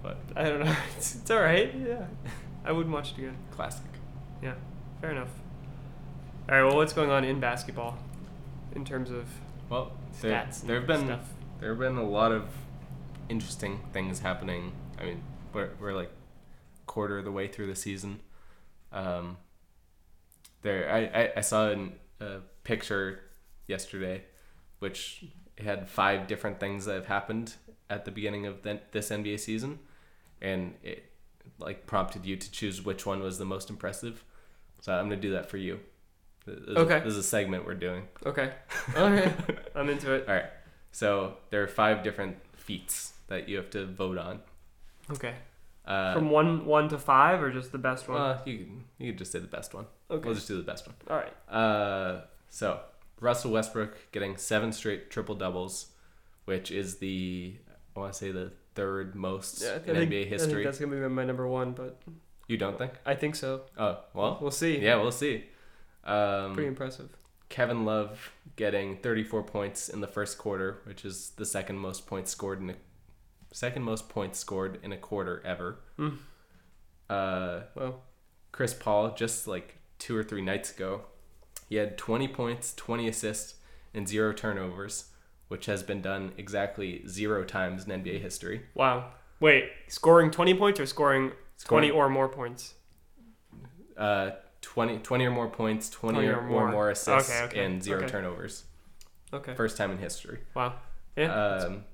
but 0.03 0.19
I 0.37 0.45
don't 0.45 0.61
know. 0.65 0.75
It's, 0.97 1.15
it's 1.17 1.31
all 1.31 1.41
right. 1.41 1.73
Yeah, 1.75 2.05
I 2.65 2.73
wouldn't 2.73 2.95
watch 2.95 3.13
it 3.13 3.19
again. 3.19 3.37
classic. 3.51 3.85
Yeah, 4.43 4.55
fair 5.01 5.11
enough. 5.13 5.31
All 6.49 6.57
right. 6.57 6.65
Well, 6.65 6.77
what's 6.77 6.93
going 6.93 7.11
on 7.11 7.25
in 7.25 7.41
basketball 7.41 7.99
in 8.75 8.85
terms 8.85 9.11
of 9.11 9.27
Well, 9.69 9.93
stats? 10.21 10.63
there 10.63 10.81
have 10.81 10.89
and 10.91 11.07
been 11.07 11.07
stuff. 11.19 11.29
There 11.63 11.71
have 11.71 11.79
been 11.79 11.97
a 11.97 12.05
lot 12.05 12.33
of 12.33 12.49
interesting 13.29 13.79
things 13.93 14.19
happening. 14.19 14.73
I 15.01 15.05
mean, 15.05 15.23
we're 15.53 15.71
we're 15.81 15.93
like 15.95 16.11
quarter 16.87 17.19
of 17.19 17.25
the 17.25 17.31
way 17.33 17.47
through 17.47 17.69
the 17.69 17.77
season. 17.77 18.21
Um, 18.93 19.37
there, 20.63 20.91
I, 20.93 21.21
I, 21.23 21.33
I 21.37 21.41
saw 21.41 21.69
an, 21.71 21.93
a 22.21 22.39
picture 22.65 23.21
yesterday, 23.69 24.25
which 24.81 25.25
had 25.59 25.89
five 25.89 26.27
different 26.27 26.59
things 26.61 26.85
that 26.87 26.95
have 26.95 27.07
happened 27.07 27.55
at 27.89 28.05
the 28.05 28.11
beginning 28.11 28.47
of 28.47 28.63
the, 28.63 28.81
this 28.91 29.11
NBA 29.11 29.39
season, 29.41 29.79
and 30.41 30.75
it 30.83 31.05
like 31.59 31.87
prompted 31.87 32.27
you 32.27 32.37
to 32.37 32.51
choose 32.51 32.85
which 32.85 33.07
one 33.07 33.23
was 33.23 33.39
the 33.39 33.45
most 33.45 33.71
impressive. 33.71 34.25
So 34.81 34.93
I'm 34.93 35.05
gonna 35.09 35.21
do 35.21 35.33
that 35.33 35.49
for 35.49 35.59
you. 35.59 35.79
This 36.45 36.59
is- 36.59 36.77
Okay. 36.77 36.99
This 37.01 37.13
is 37.13 37.19
a 37.19 37.23
segment 37.23 37.65
we're 37.65 37.75
doing. 37.75 38.09
Okay. 38.27 38.53
Right. 38.97 39.33
I'm 39.77 39.89
into 39.89 40.13
it. 40.13 40.29
All 40.29 40.35
right. 40.35 40.47
So 40.93 41.37
there 41.51 41.63
are 41.63 41.69
five 41.69 42.03
different 42.03 42.37
feats 42.57 43.15
that 43.29 43.49
you 43.49 43.57
have 43.57 43.71
to 43.71 43.87
vote 43.87 44.19
on. 44.19 44.41
Okay. 45.11 45.35
Uh, 45.85 46.15
From 46.15 46.31
one 46.31 46.65
one 46.65 46.89
to 46.91 46.99
five, 46.99 47.43
or 47.43 47.51
just 47.51 47.73
the 47.73 47.79
best 47.79 48.09
one? 48.09 48.21
well, 48.21 48.43
you 48.47 48.59
can, 48.59 48.85
you 48.99 49.11
can 49.13 49.19
just 49.19 49.33
say 49.33 49.41
the 49.41 49.47
best 49.49 49.75
one. 49.75 49.87
okay. 50.11 50.25
We'll 50.25 50.35
just 50.35 50.47
do 50.47 50.57
the 50.57 50.63
best 50.63 50.87
one. 50.87 50.95
All 51.11 51.17
right. 51.17 51.35
Uh, 51.53 52.21
so 52.51 52.81
Russell 53.21 53.51
Westbrook 53.51 54.13
getting 54.13 54.37
seven 54.37 54.73
straight 54.73 55.11
triple 55.11 55.35
doubles, 55.35 55.87
which 56.45 56.71
is 56.71 56.99
the 56.99 57.57
I 57.97 58.01
want 58.01 58.13
to 58.13 58.19
say 58.19 58.31
the 58.31 58.53
third 58.75 59.15
most 59.17 59.61
Yeah, 59.63 59.75
in 59.77 59.81
think, 59.83 59.99
NBA 59.99 60.03
I 60.03 60.09
think 60.09 60.29
history. 60.29 60.65
that's 60.65 60.79
gonna 60.79 60.95
be 60.97 61.09
my 61.09 61.25
number 61.25 61.49
one, 61.49 61.73
but 61.73 62.01
You 62.47 62.57
don't 62.59 62.79
think? 62.79 62.93
I 63.05 63.15
think 63.17 63.35
so. 63.35 63.63
Oh 63.77 63.99
well, 64.15 64.39
We'll 64.41 64.51
see. 64.53 64.79
yeah, 64.79 64.97
we'll 64.97 65.11
see. 65.11 65.45
Um, 66.05 66.53
Pretty 66.55 66.69
impressive. 66.69 67.09
Kevin 67.53 67.85
Love 67.85 68.33
getting 68.57 68.97
34 68.97 69.43
points 69.43 69.89
in 69.91 70.01
the 70.01 70.07
first 70.07 70.39
quarter, 70.39 70.81
which 70.85 71.05
is 71.05 71.31
the 71.37 71.45
second 71.45 71.79
most 71.79 72.07
points 72.07 72.31
scored 72.31 72.61
in 72.63 72.71
a 72.71 72.75
second 73.53 73.83
most 73.83 74.09
points 74.09 74.39
scored 74.39 74.79
in 74.83 74.91
a 74.91 74.97
quarter 74.97 75.43
ever. 75.45 75.79
Mm. 75.99 76.17
Uh, 77.11 77.61
Well, 77.75 78.03
Chris 78.53 78.73
Paul 78.73 79.15
just 79.15 79.47
like 79.47 79.77
two 79.99 80.17
or 80.17 80.25
three 80.25 80.41
nights 80.41 80.73
ago, 80.75 81.03
he 81.69 81.77
had 81.77 81.99
20 81.99 82.27
points, 82.29 82.73
20 82.75 83.07
assists, 83.07 83.57
and 83.93 84.09
zero 84.09 84.33
turnovers, 84.33 85.11
which 85.49 85.67
has 85.67 85.83
been 85.83 86.01
done 86.01 86.33
exactly 86.39 87.07
zero 87.07 87.45
times 87.45 87.85
in 87.87 87.91
NBA 88.03 88.19
history. 88.21 88.63
wow. 88.75 89.13
Wait, 89.41 89.65
scoring 89.89 90.31
20 90.31 90.55
points 90.55 90.79
or 90.81 90.87
scoring, 90.87 91.33
Scoring- 91.57 91.91
20 91.91 91.99
or 92.01 92.09
more 92.09 92.29
points? 92.29 92.75
Uh, 93.97 94.31
20, 94.63 94.99
20 94.99 95.25
or 95.27 95.31
more 95.31 95.49
points, 95.49 95.91
20, 95.91 96.15
20 96.15 96.29
or, 96.29 96.37
or 96.37 96.39
or 96.41 96.43
more. 96.49 96.71
more, 96.71 96.91
assists, 96.91 97.31
Okay, 97.31 97.43
okay, 97.45 97.65
and 97.65 97.83
zero 97.83 97.99
okay. 98.01 98.09
turnovers. 98.09 98.65
Okay. 99.33 99.55
First 99.55 99.77
time 99.77 99.91
in 99.91 99.99
history. 99.99 100.41
Wow. 100.55 100.75
Yeah. 101.17 101.33
Um, 101.35 101.85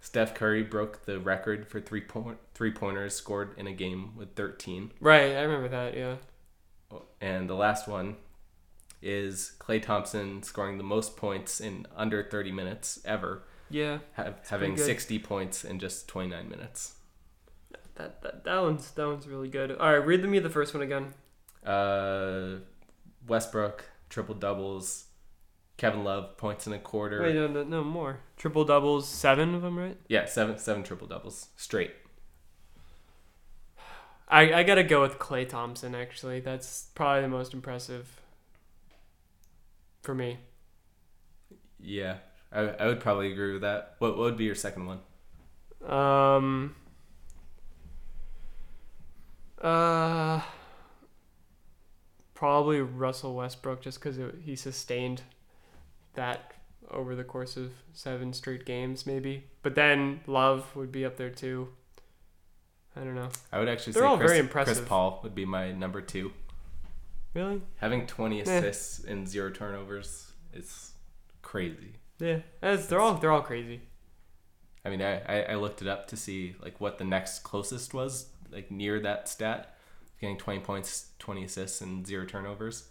Steph 0.00 0.34
Curry 0.34 0.62
broke 0.62 1.04
the 1.06 1.18
record 1.18 1.66
for 1.66 1.80
three 1.80 2.00
point 2.00 2.38
three 2.54 2.70
pointers 2.70 3.14
scored 3.14 3.54
in 3.58 3.66
a 3.66 3.72
game 3.72 4.14
with 4.16 4.34
13. 4.34 4.92
Right, 5.00 5.32
I 5.36 5.42
remember 5.42 5.68
that. 5.68 5.96
Yeah. 5.96 6.16
And 7.20 7.48
the 7.50 7.54
last 7.54 7.88
one 7.88 8.16
is 9.02 9.52
Klay 9.58 9.82
Thompson 9.82 10.42
scoring 10.42 10.78
the 10.78 10.84
most 10.84 11.16
points 11.16 11.60
in 11.60 11.86
under 11.96 12.22
30 12.22 12.52
minutes 12.52 13.00
ever, 13.04 13.42
Yeah. 13.70 13.98
ha- 14.16 14.34
having 14.48 14.76
60 14.76 15.18
points 15.18 15.64
in 15.64 15.78
just 15.78 16.08
29 16.08 16.48
minutes. 16.48 16.94
That, 17.96 18.22
that 18.22 18.44
that 18.44 18.60
one's 18.62 18.90
that 18.92 19.06
one's 19.06 19.26
really 19.26 19.48
good. 19.48 19.72
All 19.72 19.90
right, 19.92 20.04
read 20.06 20.24
me 20.24 20.38
the 20.38 20.48
first 20.50 20.72
one 20.72 20.82
again. 20.82 21.14
Uh, 21.68 22.60
Westbrook 23.26 23.84
triple 24.08 24.34
doubles. 24.34 25.04
Kevin 25.76 26.02
Love 26.02 26.36
points 26.38 26.66
in 26.66 26.72
a 26.72 26.78
quarter. 26.78 27.22
Wait, 27.22 27.34
no, 27.34 27.46
no, 27.46 27.62
no 27.62 27.84
more. 27.84 28.20
Triple 28.36 28.64
doubles, 28.64 29.06
seven 29.06 29.54
of 29.54 29.62
them, 29.62 29.78
right? 29.78 29.96
Yeah, 30.08 30.24
seven 30.24 30.58
seven 30.58 30.82
triple 30.82 31.06
doubles 31.06 31.48
straight. 31.56 31.92
I 34.26 34.52
I 34.52 34.62
gotta 34.64 34.82
go 34.82 35.02
with 35.02 35.18
Klay 35.18 35.48
Thompson. 35.48 35.94
Actually, 35.94 36.40
that's 36.40 36.88
probably 36.94 37.22
the 37.22 37.28
most 37.28 37.54
impressive 37.54 38.20
for 40.02 40.14
me. 40.14 40.38
Yeah, 41.78 42.16
I, 42.50 42.60
I 42.60 42.86
would 42.86 42.98
probably 42.98 43.30
agree 43.30 43.52
with 43.52 43.62
that. 43.62 43.94
What, 43.98 44.16
what 44.16 44.24
would 44.24 44.36
be 44.36 44.44
your 44.44 44.56
second 44.56 44.86
one? 44.86 45.00
Um. 45.88 46.74
Uh. 49.62 50.40
Probably 52.38 52.80
Russell 52.80 53.34
Westbrook, 53.34 53.82
just 53.82 54.00
because 54.00 54.16
he 54.44 54.54
sustained 54.54 55.22
that 56.14 56.52
over 56.88 57.16
the 57.16 57.24
course 57.24 57.56
of 57.56 57.72
seven 57.92 58.32
straight 58.32 58.64
games, 58.64 59.06
maybe. 59.06 59.42
But 59.62 59.74
then 59.74 60.20
Love 60.28 60.76
would 60.76 60.92
be 60.92 61.04
up 61.04 61.16
there 61.16 61.30
too. 61.30 61.70
I 62.94 63.00
don't 63.00 63.16
know. 63.16 63.30
I 63.50 63.58
would 63.58 63.68
actually 63.68 63.94
They're 63.94 64.04
say 64.04 64.06
all 64.06 64.18
Chris, 64.18 64.30
very 64.30 64.46
Chris. 64.46 64.80
Paul 64.82 65.18
would 65.24 65.34
be 65.34 65.44
my 65.46 65.72
number 65.72 66.00
two. 66.00 66.30
Really? 67.34 67.60
Having 67.78 68.06
20 68.06 68.38
Eh. 68.38 68.42
assists 68.42 69.02
and 69.02 69.26
zero 69.26 69.50
turnovers 69.50 70.30
is 70.52 70.92
crazy. 71.42 71.94
Yeah. 72.20 72.38
That's, 72.60 72.86
they're 72.86 73.00
all 73.00 73.14
they're 73.14 73.32
all 73.32 73.42
crazy. 73.42 73.80
I 74.84 74.90
mean, 74.90 75.02
I, 75.02 75.22
I, 75.22 75.42
I 75.42 75.54
looked 75.56 75.82
it 75.82 75.88
up 75.88 76.06
to 76.06 76.16
see 76.16 76.54
like 76.62 76.80
what 76.80 76.98
the 76.98 77.04
next 77.04 77.40
closest 77.40 77.94
was, 77.94 78.26
like 78.52 78.70
near 78.70 79.00
that 79.00 79.28
stat, 79.28 79.76
getting 80.20 80.36
20 80.36 80.60
points, 80.60 81.08
20 81.18 81.44
assists, 81.44 81.80
and 81.80 82.06
zero 82.06 82.24
turnovers. 82.24 82.88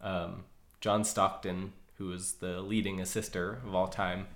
Um, 0.00 0.44
John 0.80 1.04
Stockton, 1.04 1.72
who 1.96 2.12
is 2.12 2.34
the 2.34 2.60
leading 2.60 3.00
assister 3.00 3.60
of 3.66 3.74
all 3.74 3.88
time, 3.88 4.26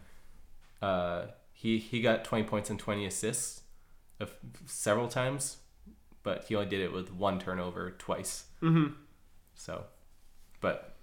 uh, 0.81 1.27
he 1.53 1.79
he 1.79 2.01
got 2.01 2.25
20 2.25 2.45
points 2.45 2.71
and 2.71 2.79
20 2.79 3.05
assists 3.05 3.63
of 4.21 4.33
several 4.67 5.09
times, 5.09 5.59
but 6.23 6.45
he 6.45 6.55
only 6.55 6.69
did 6.69 6.81
it 6.81 6.93
with 6.93 7.13
one 7.13 7.39
turnover 7.39 7.91
twice. 7.93 8.45
Mm-hmm. 8.63 8.95
So, 9.55 9.85
but 10.61 10.95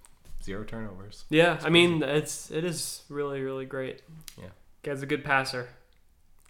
zero 0.43 0.63
turnovers. 0.63 1.25
Yeah. 1.29 1.59
I 1.63 1.69
mean, 1.69 2.01
it's 2.03 2.51
it 2.51 2.63
is 2.63 3.03
really 3.09 3.41
really 3.41 3.65
great. 3.65 4.01
Yeah. 4.39 4.49
Guy's 4.83 5.01
a 5.01 5.05
good 5.05 5.23
passer. 5.23 5.67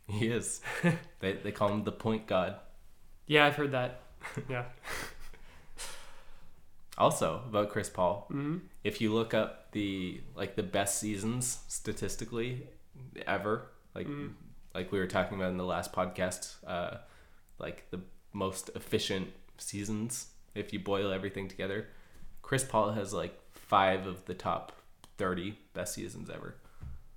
He 0.07 0.27
is. 0.27 0.61
they 1.19 1.33
they 1.33 1.51
call 1.51 1.69
him 1.69 1.83
the 1.83 1.91
point 1.91 2.27
god. 2.27 2.57
Yeah, 3.27 3.45
I've 3.45 3.55
heard 3.55 3.71
that. 3.71 4.01
Yeah. 4.49 4.65
Also 6.97 7.41
about 7.49 7.69
Chris 7.71 7.89
Paul, 7.89 8.27
Mm-hmm. 8.31 8.57
if 8.85 9.01
you 9.01 9.13
look 9.13 9.33
up 9.33 9.71
the 9.73 10.21
like 10.35 10.55
the 10.55 10.63
best 10.63 10.97
seasons 10.99 11.59
statistically 11.67 12.67
ever, 13.27 13.67
like 13.93 14.07
Mhm. 14.07 14.31
like 14.73 14.91
we 14.93 14.99
were 14.99 15.07
talking 15.07 15.37
about 15.37 15.49
in 15.49 15.57
the 15.57 15.65
last 15.65 15.91
podcast, 15.91 16.55
uh, 16.65 16.97
like 17.59 17.89
the 17.91 17.99
most 18.31 18.69
efficient 18.75 19.27
seasons, 19.57 20.27
if 20.53 20.71
you 20.71 20.79
boil 20.79 21.11
everything 21.11 21.49
together, 21.49 21.87
Chris 22.41 22.63
Paul 22.63 22.91
has 22.91 23.13
like 23.13 23.37
five 23.51 24.07
of 24.07 24.23
the 24.25 24.33
top 24.33 24.71
thirty 25.17 25.57
best 25.73 25.95
seasons 25.95 26.29
ever. 26.29 26.55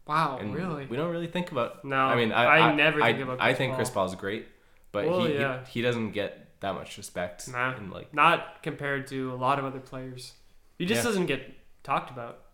Wow. 0.08 0.38
And 0.40 0.54
really? 0.54 0.86
we 0.86 0.96
don't 0.96 1.12
really 1.12 1.26
think 1.28 1.52
about. 1.52 1.84
No. 1.84 1.96
I 1.98 2.16
mean, 2.16 2.32
I, 2.32 2.70
I 2.70 2.74
never 2.74 3.00
I, 3.00 3.12
think 3.12 3.22
about 3.24 3.40
I 3.40 3.48
Chris 3.50 3.58
think 3.58 3.74
Chris 3.76 3.90
Paul. 3.90 4.06
Paul's 4.06 4.16
great, 4.16 4.46
but 4.90 5.06
Well, 5.06 5.24
he, 5.26 5.34
yeah. 5.34 5.64
he 5.66 5.70
he 5.78 5.82
doesn't 5.82 6.10
get 6.12 6.47
that 6.60 6.74
much 6.74 6.96
respect. 6.98 7.48
Nah. 7.48 7.74
And 7.76 7.90
like 7.92 8.12
Not 8.14 8.62
compared 8.62 9.06
to 9.08 9.32
a 9.32 9.36
lot 9.36 9.58
of 9.58 9.64
other 9.64 9.80
players. 9.80 10.34
He 10.78 10.86
just 10.86 10.98
Yeah. 10.98 11.04
doesn't 11.10 11.26
get 11.26 11.54
talked 11.82 12.10
about. 12.10 12.44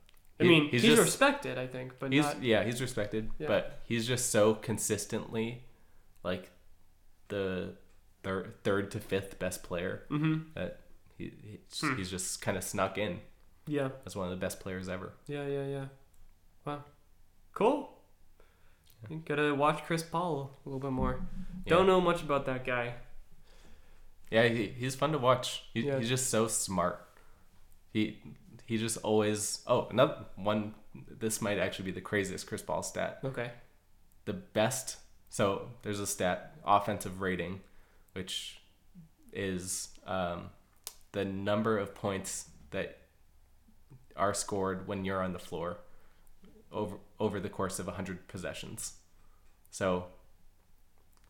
I 0.40 0.42
He- 0.44 0.48
mean, 0.48 0.62
he's 0.68 0.82
he's, 0.82 0.90
just- 0.96 1.02
respected, 1.02 1.59
I 1.59 1.66
think, 1.66 1.98
but 1.98 2.12
he's 2.12 2.24
not. 2.24 2.42
yeah 2.42 2.64
he's 2.64 2.80
respected 2.80 3.30
Yeah. 3.38 3.46
but 3.46 3.80
he's 3.84 4.07
just 4.07 4.30
so 4.30 4.55
consistently 4.55 5.64
like 6.22 6.50
the 7.28 7.76
third 8.22 8.55
third 8.64 8.90
to 8.92 9.00
fifth 9.00 9.38
best 9.38 9.62
player 9.62 10.07
Mm-hmm. 10.11 10.50
that 10.55 10.80
he, 11.16 11.32
he's, 11.42 11.80
Hmm. 11.80 11.96
he's 11.96 12.11
just 12.11 12.42
kind 12.42 12.57
of 12.57 12.64
snuck 12.64 12.98
in 12.98 13.20
Yeah. 13.66 13.90
as 14.07 14.16
one 14.16 14.26
of 14.26 14.30
the 14.30 14.36
best 14.44 14.59
players 14.61 14.88
ever 14.88 15.12
Yeah. 15.26 15.46
Yeah. 15.46 15.66
Yeah. 15.66 15.86
Wow. 16.64 16.84
Cool. 17.52 17.90
You 19.09 19.22
gotta 19.24 19.55
watch 19.55 19.84
Chris 19.84 20.02
Paul 20.02 20.59
a 20.64 20.68
little 20.68 20.80
bit 20.80 20.90
more. 20.90 21.20
yeah. 21.64 21.70
Don't 21.76 21.86
know 21.86 22.00
much 22.00 22.22
about 22.22 22.46
that 22.46 22.64
guy. 22.64 22.94
Yeah 24.31 24.45
he, 24.45 24.66
he's 24.68 24.95
fun 24.95 25.12
to 25.12 25.18
watch 25.18 25.64
he, 25.75 25.87
Yeah. 25.87 25.99
he's 25.99 26.09
just 26.09 26.31
so 26.31 26.49
smart 26.49 27.01
he 27.93 28.18
he 28.66 28.79
just 28.79 28.97
always 28.99 29.61
oh 29.66 29.87
another 29.91 30.25
one 30.37 30.75
this 31.18 31.41
might 31.43 31.59
actually 31.59 31.87
be 31.87 31.91
the 31.93 32.01
craziest 32.01 32.47
chris 32.47 32.62
paul 32.62 32.83
stat 32.83 33.18
Okay. 33.25 33.51
the 34.25 34.33
best 34.33 34.97
so 35.29 35.68
there's 35.83 36.01
a 36.01 36.07
stat 36.07 36.57
offensive 36.64 37.20
rating 37.20 37.61
which 38.12 38.59
is 39.33 39.89
um, 40.07 40.51
the 41.12 41.25
number 41.25 41.77
of 41.79 41.95
points 41.95 42.47
that 42.70 42.99
are 44.16 44.33
scored 44.33 44.87
when 44.87 45.05
you're 45.05 45.22
on 45.22 45.33
the 45.33 45.39
floor 45.41 45.79
over 46.72 46.97
over 47.18 47.41
the 47.41 47.49
course 47.49 47.79
of 47.81 47.87
100 47.87 48.29
possessions 48.29 48.95
so 49.70 50.07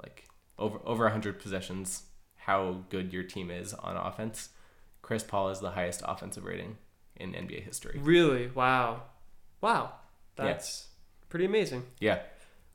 like 0.02 0.24
over 0.58 0.78
over 0.84 1.04
100 1.04 1.38
possessions 1.40 2.02
how 2.46 2.84
good 2.90 3.12
your 3.12 3.22
team 3.22 3.50
is 3.50 3.72
on 3.74 3.96
offense 3.96 4.50
chris 5.02 5.22
paul 5.22 5.48
is 5.50 5.60
the 5.60 5.70
highest 5.72 6.02
offensive 6.06 6.44
rating 6.44 6.76
in 7.16 7.32
nba 7.32 7.62
history 7.62 7.98
Really? 8.02 8.48
Wow. 8.48 9.02
Wow. 9.60 9.92
Yeah. 10.38 10.44
That's 10.46 10.88
pretty 11.28 11.44
amazing. 11.46 11.82
yeah 12.00 12.20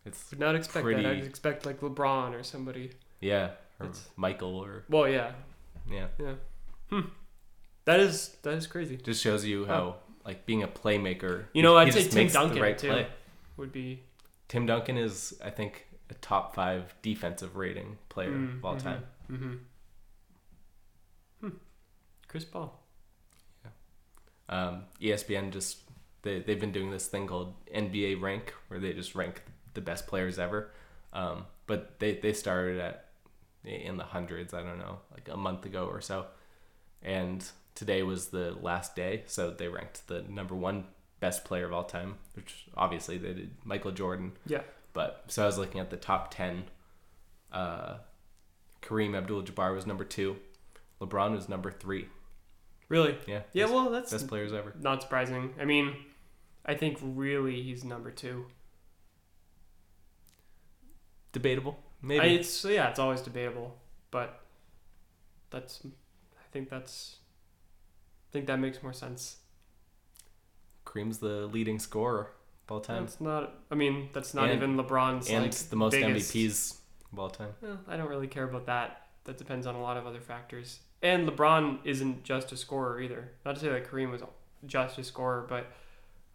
it's 0.06 0.30
Would 0.32 0.40
not 0.40 0.56
expect 0.56 0.84
Pretty- 0.84 1.04
that. 1.04 1.12
I'd 1.18 1.24
expect 1.24 1.66
like 1.66 1.82
LeBron 1.82 2.34
or 2.40 2.44
somebody. 2.44 2.92
yeah 3.20 3.52
or 3.80 3.88
It's- 3.88 4.08
michael 4.16 4.56
or 4.56 4.86
Well, 4.90 5.08
yeah. 5.08 5.32
yeah 5.90 6.08
Yeah. 6.18 6.34
Hmm. 6.90 7.02
That 7.86 8.00
is 8.00 8.30
that 8.44 8.54
is 8.54 8.68
crazy. 8.68 8.98
just 8.98 9.22
shows 9.22 9.44
you 9.46 9.66
how 9.66 9.96
like 10.26 10.46
being 10.46 10.62
a 10.64 10.68
playmaker. 10.68 11.46
You 11.54 11.64
know, 11.64 11.76
I'd 11.78 11.92
say 11.94 12.08
Tim 12.08 12.28
Duncan 12.28 12.62
right 12.62 12.78
too 12.78 12.90
play. 12.90 13.08
would 13.58 13.72
be 13.72 14.04
Tim 14.48 14.66
Duncan 14.68 14.98
is, 14.98 15.40
I 15.44 15.50
think, 15.50 15.88
a 16.10 16.14
top 16.16 16.54
five 16.54 16.94
defensive 17.02 17.56
rating 17.56 17.98
player 18.10 18.32
Mm, 18.32 18.58
of 18.58 18.66
all 18.66 18.76
mhm, 18.76 18.84
time. 18.84 19.04
Mm-hmm. 19.32 19.54
Hmm. 21.42 21.50
Chris 22.28 22.46
Paul. 22.46 22.84
Yeah. 23.64 23.72
Um, 24.50 24.84
ESPN 25.02 25.52
just 25.52 25.80
they 26.22 26.40
they've 26.40 26.60
been 26.60 26.72
doing 26.72 26.92
this 26.92 27.08
thing 27.08 27.28
called 27.28 27.54
NBA 27.74 28.22
Rank, 28.22 28.54
where 28.68 28.80
they 28.80 28.94
just 28.94 29.16
rank 29.16 29.44
the 29.74 29.82
best 29.82 30.08
players 30.08 30.40
ever. 30.40 30.72
Um, 31.14 31.46
but 31.68 32.00
they 32.00 32.16
they 32.16 32.34
started 32.34 32.80
at 32.80 33.06
in 33.64 33.98
the 33.98 34.04
hundreds. 34.04 34.54
I 34.54 34.62
don't 34.62 34.80
know, 34.80 35.00
like 35.12 35.30
a 35.30 35.38
month 35.38 35.66
ago 35.66 35.86
or 35.86 36.02
so, 36.02 36.26
and 37.02 37.46
today 37.76 38.04
was 38.04 38.28
the 38.28 38.58
last 38.62 38.96
day, 38.96 39.24
so 39.28 39.52
they 39.52 39.68
ranked 39.68 40.08
the 40.08 40.24
number 40.24 40.56
one 40.56 40.86
best 41.20 41.46
player 41.46 41.66
of 41.66 41.74
all 41.74 41.84
time, 41.84 42.16
which 42.36 42.66
obviously 42.76 43.18
they 43.18 43.34
did 43.34 43.52
Michael 43.64 43.92
Jordan. 43.92 44.34
Yeah. 44.46 44.62
But 44.94 45.26
so 45.28 45.44
I 45.44 45.46
was 45.46 45.58
looking 45.58 45.80
at 45.80 45.90
the 45.90 45.98
top 45.98 46.34
ten. 46.34 46.64
Uh, 47.52 47.96
Kareem 48.82 49.16
Abdul-Jabbar 49.16 49.74
was 49.76 49.86
number 49.86 50.04
two. 50.04 50.38
LeBron 51.02 51.32
was 51.32 51.48
number 51.50 51.72
three. 51.72 52.08
Really? 52.90 53.18
Yeah. 53.28 53.42
Yeah. 53.54 53.66
best- 53.66 53.74
Well, 53.74 53.90
that's 53.90 54.12
best 54.12 54.28
players 54.28 54.52
ever. 54.54 54.74
not 54.80 55.02
surprising. 55.02 55.54
I 55.60 55.66
mean, 55.66 55.96
I 56.66 56.76
think 56.76 56.98
really 57.02 57.62
he's 57.62 57.84
number 57.84 58.12
two. 58.12 58.46
Debatable, 61.32 61.78
maybe. 62.02 62.22
I, 62.22 62.28
it's 62.30 62.66
yeah, 62.66 62.90
it's 62.90 62.98
always 63.00 63.22
debatable, 63.22 63.78
but 64.10 64.42
that's 65.52 65.82
I 65.86 66.44
think 66.52 66.70
that's 66.70 67.18
I 68.30 68.34
think 68.34 68.48
that 68.48 68.60
makes 68.60 68.82
more 68.82 68.94
sense. 68.94 69.38
Kareem's 70.88 71.20
the 71.20 71.46
leading 71.46 71.78
scorer 71.78 72.32
of 72.68 72.72
all 72.72 72.80
time, 72.82 73.04
That's 73.06 73.22
not. 73.22 73.54
I 73.70 73.76
mean, 73.76 74.10
that's 74.12 74.34
not 74.34 74.46
And- 74.50 74.58
even 74.58 74.76
LeBron's 74.76 75.30
and 75.30 75.44
like 75.44 75.54
the 75.54 75.76
most 75.76 75.92
biggest- 75.92 76.34
MVPs 76.34 76.79
of 77.12 77.20
all 77.20 77.30
time. 77.30 77.49
Well, 77.62 77.80
I 77.88 77.97
don't 77.97 78.10
really 78.10 78.28
care 78.28 78.43
about 78.43 78.66
that. 78.68 79.03
That 79.26 79.38
depends 79.38 79.66
on 79.68 79.76
a 79.76 79.82
lot 79.82 79.97
of 79.97 80.05
other 80.07 80.22
factors. 80.22 80.80
And 81.01 81.28
LeBron 81.28 81.80
isn't 81.84 82.24
just 82.24 82.51
a 82.51 82.57
scorer 82.57 82.99
either. 83.01 83.32
Not 83.45 83.55
to 83.55 83.62
say 83.62 83.70
that 83.70 83.89
Kareem 83.89 84.12
was 84.12 84.22
just 84.66 84.97
a 84.97 85.03
scorer, 85.03 85.45
but 85.47 85.68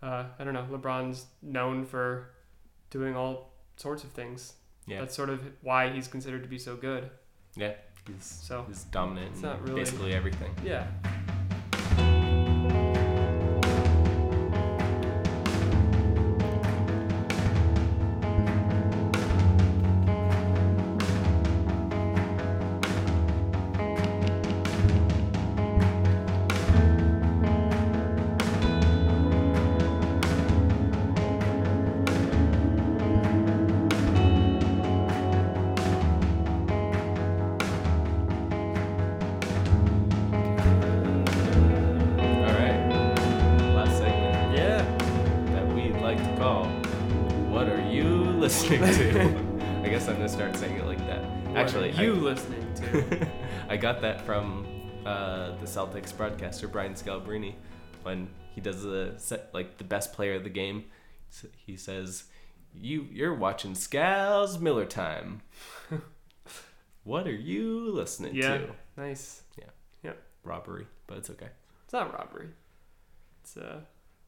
uh, 0.03 0.25
I 0.39 0.45
don't 0.45 0.55
know. 0.55 0.67
LeBron's 0.71 1.27
known 1.43 1.85
for 1.85 2.31
doing 2.91 3.15
all 3.17 3.53
sorts 3.77 4.05
of 4.05 4.11
things. 4.11 4.55
Yeah. 4.87 5.01
That's 5.01 5.15
sort 5.15 5.31
of 5.31 5.41
why 5.63 5.91
he's 5.91 6.09
considered 6.09 6.43
to 6.43 6.49
be 6.49 6.59
so 6.59 6.77
good. 6.77 7.11
yeah. 7.57 7.73
He's, 8.07 8.25
So 8.27 8.67
he's 8.69 8.85
dominant 8.85 9.29
It's 9.33 9.39
in 9.43 9.49
not 9.49 9.63
really- 9.63 9.81
basically 9.81 10.13
everything. 10.13 10.55
yeah. 10.63 10.87
Celtics 55.95 56.17
broadcaster 56.17 56.67
Brian 56.67 56.95
Scalabrine 56.95 57.55
when 58.03 58.29
he 58.55 58.61
does 58.61 58.83
the 58.83 59.15
set, 59.17 59.51
like 59.55 59.79
the 59.79 59.85
best 59.85 60.13
player 60.13 60.35
of 60.35 60.43
the 60.45 60.51
game. 60.51 60.85
He 61.57 61.77
says, 61.77 62.25
"You 62.75 63.07
you're 63.13 63.35
watching 63.35 63.73
Scals 63.75 64.61
Miller 64.61 64.87
time." 64.87 65.43
what 67.05 67.27
are 67.27 67.33
you 67.35 67.91
listening 67.93 68.35
Yeah. 68.35 68.59
to? 68.59 68.71
nice. 68.97 69.43
Yeah. 69.59 69.65
Yeah. 70.03 70.13
Robbery, 70.43 70.87
but 71.07 71.19
it's 71.19 71.31
okay. 71.31 71.49
It's 71.85 71.93
not 71.93 72.13
robbery. 72.13 72.49
It's 73.43 73.57
uh, 73.57 73.81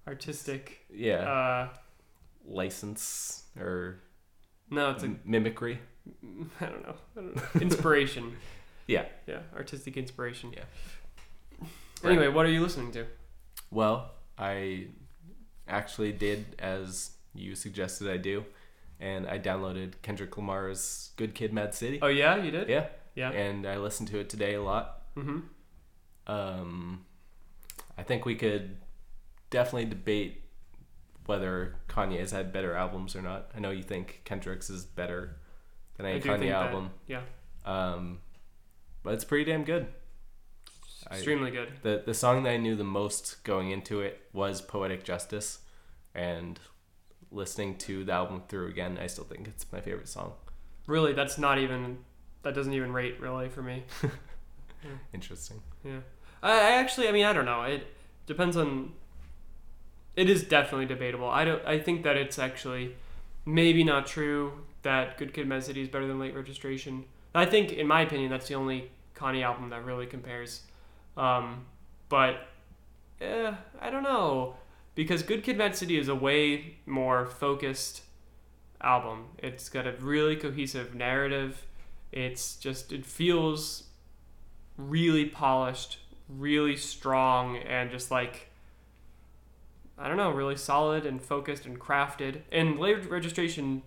artistic. 0.06 0.84
Yeah, 0.92 1.18
Uh, 1.28 1.68
license 2.44 3.44
or 3.58 4.00
no, 4.70 4.90
it's 4.92 5.02
a 5.02 5.14
mimicry. 5.24 5.80
I 6.60 6.66
don't 6.66 6.82
know. 6.86 6.94
I 7.16 7.20
don't 7.20 7.36
know. 7.36 7.42
Inspiration. 7.60 8.36
Yeah. 8.88 9.06
Yeah, 9.26 9.40
artistic 9.56 9.96
inspiration. 9.96 10.52
Yeah. 10.52 10.62
Anyway, 12.08 12.28
what 12.28 12.46
are 12.46 12.50
you 12.50 12.62
listening 12.62 12.92
to? 12.92 13.06
Well, 13.70 14.10
I 14.38 14.88
actually 15.68 16.12
did 16.12 16.44
as 16.58 17.10
you 17.34 17.54
suggested 17.54 18.08
I 18.10 18.16
do, 18.16 18.44
and 19.00 19.26
I 19.26 19.38
downloaded 19.38 19.94
Kendrick 20.02 20.36
Lamar's 20.36 21.10
"Good 21.16 21.34
Kid, 21.34 21.52
Mad 21.52 21.74
City." 21.74 21.98
Oh 22.02 22.06
yeah, 22.08 22.36
you 22.36 22.50
did. 22.50 22.68
Yeah, 22.68 22.86
Yeah. 23.14 23.30
and 23.30 23.66
I 23.66 23.76
listened 23.78 24.08
to 24.10 24.18
it 24.18 24.28
today 24.28 24.54
a 24.54 24.62
lot. 24.62 25.02
Mm-hmm. 25.16 25.40
Um, 26.26 27.04
I 27.96 28.02
think 28.02 28.24
we 28.24 28.34
could 28.34 28.76
definitely 29.50 29.86
debate 29.86 30.42
whether 31.26 31.76
Kanye 31.88 32.18
has 32.20 32.30
had 32.30 32.52
better 32.52 32.74
albums 32.74 33.16
or 33.16 33.22
not. 33.22 33.50
I 33.54 33.60
know 33.60 33.70
you 33.70 33.82
think 33.82 34.22
Kendrick's 34.24 34.70
is 34.70 34.84
better 34.84 35.36
than 35.96 36.06
any 36.06 36.20
Kanye 36.20 36.38
think 36.38 36.50
that. 36.52 36.66
album. 36.66 36.90
Yeah. 37.06 37.22
Um, 37.64 38.18
but 39.02 39.14
it's 39.14 39.24
pretty 39.24 39.50
damn 39.50 39.64
good. 39.64 39.86
I- 41.10 41.14
Extremely 41.14 41.50
good. 41.50 41.72
The 41.82 42.02
the 42.04 42.14
song 42.14 42.42
that 42.44 42.50
I 42.50 42.56
knew 42.56 42.74
the 42.76 42.84
most 42.84 43.42
going 43.44 43.70
into 43.70 44.00
it 44.00 44.28
was 44.32 44.60
Poetic 44.60 45.04
Justice, 45.04 45.60
and 46.14 46.58
listening 47.30 47.76
to 47.78 48.04
the 48.04 48.12
album 48.12 48.42
through 48.48 48.68
again, 48.68 48.98
I 49.00 49.06
still 49.06 49.24
think 49.24 49.46
it's 49.48 49.70
my 49.72 49.80
favorite 49.80 50.08
song. 50.08 50.32
Really, 50.86 51.12
that's 51.12 51.38
not 51.38 51.58
even. 51.58 51.98
That 52.42 52.54
doesn't 52.54 52.72
even 52.72 52.92
rate 52.92 53.20
really 53.20 53.48
for 53.48 53.62
me. 53.62 53.84
Interesting. 55.14 55.60
Yeah. 55.84 55.98
I, 56.42 56.52
I 56.52 56.70
actually, 56.76 57.08
I 57.08 57.12
mean, 57.12 57.24
I 57.24 57.32
don't 57.32 57.44
know. 57.44 57.62
It 57.62 57.86
depends 58.26 58.56
on. 58.56 58.92
It 60.14 60.30
is 60.30 60.44
definitely 60.44 60.86
debatable. 60.86 61.28
I 61.28 61.44
don't. 61.44 61.64
I 61.66 61.78
think 61.78 62.02
that 62.04 62.16
it's 62.16 62.38
actually 62.38 62.94
maybe 63.44 63.84
not 63.84 64.06
true 64.06 64.52
that 64.82 65.18
Good 65.18 65.34
Kid, 65.34 65.46
Mad 65.46 65.64
City 65.64 65.82
is 65.82 65.88
better 65.88 66.06
than 66.06 66.18
Late 66.18 66.34
Registration. 66.34 67.04
I 67.34 67.44
think, 67.46 67.72
in 67.72 67.86
my 67.86 68.00
opinion, 68.02 68.30
that's 68.30 68.48
the 68.48 68.54
only 68.54 68.90
Kanye 69.14 69.42
album 69.42 69.70
that 69.70 69.84
really 69.84 70.06
compares. 70.06 70.62
Um, 71.16 71.66
but 72.08 72.48
eh, 73.20 73.54
I 73.80 73.90
don't 73.90 74.02
know 74.02 74.56
because 74.94 75.22
Good 75.22 75.42
Kid, 75.42 75.56
Mad 75.56 75.76
City 75.76 75.98
is 75.98 76.08
a 76.08 76.14
way 76.14 76.78
more 76.86 77.26
focused 77.26 78.02
album. 78.80 79.26
It's 79.38 79.68
got 79.68 79.86
a 79.86 79.92
really 79.92 80.36
cohesive 80.36 80.94
narrative. 80.94 81.66
It's 82.12 82.56
just 82.56 82.92
it 82.92 83.06
feels 83.06 83.84
really 84.76 85.26
polished, 85.26 85.98
really 86.28 86.76
strong, 86.76 87.56
and 87.58 87.90
just 87.90 88.10
like 88.10 88.50
I 89.98 90.08
don't 90.08 90.16
know, 90.18 90.30
really 90.30 90.56
solid 90.56 91.06
and 91.06 91.22
focused 91.22 91.64
and 91.64 91.80
crafted. 91.80 92.42
And 92.52 92.78
late 92.78 93.08
registration, 93.10 93.82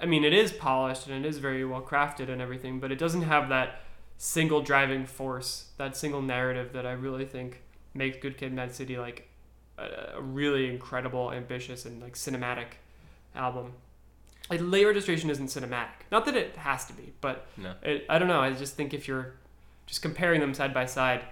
I 0.00 0.06
mean, 0.06 0.24
it 0.24 0.32
is 0.32 0.52
polished 0.52 1.06
and 1.06 1.24
it 1.24 1.28
is 1.28 1.38
very 1.38 1.64
well 1.64 1.82
crafted 1.82 2.28
and 2.28 2.42
everything, 2.42 2.80
but 2.80 2.90
it 2.90 2.98
doesn't 2.98 3.22
have 3.22 3.48
that 3.48 3.80
single 4.18 4.62
driving 4.62 5.06
force, 5.06 5.70
that 5.76 5.96
single 5.96 6.22
narrative 6.22 6.72
that 6.72 6.86
I 6.86 6.92
really 6.92 7.24
think 7.24 7.62
makes 7.94 8.16
Good 8.18 8.36
Kid, 8.38 8.52
Mad 8.52 8.74
City 8.74 8.98
like 8.98 9.28
a, 9.78 10.16
a 10.16 10.20
really 10.20 10.70
incredible, 10.70 11.32
ambitious, 11.32 11.84
and 11.84 12.00
like 12.02 12.14
cinematic 12.14 12.66
album. 13.34 13.72
Like 14.48 14.60
late 14.62 14.84
registration 14.84 15.28
isn't 15.30 15.48
cinematic. 15.48 16.06
Not 16.12 16.24
that 16.26 16.36
it 16.36 16.56
has 16.56 16.84
to 16.86 16.92
be, 16.92 17.12
but 17.20 17.46
No. 17.56 17.74
it, 17.82 18.06
I 18.08 18.18
don't 18.18 18.28
know. 18.28 18.40
I 18.40 18.52
just 18.52 18.74
think 18.74 18.94
if 18.94 19.08
you're 19.08 19.34
just 19.86 20.02
comparing 20.02 20.40
them 20.40 20.54
side 20.54 20.72
by 20.72 20.86
side, 20.86 21.22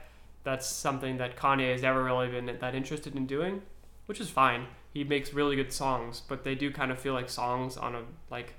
that's 0.42 0.66
something 0.66 1.16
that 1.18 1.36
Kanye 1.36 1.72
has 1.72 1.82
never 1.82 2.02
really 2.04 2.28
been 2.28 2.46
that 2.46 2.74
interested 2.74 3.14
in 3.14 3.26
doing, 3.26 3.62
which 4.06 4.20
is 4.20 4.28
fine. 4.28 4.66
He 4.92 5.04
makes 5.04 5.32
really 5.32 5.56
good 5.56 5.72
songs, 5.72 6.20
but 6.28 6.44
they 6.44 6.54
do 6.54 6.70
kind 6.70 6.90
of 6.92 6.98
feel 6.98 7.14
like 7.14 7.28
songs 7.30 7.76
on 7.76 7.94
a 7.94 8.02
like 8.30 8.54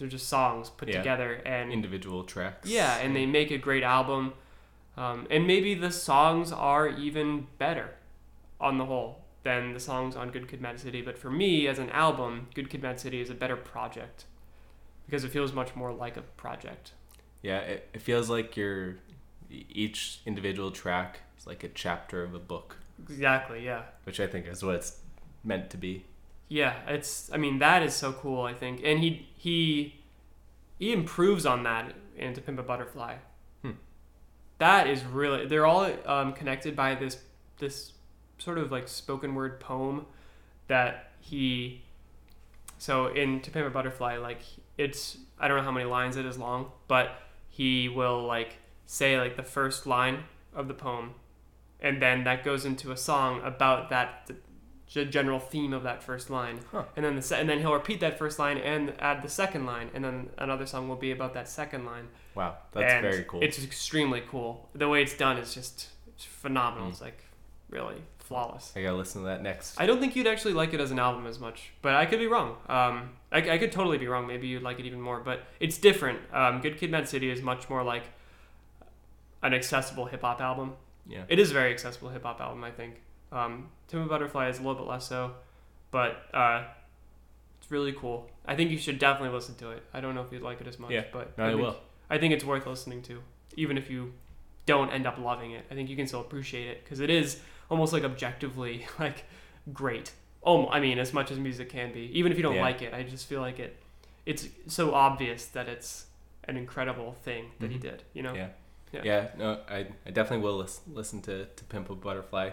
they're 0.00 0.08
just 0.08 0.28
songs 0.28 0.68
put 0.70 0.88
Yeah. 0.88 0.98
together 0.98 1.34
and 1.46 1.72
Individual 1.72 2.24
tracks. 2.24 2.68
yeah, 2.68 2.96
and 2.98 3.14
they 3.14 3.26
make 3.26 3.50
a 3.52 3.58
great 3.58 3.82
album. 3.84 4.32
Um, 4.96 5.26
and 5.30 5.46
maybe 5.46 5.74
the 5.74 5.92
songs 5.92 6.50
are 6.52 6.88
even 6.88 7.46
better 7.58 7.94
on 8.60 8.76
the 8.78 8.84
whole 8.86 9.24
than 9.44 9.72
the 9.72 9.80
songs 9.80 10.16
on 10.16 10.30
Good 10.30 10.48
Kid, 10.48 10.60
Mad 10.60 10.78
City. 10.80 11.00
But 11.00 11.16
for 11.16 11.30
me, 11.30 11.66
as 11.68 11.78
an 11.78 11.88
album, 11.90 12.48
Good 12.54 12.68
Kid, 12.68 12.82
Mad 12.82 12.98
City 13.00 13.20
is 13.20 13.30
a 13.30 13.34
better 13.34 13.56
project 13.56 14.24
because 15.06 15.24
it 15.24 15.30
feels 15.30 15.52
much 15.52 15.74
more 15.76 15.92
like 15.92 16.16
a 16.16 16.22
project. 16.22 16.92
Yeah, 17.42 17.58
it, 17.60 17.88
it 17.94 18.02
feels 18.02 18.28
like 18.28 18.56
your 18.56 18.96
each 19.50 20.20
individual 20.26 20.70
track 20.70 21.20
is 21.38 21.46
like 21.46 21.64
a 21.64 21.68
chapter 21.68 22.22
of 22.22 22.34
a 22.34 22.38
book, 22.38 22.76
Exactly. 23.02 23.64
Yeah. 23.64 23.82
which 24.04 24.20
I 24.20 24.26
think 24.26 24.46
is 24.46 24.62
what 24.62 24.74
it's 24.76 24.98
meant 25.42 25.70
to 25.70 25.76
be. 25.78 26.04
Yeah. 26.50 26.74
It's. 26.88 27.30
I 27.32 27.38
mean, 27.38 27.60
that 27.60 27.82
is 27.82 27.94
so 27.94 28.12
cool. 28.12 28.42
I 28.42 28.52
think, 28.52 28.82
and 28.84 28.98
he 28.98 29.28
he 29.36 30.00
he 30.78 30.92
improves 30.92 31.46
on 31.46 31.62
that 31.62 31.94
in 32.16 32.34
To 32.34 32.40
Pimp 32.40 32.58
a 32.58 32.62
Butterfly. 32.62 33.14
Hmm. 33.62 33.70
That 34.58 34.86
is 34.86 35.04
really. 35.04 35.46
They're 35.46 35.64
all 35.64 35.88
um, 36.04 36.34
connected 36.34 36.76
by 36.76 36.96
this 36.96 37.18
this 37.58 37.92
sort 38.38 38.58
of 38.58 38.72
like 38.72 38.88
spoken 38.88 39.34
word 39.34 39.60
poem 39.60 40.06
that 40.66 41.12
he. 41.20 41.82
So 42.78 43.06
in 43.06 43.40
To 43.42 43.50
Pimp 43.50 43.66
a 43.68 43.70
Butterfly, 43.70 44.18
like 44.18 44.40
it's 44.76 45.18
I 45.38 45.46
don't 45.46 45.58
know 45.58 45.62
how 45.62 45.70
many 45.70 45.86
lines 45.86 46.16
it 46.16 46.26
is 46.26 46.36
long, 46.36 46.72
but 46.88 47.22
he 47.48 47.88
will 47.88 48.26
like 48.26 48.56
say 48.86 49.18
like 49.20 49.36
the 49.36 49.44
first 49.44 49.86
line 49.86 50.24
of 50.52 50.66
the 50.66 50.74
poem, 50.74 51.14
and 51.80 52.02
then 52.02 52.24
that 52.24 52.42
goes 52.42 52.64
into 52.64 52.90
a 52.90 52.96
song 52.96 53.40
about 53.44 53.88
that 53.90 54.28
the 54.92 55.04
general 55.04 55.38
theme 55.38 55.72
of 55.72 55.82
that 55.84 56.02
first 56.02 56.30
line, 56.30 56.60
Huh. 56.72 56.84
and 56.96 57.04
then 57.04 57.14
the 57.16 57.22
se- 57.22 57.40
and 57.40 57.48
then 57.48 57.60
he'll 57.60 57.72
repeat 57.74 58.00
that 58.00 58.18
first 58.18 58.38
line 58.38 58.58
and 58.58 58.92
add 58.98 59.22
the 59.22 59.28
second 59.28 59.64
line, 59.66 59.90
and 59.94 60.04
then 60.04 60.30
another 60.38 60.66
song 60.66 60.88
will 60.88 60.96
be 60.96 61.12
about 61.12 61.32
that 61.34 61.48
second 61.48 61.84
line. 61.86 62.08
Wow, 62.34 62.56
that's 62.72 62.92
And 62.92 63.02
very 63.02 63.24
cool. 63.24 63.40
It's 63.42 63.62
extremely 63.62 64.22
cool. 64.28 64.68
The 64.74 64.88
way 64.88 65.02
it's 65.02 65.14
done 65.16 65.36
is 65.38 65.54
just 65.54 65.90
it's 66.08 66.24
phenomenal. 66.24 66.88
Mm. 66.88 66.90
It's 66.90 67.00
like 67.00 67.22
really 67.70 68.02
flawless. 68.18 68.72
I 68.76 68.82
gotta 68.82 68.96
listen 68.96 69.22
to 69.22 69.26
that 69.28 69.42
next. 69.42 69.80
I 69.80 69.86
don't 69.86 70.00
think 70.00 70.16
you'd 70.16 70.26
actually 70.26 70.54
like 70.54 70.74
it 70.74 70.80
as 70.80 70.90
an 70.90 70.98
album 70.98 71.26
as 71.26 71.38
much, 71.38 71.70
but 71.82 71.94
I 71.94 72.04
could 72.06 72.18
be 72.18 72.26
wrong. 72.26 72.56
Um, 72.68 73.10
I, 73.32 73.38
I 73.50 73.58
could 73.58 73.70
totally 73.72 73.98
be 73.98 74.08
wrong. 74.08 74.26
Maybe 74.26 74.48
you'd 74.48 74.62
like 74.62 74.80
it 74.80 74.86
even 74.86 75.00
more, 75.00 75.20
but 75.20 75.42
it's 75.60 75.78
different. 75.78 76.18
Um, 76.32 76.60
Good 76.60 76.78
Kid, 76.78 76.90
Mad 76.90 77.08
City 77.08 77.30
is 77.30 77.42
much 77.42 77.68
more 77.70 77.82
like 77.84 78.04
an 79.42 79.54
accessible 79.54 80.06
hip 80.06 80.22
hop 80.22 80.40
album. 80.40 80.74
yeah. 81.06 81.22
It 81.28 81.38
is 81.38 81.50
a 81.50 81.54
very 81.54 81.72
accessible 81.72 82.08
hip 82.10 82.24
hop 82.24 82.40
album, 82.40 82.62
I 82.64 82.70
think. 82.70 83.00
Um, 83.32 83.68
Pimp 83.90 84.06
a 84.06 84.08
Butterfly 84.08 84.48
is 84.48 84.58
a 84.58 84.62
little 84.62 84.76
bit 84.76 84.86
less 84.86 85.06
so, 85.08 85.32
but 85.90 86.22
uh, 86.34 86.64
it's 87.60 87.70
really 87.70 87.92
cool. 87.92 88.30
I 88.46 88.56
think 88.56 88.70
you 88.70 88.78
should 88.78 88.98
definitely 88.98 89.34
listen 89.34 89.54
to 89.56 89.70
it. 89.70 89.82
I 89.92 90.00
don't 90.00 90.14
know 90.14 90.22
if 90.22 90.32
you'd 90.32 90.42
like 90.42 90.60
it 90.60 90.66
as 90.66 90.78
much, 90.78 90.90
Yeah. 90.92 91.04
but 91.12 91.36
No, 91.38 91.44
I 91.44 91.48
think, 91.50 91.60
will. 91.62 91.76
I 92.08 92.18
think 92.18 92.34
it's 92.34 92.44
worth 92.44 92.66
listening 92.66 93.02
to, 93.02 93.22
even 93.56 93.76
if 93.78 93.90
you 93.90 94.12
don't 94.66 94.90
end 94.90 95.06
up 95.06 95.18
loving 95.18 95.52
it. 95.52 95.64
I 95.70 95.74
think 95.74 95.88
you 95.90 95.96
can 95.96 96.06
still 96.06 96.20
appreciate 96.20 96.68
it 96.68 96.84
because 96.84 97.00
it 97.00 97.10
is 97.10 97.40
almost 97.70 97.92
like 97.92 98.04
objectively 98.04 98.86
like 98.98 99.24
great. 99.72 100.12
Oh, 100.42 100.68
I 100.68 100.80
mean, 100.80 100.98
as 100.98 101.12
much 101.12 101.30
as 101.30 101.38
music 101.38 101.68
can 101.68 101.92
be, 101.92 102.10
even 102.18 102.32
if 102.32 102.38
you 102.38 102.42
don't 102.42 102.54
Yeah. 102.54 102.62
like 102.62 102.80
it, 102.82 102.94
I 102.94 103.02
just 103.02 103.26
feel 103.26 103.40
like 103.40 103.58
it. 103.58 103.76
It's 104.26 104.48
so 104.68 104.94
obvious 104.94 105.46
that 105.46 105.68
it's 105.68 106.06
an 106.44 106.56
incredible 106.56 107.12
thing 107.22 107.46
that 107.58 107.70
he 107.70 107.78
Mhm. 107.78 107.82
did. 107.82 108.02
You 108.14 108.22
know. 108.22 108.34
Yeah. 108.34 108.48
Yeah. 108.92 109.00
Yeah. 109.04 109.28
no, 109.38 109.60
I, 109.68 109.86
I 110.06 110.10
definitely 110.10 110.44
will 110.44 110.56
lis- 110.58 110.80
listen 110.92 111.20
to, 111.22 111.44
to 111.46 111.64
Pimp 111.64 111.90
a 111.90 111.94
Butterfly. 111.94 112.50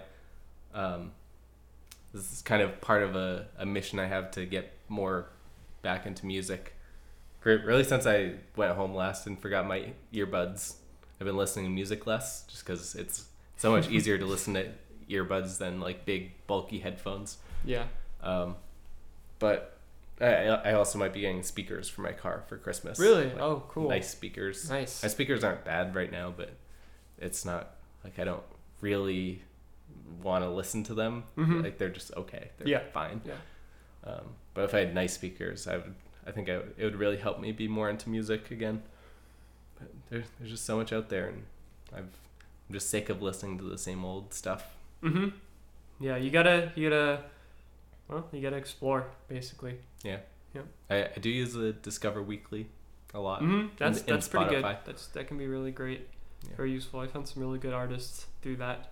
Um, 0.73 1.11
this 2.13 2.31
is 2.31 2.41
kind 2.41 2.61
of 2.61 2.79
part 2.81 3.03
of 3.03 3.15
a, 3.15 3.47
a 3.57 3.65
mission 3.65 3.99
I 3.99 4.07
have 4.07 4.31
to 4.31 4.45
get 4.45 4.73
more 4.89 5.29
back 5.81 6.05
into 6.05 6.25
music. 6.25 6.73
Really, 7.43 7.83
since 7.83 8.05
I 8.05 8.33
went 8.55 8.75
home 8.75 8.93
last 8.93 9.25
and 9.25 9.39
forgot 9.39 9.65
my 9.65 9.93
earbuds, 10.13 10.75
I've 11.19 11.25
been 11.25 11.37
listening 11.37 11.65
to 11.65 11.71
music 11.71 12.05
less 12.05 12.43
just 12.43 12.65
because 12.65 12.95
it's 12.95 13.25
so 13.55 13.71
much 13.71 13.89
easier 13.89 14.17
to 14.17 14.25
listen 14.25 14.53
to 14.55 14.71
earbuds 15.09 15.57
than 15.57 15.79
like 15.79 16.05
big, 16.05 16.31
bulky 16.47 16.79
headphones. 16.79 17.37
Yeah. 17.63 17.85
Um, 18.21 18.55
but 19.39 19.77
I, 20.19 20.25
I 20.25 20.73
also 20.73 20.97
might 20.97 21.13
be 21.13 21.21
getting 21.21 21.43
speakers 21.43 21.87
for 21.87 22.01
my 22.01 22.11
car 22.11 22.43
for 22.47 22.57
Christmas. 22.57 22.99
Really? 22.99 23.25
Like, 23.25 23.39
oh, 23.39 23.63
cool. 23.69 23.89
Nice 23.89 24.09
speakers. 24.09 24.69
Nice. 24.69 25.03
My 25.03 25.09
speakers 25.09 25.43
aren't 25.43 25.63
bad 25.63 25.95
right 25.95 26.11
now, 26.11 26.33
but 26.35 26.53
it's 27.19 27.45
not 27.45 27.75
like 28.03 28.19
I 28.19 28.23
don't 28.23 28.43
really 28.81 29.43
want 30.21 30.43
to 30.43 30.49
listen 30.49 30.83
to 30.85 30.93
them. 30.93 31.23
Mhm. 31.37 31.63
Like 31.63 31.77
they're 31.77 31.89
just 31.89 32.13
okay. 32.15 32.49
They're 32.57 32.67
Yeah. 32.67 32.83
fine. 32.93 33.21
Yeah. 33.25 33.33
Um, 34.03 34.35
but 34.53 34.63
if 34.63 34.73
I 34.73 34.79
had 34.79 34.93
nice 34.95 35.13
speakers, 35.13 35.67
I 35.67 35.77
would. 35.77 35.95
I 36.25 36.31
think 36.31 36.49
I 36.49 36.57
would, 36.57 36.73
it 36.77 36.83
would 36.83 36.95
really 36.97 37.17
help 37.17 37.39
me 37.39 37.51
be 37.53 37.67
more 37.67 37.89
into 37.89 38.09
music 38.09 38.51
again. 38.51 38.83
But 39.79 39.89
there's 40.09 40.25
there's 40.39 40.51
just 40.51 40.65
so 40.65 40.77
much 40.77 40.91
out 40.91 41.09
there, 41.09 41.27
and 41.29 41.43
I've 41.93 41.99
I'm 42.69 42.73
just 42.73 42.89
sick 42.89 43.09
of 43.09 43.21
listening 43.21 43.57
to 43.59 43.63
the 43.63 43.77
same 43.77 44.03
old 44.03 44.33
stuff. 44.33 44.75
Mm-hmm. 45.03 45.29
Yeah, 45.99 46.17
you 46.17 46.29
gotta, 46.31 46.71
you 46.75 46.89
gotta, 46.89 47.23
well, 48.09 48.27
you 48.33 48.41
gotta 48.41 48.57
explore 48.57 49.07
basically. 49.29 49.77
Yeah. 50.03 50.17
Yeah. 50.53 50.61
I, 50.89 51.05
I 51.05 51.19
do 51.19 51.29
use 51.29 51.53
the 51.53 51.71
Discover 51.71 52.21
Weekly 52.23 52.67
a 53.13 53.19
lot. 53.19 53.41
Mm-hmm. 53.41 53.67
That's 53.77 54.01
in 54.01 54.05
that's 54.07 54.27
pretty 54.27 54.49
good. 54.49 54.63
That's 54.63 55.07
that 55.07 55.27
can 55.27 55.37
be 55.37 55.47
really 55.47 55.71
great. 55.71 56.07
Yeah. 56.49 56.55
Very 56.57 56.71
useful. 56.71 56.99
I 56.99 57.07
found 57.07 57.27
some 57.27 57.41
really 57.41 57.57
good 57.59 57.73
artists 57.73 58.25
through 58.41 58.57
that. 58.57 58.91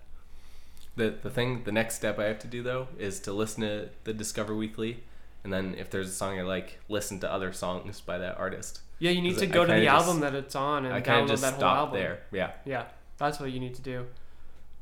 The 0.96 1.10
the 1.22 1.30
thing 1.30 1.62
the 1.64 1.72
next 1.72 1.94
step 1.96 2.18
I 2.18 2.24
have 2.24 2.38
to 2.40 2.46
do 2.46 2.62
though 2.62 2.88
is 2.98 3.20
to 3.20 3.32
listen 3.32 3.60
to 3.62 3.88
the 4.04 4.12
Discover 4.14 4.54
Weekly, 4.54 5.02
and 5.44 5.52
then 5.52 5.74
if 5.78 5.90
there's 5.90 6.08
a 6.08 6.12
song 6.12 6.38
I 6.38 6.42
like, 6.42 6.78
listen 6.88 7.20
to 7.20 7.30
other 7.30 7.52
songs 7.52 8.00
by 8.00 8.18
that 8.18 8.38
artist. 8.38 8.80
Yeah, 8.98 9.10
you 9.10 9.20
need 9.20 9.36
to 9.38 9.46
go 9.46 9.66
to 9.66 9.72
the 9.72 9.84
just- 9.84 10.06
album 10.06 10.20
that 10.20 10.34
it's 10.34 10.54
on 10.54 10.86
and 10.86 10.94
I 10.94 11.02
download 11.02 11.28
just 11.28 11.42
that 11.42 11.50
whole 11.52 11.60
stop 11.60 11.76
album. 11.76 11.94
there. 12.00 12.20
Yeah. 12.32 12.52
Yeah, 12.64 12.84
that's 13.18 13.38
what 13.38 13.52
you 13.52 13.60
need 13.60 13.74
to 13.74 13.82
do, 13.82 14.06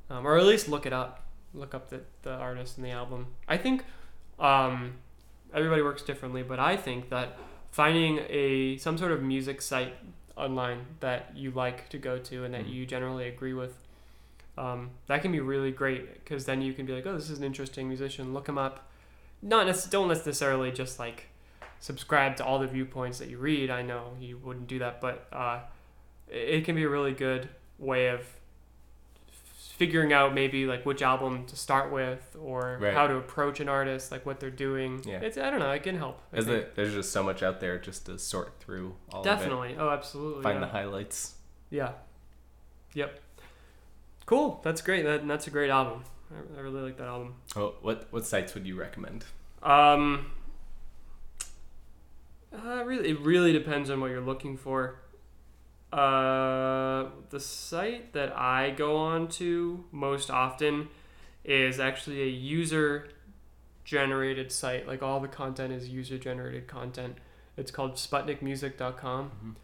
um, 0.08 0.24
or 0.26 0.38
at 0.38 0.44
least 0.44 0.68
look 0.68 0.86
it 0.86 0.92
up. 0.92 1.22
Look 1.52 1.74
up 1.74 1.88
the, 1.90 2.00
the 2.22 2.30
artist 2.32 2.76
and 2.78 2.86
the 2.86 2.90
album. 2.92 3.26
I 3.48 3.56
think 3.56 3.84
um, 4.38 4.94
everybody 5.52 5.82
works 5.82 6.02
differently, 6.02 6.42
but 6.44 6.58
I 6.60 6.76
think 6.76 7.10
that 7.10 7.36
finding 7.72 8.20
a 8.28 8.76
some 8.78 8.96
sort 8.98 9.10
of 9.12 9.20
music 9.22 9.60
site 9.62 9.94
online 10.36 10.86
that 11.00 11.32
you 11.36 11.50
like 11.50 11.88
to 11.90 11.98
go 11.98 12.18
to 12.18 12.44
and 12.44 12.54
that 12.54 12.66
Mhm. 12.66 12.72
you 12.72 12.86
generally 12.86 13.26
agree 13.28 13.52
with, 13.54 13.83
um, 14.56 14.90
that 15.06 15.22
can 15.22 15.32
be 15.32 15.40
really 15.40 15.70
great 15.70 16.14
because 16.24 16.44
then 16.44 16.62
you 16.62 16.72
can 16.72 16.86
be 16.86 16.92
like, 16.92 17.06
oh, 17.06 17.14
this 17.14 17.30
is 17.30 17.38
an 17.38 17.44
interesting 17.44 17.88
musician. 17.88 18.32
Look 18.34 18.48
him 18.48 18.58
up. 18.58 18.88
Not 19.42 19.66
nec- 19.66 19.90
don't 19.90 20.08
necessarily 20.08 20.70
just 20.72 20.98
like 20.98 21.26
subscribe 21.80 22.36
to 22.36 22.44
all 22.44 22.58
the 22.58 22.66
viewpoints 22.66 23.18
that 23.18 23.28
you 23.28 23.38
read. 23.38 23.70
I 23.70 23.82
know 23.82 24.12
you 24.20 24.38
wouldn't 24.38 24.66
do 24.68 24.78
that, 24.78 25.00
but 25.00 25.26
uh, 25.32 25.60
it 26.28 26.64
can 26.64 26.74
be 26.74 26.84
a 26.84 26.88
really 26.88 27.12
good 27.12 27.48
way 27.78 28.08
of 28.08 28.20
figuring 29.76 30.12
out 30.12 30.32
maybe 30.32 30.66
like 30.66 30.86
which 30.86 31.02
album 31.02 31.44
to 31.46 31.56
start 31.56 31.90
with 31.92 32.36
or 32.40 32.78
Right. 32.80 32.94
how 32.94 33.08
to 33.08 33.16
approach 33.16 33.58
an 33.58 33.68
artist, 33.68 34.12
like 34.12 34.24
what 34.24 34.38
they're 34.38 34.50
doing. 34.50 35.02
Yeah. 35.04 35.18
It's 35.20 35.36
I 35.36 35.50
don't 35.50 35.58
know, 35.58 35.72
it 35.72 35.82
can 35.82 35.96
help. 35.98 36.20
Is 36.32 36.46
it, 36.46 36.76
there's 36.76 36.94
just 36.94 37.10
so 37.12 37.22
much 37.24 37.42
out 37.42 37.60
there 37.60 37.78
just 37.78 38.06
to 38.06 38.18
sort 38.18 38.60
through 38.60 38.94
all 39.12 39.20
of 39.20 39.24
Definitely. 39.24 39.76
Oh, 39.78 39.90
absolutely. 39.90 40.42
Find 40.44 40.60
yeah. 40.60 40.66
the 40.66 40.72
highlights. 40.72 41.34
Yeah. 41.70 41.92
Yep. 42.94 43.18
Cool. 44.26 44.60
That's 44.62 44.80
great. 44.80 45.04
That, 45.04 45.26
that's 45.26 45.46
a 45.46 45.50
great 45.50 45.70
album. 45.70 46.04
I, 46.30 46.58
I 46.58 46.60
really 46.62 46.80
like 46.80 46.96
that 46.98 47.06
album. 47.06 47.34
Oh, 47.56 47.74
what 47.82 48.08
what 48.10 48.24
sites 48.24 48.54
would 48.54 48.66
you 48.66 48.78
recommend? 48.78 49.24
Um. 49.62 50.32
Uh, 52.52 52.84
really, 52.84 53.10
it 53.10 53.20
really 53.20 53.52
depends 53.52 53.90
on 53.90 54.00
what 54.00 54.10
you're 54.10 54.20
looking 54.20 54.56
for. 54.56 55.00
Uh, 55.92 57.10
the 57.30 57.38
site 57.38 58.12
that 58.12 58.36
I 58.36 58.70
go 58.70 58.96
on 58.96 59.28
to 59.28 59.84
most 59.92 60.30
often 60.30 60.88
is 61.44 61.78
actually 61.78 62.22
a 62.22 62.28
user 62.28 63.08
generated 63.84 64.50
site. 64.50 64.88
Like 64.88 65.02
all 65.02 65.20
the 65.20 65.28
content 65.28 65.72
is 65.72 65.88
user 65.88 66.18
generated 66.18 66.66
content. 66.66 67.18
It's 67.56 67.70
called 67.70 67.94
SputnikMusic.com. 67.94 69.56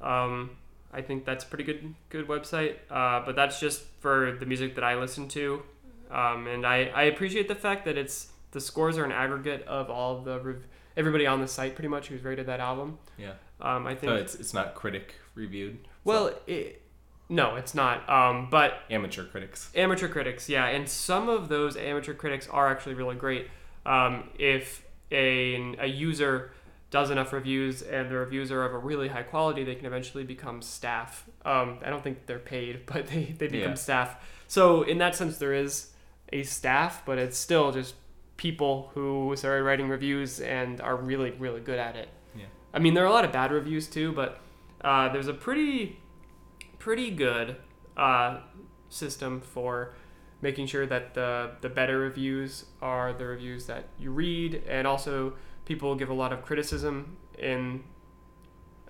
Um, 0.00 0.50
I 0.92 1.02
think 1.02 1.24
that's 1.24 1.44
a 1.44 1.46
pretty 1.46 1.64
good 1.64 1.94
good 2.08 2.28
website. 2.28 2.76
Uh, 2.90 3.24
but 3.24 3.36
that's 3.36 3.60
just 3.60 3.82
for 4.00 4.36
the 4.38 4.46
music 4.46 4.74
that 4.76 4.84
I 4.84 4.94
listen 4.96 5.28
to, 5.28 5.62
um, 6.10 6.46
and 6.46 6.66
I, 6.66 6.86
I 6.94 7.02
appreciate 7.04 7.48
the 7.48 7.54
fact 7.54 7.84
that 7.84 7.98
it's 7.98 8.28
the 8.52 8.60
scores 8.60 8.96
are 8.98 9.04
an 9.04 9.12
aggregate 9.12 9.66
of 9.66 9.90
all 9.90 10.18
of 10.18 10.24
the 10.24 10.40
rev- 10.40 10.66
everybody 10.96 11.26
on 11.26 11.40
the 11.40 11.48
site 11.48 11.74
pretty 11.74 11.88
much 11.88 12.08
who's 12.08 12.24
rated 12.24 12.46
that 12.46 12.60
album. 12.60 12.98
Yeah. 13.18 13.32
Um, 13.60 13.86
I 13.86 13.94
think. 13.94 14.10
So 14.10 14.16
it's 14.16 14.34
it's 14.34 14.54
not 14.54 14.74
critic 14.74 15.14
reviewed. 15.34 15.78
Well, 16.04 16.32
it, 16.46 16.82
no, 17.28 17.56
it's 17.56 17.74
not. 17.74 18.08
Um, 18.08 18.48
but 18.50 18.80
amateur 18.90 19.24
critics. 19.24 19.70
Amateur 19.74 20.08
critics, 20.08 20.48
yeah, 20.48 20.66
and 20.66 20.88
some 20.88 21.28
of 21.28 21.48
those 21.48 21.76
amateur 21.76 22.14
critics 22.14 22.48
are 22.48 22.68
actually 22.68 22.94
really 22.94 23.16
great. 23.16 23.48
Um, 23.84 24.30
if 24.38 24.84
a, 25.10 25.74
a 25.78 25.86
user 25.86 26.52
does 26.90 27.10
enough 27.10 27.32
reviews 27.32 27.82
and 27.82 28.10
the 28.10 28.16
reviews 28.16 28.50
are 28.50 28.64
of 28.64 28.72
a 28.72 28.78
really 28.78 29.08
high 29.08 29.22
quality, 29.22 29.62
they 29.64 29.74
can 29.74 29.86
eventually 29.86 30.24
become 30.24 30.62
staff. 30.62 31.28
Um, 31.44 31.78
I 31.84 31.90
don't 31.90 32.02
think 32.02 32.26
they're 32.26 32.38
paid, 32.38 32.86
but 32.92 33.06
they, 33.08 33.34
they 33.38 33.48
become 33.48 33.70
Yeah. 33.70 33.74
staff. 33.74 34.16
So 34.46 34.82
in 34.82 34.98
that 34.98 35.14
sense, 35.14 35.36
there 35.38 35.52
is 35.52 35.92
a 36.32 36.42
staff, 36.44 37.02
but 37.04 37.18
it's 37.18 37.36
still 37.36 37.72
just 37.72 37.94
people 38.38 38.90
who 38.94 39.34
started 39.36 39.64
writing 39.64 39.88
reviews 39.88 40.40
and 40.40 40.80
are 40.80 40.96
really, 40.96 41.32
really 41.32 41.60
good 41.60 41.78
at 41.78 41.96
it. 41.96 42.08
Yeah. 42.36 42.44
I 42.72 42.78
mean, 42.78 42.94
there 42.94 43.04
are 43.04 43.08
a 43.08 43.12
lot 43.12 43.24
of 43.24 43.32
bad 43.32 43.50
reviews 43.52 43.86
too, 43.88 44.12
but 44.12 44.40
uh, 44.82 45.10
there's 45.12 45.28
a 45.28 45.34
pretty, 45.34 45.98
pretty 46.78 47.10
good 47.10 47.56
uh, 47.96 48.40
system 48.88 49.40
for 49.40 49.94
making 50.40 50.66
sure 50.66 50.86
that 50.86 51.14
the 51.14 51.50
the 51.62 51.68
better 51.68 51.98
reviews 51.98 52.66
are 52.80 53.12
the 53.12 53.26
reviews 53.26 53.66
that 53.66 53.84
you 53.98 54.10
read, 54.12 54.62
and 54.68 54.86
also 54.86 55.34
people 55.68 55.94
give 55.94 56.08
a 56.08 56.14
lot 56.14 56.32
of 56.32 56.42
criticism 56.42 57.16
in 57.38 57.84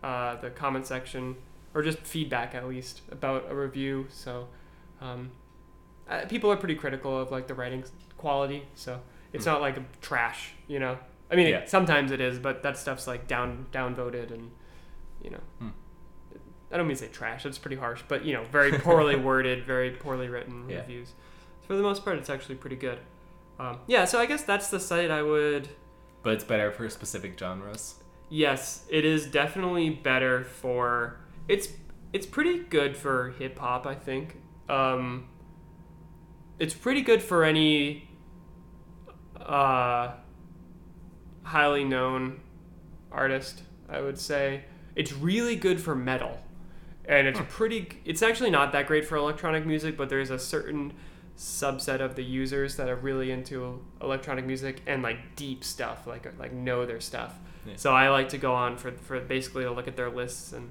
uh, 0.03 0.37
the 0.37 0.49
comment 0.51 0.87
section 0.87 1.35
or 1.75 1.83
just 1.83 1.99
feedback 1.99 2.55
at 2.55 2.67
least 2.69 3.03
about 3.11 3.45
a 3.51 3.55
review. 3.55 4.07
So 4.09 4.47
um, 5.01 5.33
uh, 6.09 6.25
people 6.29 6.51
are 6.53 6.57
pretty 6.57 6.77
critical 6.77 7.19
of 7.21 7.31
like 7.33 7.49
the 7.49 7.55
writing 7.55 7.85
quality. 8.17 8.63
So 8.75 9.01
it's 9.33 9.45
Hmm. 9.45 9.51
not 9.51 9.61
like 9.61 10.01
trash, 10.01 10.53
you 10.69 10.79
know. 10.79 10.99
I 11.31 11.37
mean, 11.37 11.49
Yeah. 11.49 11.59
it, 11.59 11.69
sometimes 11.69 12.11
it 12.13 12.21
is, 12.21 12.39
but 12.39 12.63
that 12.63 12.79
stuff's 12.79 13.07
like 13.07 13.27
down 13.27 13.67
downvoted 13.73 14.31
and 14.33 14.51
you 15.23 15.31
know. 15.31 15.41
Hmm. 15.59 15.69
I 16.71 16.77
don't 16.77 16.87
mean 16.87 16.97
to 16.97 17.03
say 17.05 17.09
trash. 17.11 17.43
That's 17.43 17.59
pretty 17.59 17.77
harsh, 17.77 18.03
but 18.09 18.25
you 18.25 18.33
know, 18.35 18.45
very 18.53 18.73
poorly 18.73 19.17
worded, 19.29 19.65
very 19.65 19.91
poorly 19.91 20.29
written 20.29 20.69
Yeah. 20.71 20.79
reviews. 20.79 21.13
For 21.67 21.77
the 21.77 21.83
most 21.83 22.05
part, 22.05 22.19
it's 22.19 22.31
actually 22.31 22.55
pretty 22.55 22.77
good. 22.77 22.99
Um, 23.59 23.81
yeah, 23.89 24.05
so 24.05 24.21
I 24.21 24.27
guess 24.27 24.43
that's 24.45 24.71
the 24.71 24.79
site 24.79 25.11
I 25.11 25.23
would. 25.23 25.69
But 26.29 26.35
it's 26.35 26.45
better 26.45 26.71
for 26.71 26.87
specific 26.91 27.39
genres. 27.39 27.95
Yes, 28.29 28.85
it 28.91 29.07
is 29.07 29.25
definitely 29.25 29.89
better 29.89 30.45
for. 30.45 31.21
It's 31.49 31.69
it's 32.13 32.27
pretty 32.27 32.59
good 32.59 32.99
for 32.99 33.31
hip 33.39 33.59
hop, 33.59 33.87
I 33.87 33.95
think. 33.95 34.37
Um, 34.69 35.31
it's 36.59 36.75
pretty 36.75 37.01
good 37.01 37.23
for 37.23 37.45
any 37.45 38.11
uh, 39.41 40.17
highly 41.45 41.85
known 41.85 42.43
artist, 43.11 43.63
I 43.89 44.03
would 44.03 44.19
say. 44.19 44.65
It's 44.95 45.15
really 45.15 45.57
good 45.57 45.81
for 45.81 45.95
metal. 45.95 46.43
And 47.07 47.27
it's 47.27 47.41
pretty 47.49 48.03
it's 48.05 48.21
actually 48.21 48.51
not 48.51 48.73
that 48.73 48.87
great 48.87 49.07
for 49.07 49.17
electronic 49.17 49.65
music, 49.65 49.97
but 49.97 50.11
there's 50.11 50.29
a 50.29 50.39
certain 50.39 50.93
subset 51.39 52.01
of 52.01 52.17
the 52.17 52.25
users 52.25 52.77
that 52.77 52.89
are 52.89 52.97
really 52.97 53.31
into 53.31 53.81
electronic 54.03 54.45
music 54.45 54.83
and 54.87 55.03
like 55.03 55.37
deep 55.37 55.63
stuff, 55.63 56.07
like 56.07 56.27
like 56.39 56.53
know 56.53 56.85
their 56.85 57.01
stuff. 57.01 57.39
Yeah. 57.65 57.75
So 57.77 57.95
I 57.95 58.09
like 58.09 58.29
to 58.31 58.39
go 58.39 58.55
on 58.55 58.77
for 58.77 58.93
for 58.93 59.21
basically 59.21 59.65
to 59.65 59.71
look 59.71 59.87
at 59.89 59.97
their 59.97 60.11
lists 60.11 60.53
and 60.53 60.71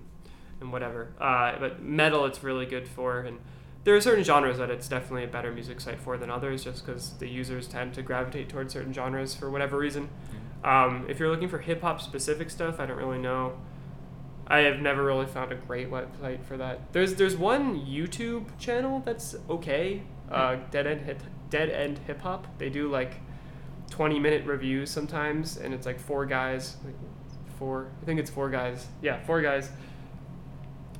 and 0.59 0.71
whatever. 0.71 1.13
Uh, 1.19 1.57
but 1.59 1.81
metal, 1.81 2.25
it's 2.25 2.43
really 2.43 2.65
good 2.65 2.87
for, 2.87 3.21
and 3.21 3.39
there 3.83 3.95
are 3.95 4.01
certain 4.01 4.23
genres 4.23 4.57
that 4.57 4.69
it's 4.69 4.87
definitely 4.87 5.23
a 5.23 5.27
better 5.27 5.51
music 5.51 5.79
site 5.79 5.99
for 5.99 6.17
than 6.17 6.29
others, 6.29 6.63
just 6.63 6.85
because 6.85 7.13
the 7.13 7.29
users 7.29 7.67
tend 7.67 7.93
to 7.93 8.01
gravitate 8.01 8.49
towards 8.49 8.73
certain 8.73 8.91
genres 8.91 9.35
for 9.35 9.49
whatever 9.49 9.77
reason. 9.77 10.09
Um, 10.63 11.05
if 11.07 11.19
you're 11.19 11.29
looking 11.29 11.47
for 11.47 11.59
hip 11.59 11.81
hop 11.81 12.01
specific 12.01 12.49
stuff, 12.49 12.79
I 12.79 12.85
don't 12.85 12.97
really 12.97 13.19
know. 13.19 13.57
I 14.47 14.59
have 14.59 14.79
never 14.79 15.03
really 15.03 15.27
found 15.27 15.51
a 15.51 15.55
great 15.55 15.89
website 15.89 16.43
for 16.43 16.57
that. 16.57 16.91
There's 16.91 17.15
there's 17.15 17.37
one 17.37 17.85
YouTube 17.85 18.45
channel 18.57 19.01
that's 19.05 19.35
okay. 19.49 20.03
Uh, 20.31 20.57
Dead 20.71 20.87
End 20.87 21.01
Hip 21.01 21.21
Dead 21.49 21.69
End 21.69 21.99
Hip 22.07 22.21
Hop. 22.21 22.47
They 22.57 22.69
do 22.69 22.89
like 22.89 23.15
20 23.91 24.19
minute 24.19 24.45
reviews 24.45 24.89
sometimes, 24.89 25.57
and 25.57 25.73
it's 25.73 25.85
like 25.85 25.99
four 25.99 26.25
guys, 26.25 26.77
like 26.83 26.95
four, 27.57 27.89
I 28.01 28.05
think 28.05 28.19
it's 28.19 28.29
four 28.29 28.49
guys. 28.49 28.87
Yeah, 29.01 29.23
four 29.25 29.41
guys 29.41 29.71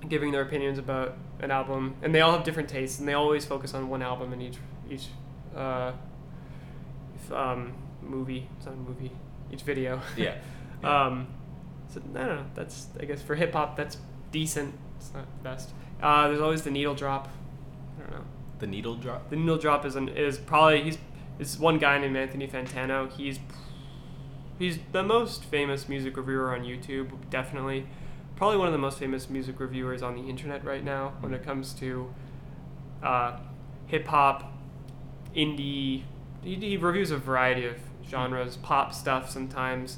giving 0.07 0.31
their 0.31 0.41
opinions 0.41 0.77
about 0.77 1.17
an 1.39 1.51
album, 1.51 1.95
and 2.01 2.13
they 2.13 2.21
all 2.21 2.31
have 2.31 2.43
different 2.43 2.69
tastes, 2.69 2.99
and 2.99 3.07
they 3.07 3.13
always 3.13 3.45
focus 3.45 3.73
on 3.73 3.89
one 3.89 4.01
album 4.01 4.33
in 4.33 4.41
each 4.41 4.57
each 4.89 5.07
uh, 5.55 5.91
um, 7.31 7.73
movie. 8.01 8.47
It's 8.57 8.65
not 8.65 8.75
a 8.75 8.77
movie. 8.77 9.11
Each 9.51 9.61
video. 9.61 10.01
Yeah. 10.15 10.35
Yeah. 10.83 11.05
Um, 11.07 11.25
so 11.91 11.99
I 12.13 12.19
don't 12.19 12.35
know. 12.35 12.45
That's 12.53 12.85
I 12.99 13.05
guess 13.05 13.19
for 13.23 13.33
hip 13.33 13.51
hop, 13.51 13.75
that's 13.75 13.97
decent. 14.31 14.75
It's 14.97 15.11
not 15.11 15.25
the 15.39 15.43
best. 15.43 15.71
Uh, 15.99 16.27
there's 16.27 16.39
always 16.39 16.61
the 16.61 16.69
needle 16.69 16.93
drop. 16.93 17.29
I 18.57 18.65
don't 18.65 18.65
know. 18.65 18.65
The 18.65 18.67
needle 18.67 18.95
drop. 18.95 19.29
The 19.29 19.35
needle 19.35 19.57
drop 19.57 19.85
is 19.85 19.95
an 19.95 20.09
is 20.09 20.37
probably 20.37 20.83
he's 20.83 20.97
is 21.39 21.59
one 21.59 21.77
guy 21.77 21.97
named 21.99 22.15
Anthony 22.17 22.47
Fantano. 22.47 23.11
He's 23.11 23.39
he's 24.59 24.79
the 24.91 25.03
most 25.03 25.43
famous 25.43 25.87
music 25.87 26.17
reviewer 26.17 26.55
on 26.55 26.63
YouTube. 26.63 27.11
Definitely, 27.29 27.87
probably 28.35 28.57
one 28.57 28.67
of 28.67 28.73
the 28.73 28.79
most 28.79 28.99
famous 28.99 29.29
music 29.29 29.59
reviewers 29.59 30.01
on 30.01 30.15
the 30.15 30.29
internet 30.29 30.63
right 30.63 30.83
now 30.83 31.13
when 31.19 31.33
it 31.33 31.43
comes 31.43 31.73
to 31.73 32.13
uh, 33.03 33.37
hip 33.87 34.07
hop, 34.07 34.51
indie. 35.35 36.03
He, 36.43 36.55
he 36.55 36.77
reviews 36.77 37.11
a 37.11 37.17
variety 37.17 37.65
of 37.65 37.77
genres, 38.07 38.57
pop 38.57 38.93
stuff 38.93 39.29
sometimes. 39.29 39.97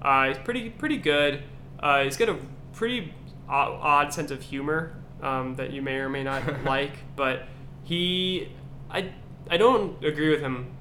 Uh, 0.00 0.28
he's 0.28 0.38
pretty 0.38 0.70
pretty 0.70 0.96
good. 0.96 1.42
Uh, 1.80 2.04
he's 2.04 2.16
got 2.16 2.28
a 2.28 2.38
pretty 2.72 3.12
odd, 3.48 3.78
odd 3.80 4.12
sense 4.14 4.30
of 4.30 4.42
humor 4.42 4.94
um, 5.22 5.54
that 5.54 5.72
you 5.72 5.82
may 5.82 5.96
or 5.96 6.08
may 6.08 6.22
not 6.22 6.64
like, 6.64 6.92
but 7.16 7.46
he, 7.84 8.48
I, 8.90 9.12
I 9.50 9.56
don't 9.56 10.02
agree 10.04 10.30
with 10.30 10.40
him 10.40 10.72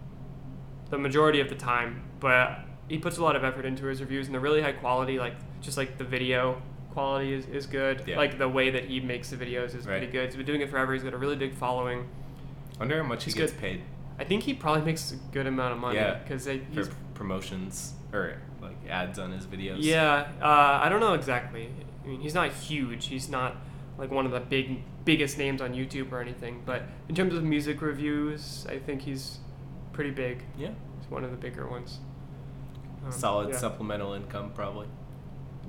the 0.90 0.98
majority 0.98 1.40
of 1.40 1.50
the 1.50 1.56
time, 1.56 2.04
but 2.20 2.60
he 2.88 2.98
puts 2.98 3.18
a 3.18 3.24
lot 3.24 3.36
of 3.36 3.44
effort 3.44 3.66
into 3.66 3.86
his 3.86 4.02
reviews 4.02 4.28
and 4.28 4.34
they're 4.34 4.42
really 4.42 4.62
high 4.62 4.72
quality. 4.74 5.20
Like 5.20 5.36
just 5.62 5.78
like 5.78 5.98
the 5.98 6.04
video 6.04 6.62
quality 6.92 7.34
is, 7.34 7.46
is 7.48 7.66
good. 7.66 8.04
Yeah. 8.06 8.18
Like 8.18 8.38
the 8.38 8.48
way 8.50 8.70
that 8.70 8.86
he 8.86 9.00
makes 9.00 9.30
the 9.30 9.38
videos 9.38 9.76
is 9.76 9.86
pretty 9.86 10.06
Right. 10.06 10.12
good. 10.12 10.26
He's 10.28 10.36
been 10.36 10.46
doing 10.46 10.62
it 10.62 10.70
forever. 10.70 10.94
He's 10.94 11.04
got 11.04 11.14
a 11.14 11.18
really 11.18 11.36
big 11.36 11.56
following. 11.56 12.08
I 12.76 12.80
wonder 12.80 13.02
how 13.02 13.08
much 13.08 13.26
he 13.26 13.32
gets 13.32 13.52
good. 13.52 13.62
paid 13.62 13.82
I 14.20 14.24
think 14.24 14.44
he 14.44 14.54
probably 14.54 14.84
makes 14.84 15.12
a 15.12 15.16
good 15.32 15.48
amount 15.48 15.74
of 15.74 15.80
money 15.80 15.98
Yeah, 15.98 16.20
because 16.20 16.46
for 16.46 16.52
he's 16.72 16.90
promotions 17.16 17.94
or 18.14 18.38
like 18.62 18.76
ads 18.88 19.18
on 19.18 19.32
his 19.32 19.48
videos. 19.48 19.78
Yeah, 19.80 20.28
uh, 20.42 20.80
I 20.84 20.88
don't 20.90 21.00
know 21.00 21.14
exactly. 21.14 21.70
I 22.04 22.08
mean, 22.08 22.20
he's 22.22 22.36
not 22.36 22.52
huge. 22.52 23.08
He's 23.08 23.28
not 23.28 23.56
like 23.98 24.12
one 24.12 24.26
of 24.28 24.32
the 24.32 24.40
big 24.40 24.84
biggest 25.06 25.38
names 25.38 25.62
on 25.62 25.74
YouTube 25.74 26.12
or 26.12 26.22
anything. 26.22 26.62
But 26.66 26.84
in 27.10 27.16
terms 27.16 27.34
of 27.36 27.44
music 27.44 27.82
reviews, 27.82 28.66
I 28.70 28.78
think 28.80 29.02
he's 29.02 29.40
pretty 29.92 30.12
big. 30.12 30.44
Yeah. 30.58 30.70
He's 31.00 31.10
one 31.10 31.24
of 31.24 31.32
the 31.32 31.38
bigger 31.38 31.68
ones. 31.68 32.00
Um, 33.06 33.12
Solid 33.12 33.50
yeah, 33.50 33.58
supplemental 33.58 34.14
income, 34.14 34.52
probably. 34.56 34.88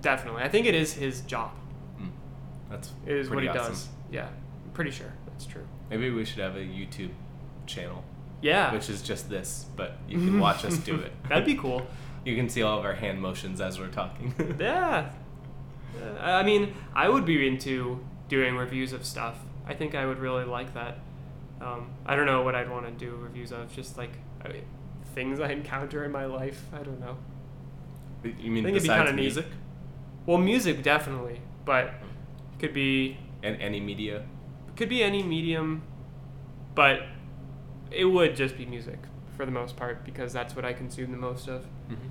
Definitely, 0.01 0.43
I 0.43 0.49
think 0.49 0.67
it 0.67 0.75
is 0.75 0.93
his 0.93 1.23
job. 1.23 1.51
Mm. 2.01 2.11
That's 2.71 2.93
It 3.07 3.17
is 3.17 3.31
what 3.31 3.43
he 3.43 3.49
awesome. 3.49 3.73
does. 3.73 3.89
Yeah, 4.11 4.27
I'm 4.29 4.71
pretty 4.73 4.91
sure 4.91 5.13
that's 5.27 5.47
true. 5.47 5.67
Maybe 5.91 6.11
we 6.11 6.25
should 6.25 6.39
have 6.41 6.57
a 6.57 6.61
YouTube 6.61 7.11
channel, 7.67 8.05
Yeah, 8.43 8.73
which 8.73 8.89
is 8.91 9.03
just 9.03 9.29
this, 9.31 9.67
but 9.77 9.97
you 10.09 10.19
can 10.25 10.39
watch 10.39 10.65
us 10.65 10.77
do 10.79 10.97
it. 10.97 11.13
That'd 11.29 11.45
be 11.45 11.57
cool. 11.57 11.87
You 12.25 12.35
can 12.37 12.49
see 12.49 12.63
all 12.63 12.79
of 12.79 12.87
our 12.87 12.95
hand 12.95 13.21
motions 13.21 13.61
as 13.61 13.79
we're 13.79 13.89
talking. 13.89 14.33
Yeah. 14.59 15.11
Uh, 16.03 16.19
I 16.19 16.43
mean, 16.43 16.73
I 16.95 17.07
would 17.07 17.27
be 17.27 17.47
into 17.47 18.03
doing 18.29 18.57
reviews 18.57 18.93
of 18.93 19.05
stuff. 19.05 19.39
I 19.67 19.75
think 19.75 19.95
I 19.95 20.07
would 20.07 20.19
really 20.19 20.45
like 20.45 20.75
that. 20.75 20.99
Um, 21.61 21.91
I 22.05 22.17
don't 22.17 22.27
know 22.27 22.43
what 22.43 22.55
I'd 22.55 22.71
want 22.71 22.87
to 22.87 22.93
do 22.93 23.17
reviews 23.17 23.53
of, 23.53 23.75
just 23.75 23.97
like 23.97 24.13
I 24.45 24.49
mean, 24.49 24.65
things 25.15 25.41
I 25.41 25.51
encounter 25.53 26.05
in 26.05 26.13
my 26.13 26.27
life. 26.27 26.67
I 26.73 26.83
don't 26.83 27.01
know. 27.01 27.17
you 28.25 28.51
mean 28.51 28.65
I 28.65 28.69
think 28.69 28.77
it'd 28.77 28.83
be 28.83 28.89
besides 28.89 29.11
neat. 29.13 29.21
music 29.23 29.47
Well, 30.27 30.39
music 30.39 30.83
definitely, 30.83 31.41
but 31.65 31.95
could 32.59 32.73
be 32.75 33.19
and 33.43 33.61
any 33.61 33.81
media? 33.81 34.25
could 34.77 34.89
be 34.89 35.05
any 35.05 35.23
medium, 35.23 35.83
but 36.75 37.03
it 37.93 38.07
would 38.07 38.35
just 38.35 38.57
be 38.57 38.67
music 38.67 38.99
for 39.37 39.45
the 39.47 39.53
most 39.53 39.77
part 39.77 40.05
because 40.05 40.33
that's 40.33 40.57
what 40.57 40.65
I 40.65 40.73
consume 40.73 41.13
the 41.13 41.17
most 41.17 41.49
of. 41.49 41.67
Mm-hmm. 41.91 42.09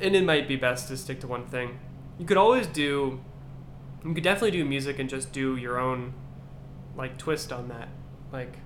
and 0.00 0.16
it 0.16 0.24
might 0.24 0.48
be 0.48 0.56
best 0.56 0.88
to 0.88 0.96
stick 0.96 1.20
to 1.20 1.26
one 1.26 1.46
thing. 1.46 1.78
You 2.18 2.26
could 2.26 2.36
always 2.36 2.66
do, 2.66 3.20
you 4.04 4.14
could 4.14 4.24
definitely 4.24 4.52
do 4.52 4.64
music 4.64 4.98
and 4.98 5.08
just 5.08 5.32
do 5.32 5.56
your 5.56 5.78
own, 5.78 6.14
like 6.96 7.18
twist 7.18 7.52
on 7.52 7.68
that, 7.68 7.88
like 8.32 8.56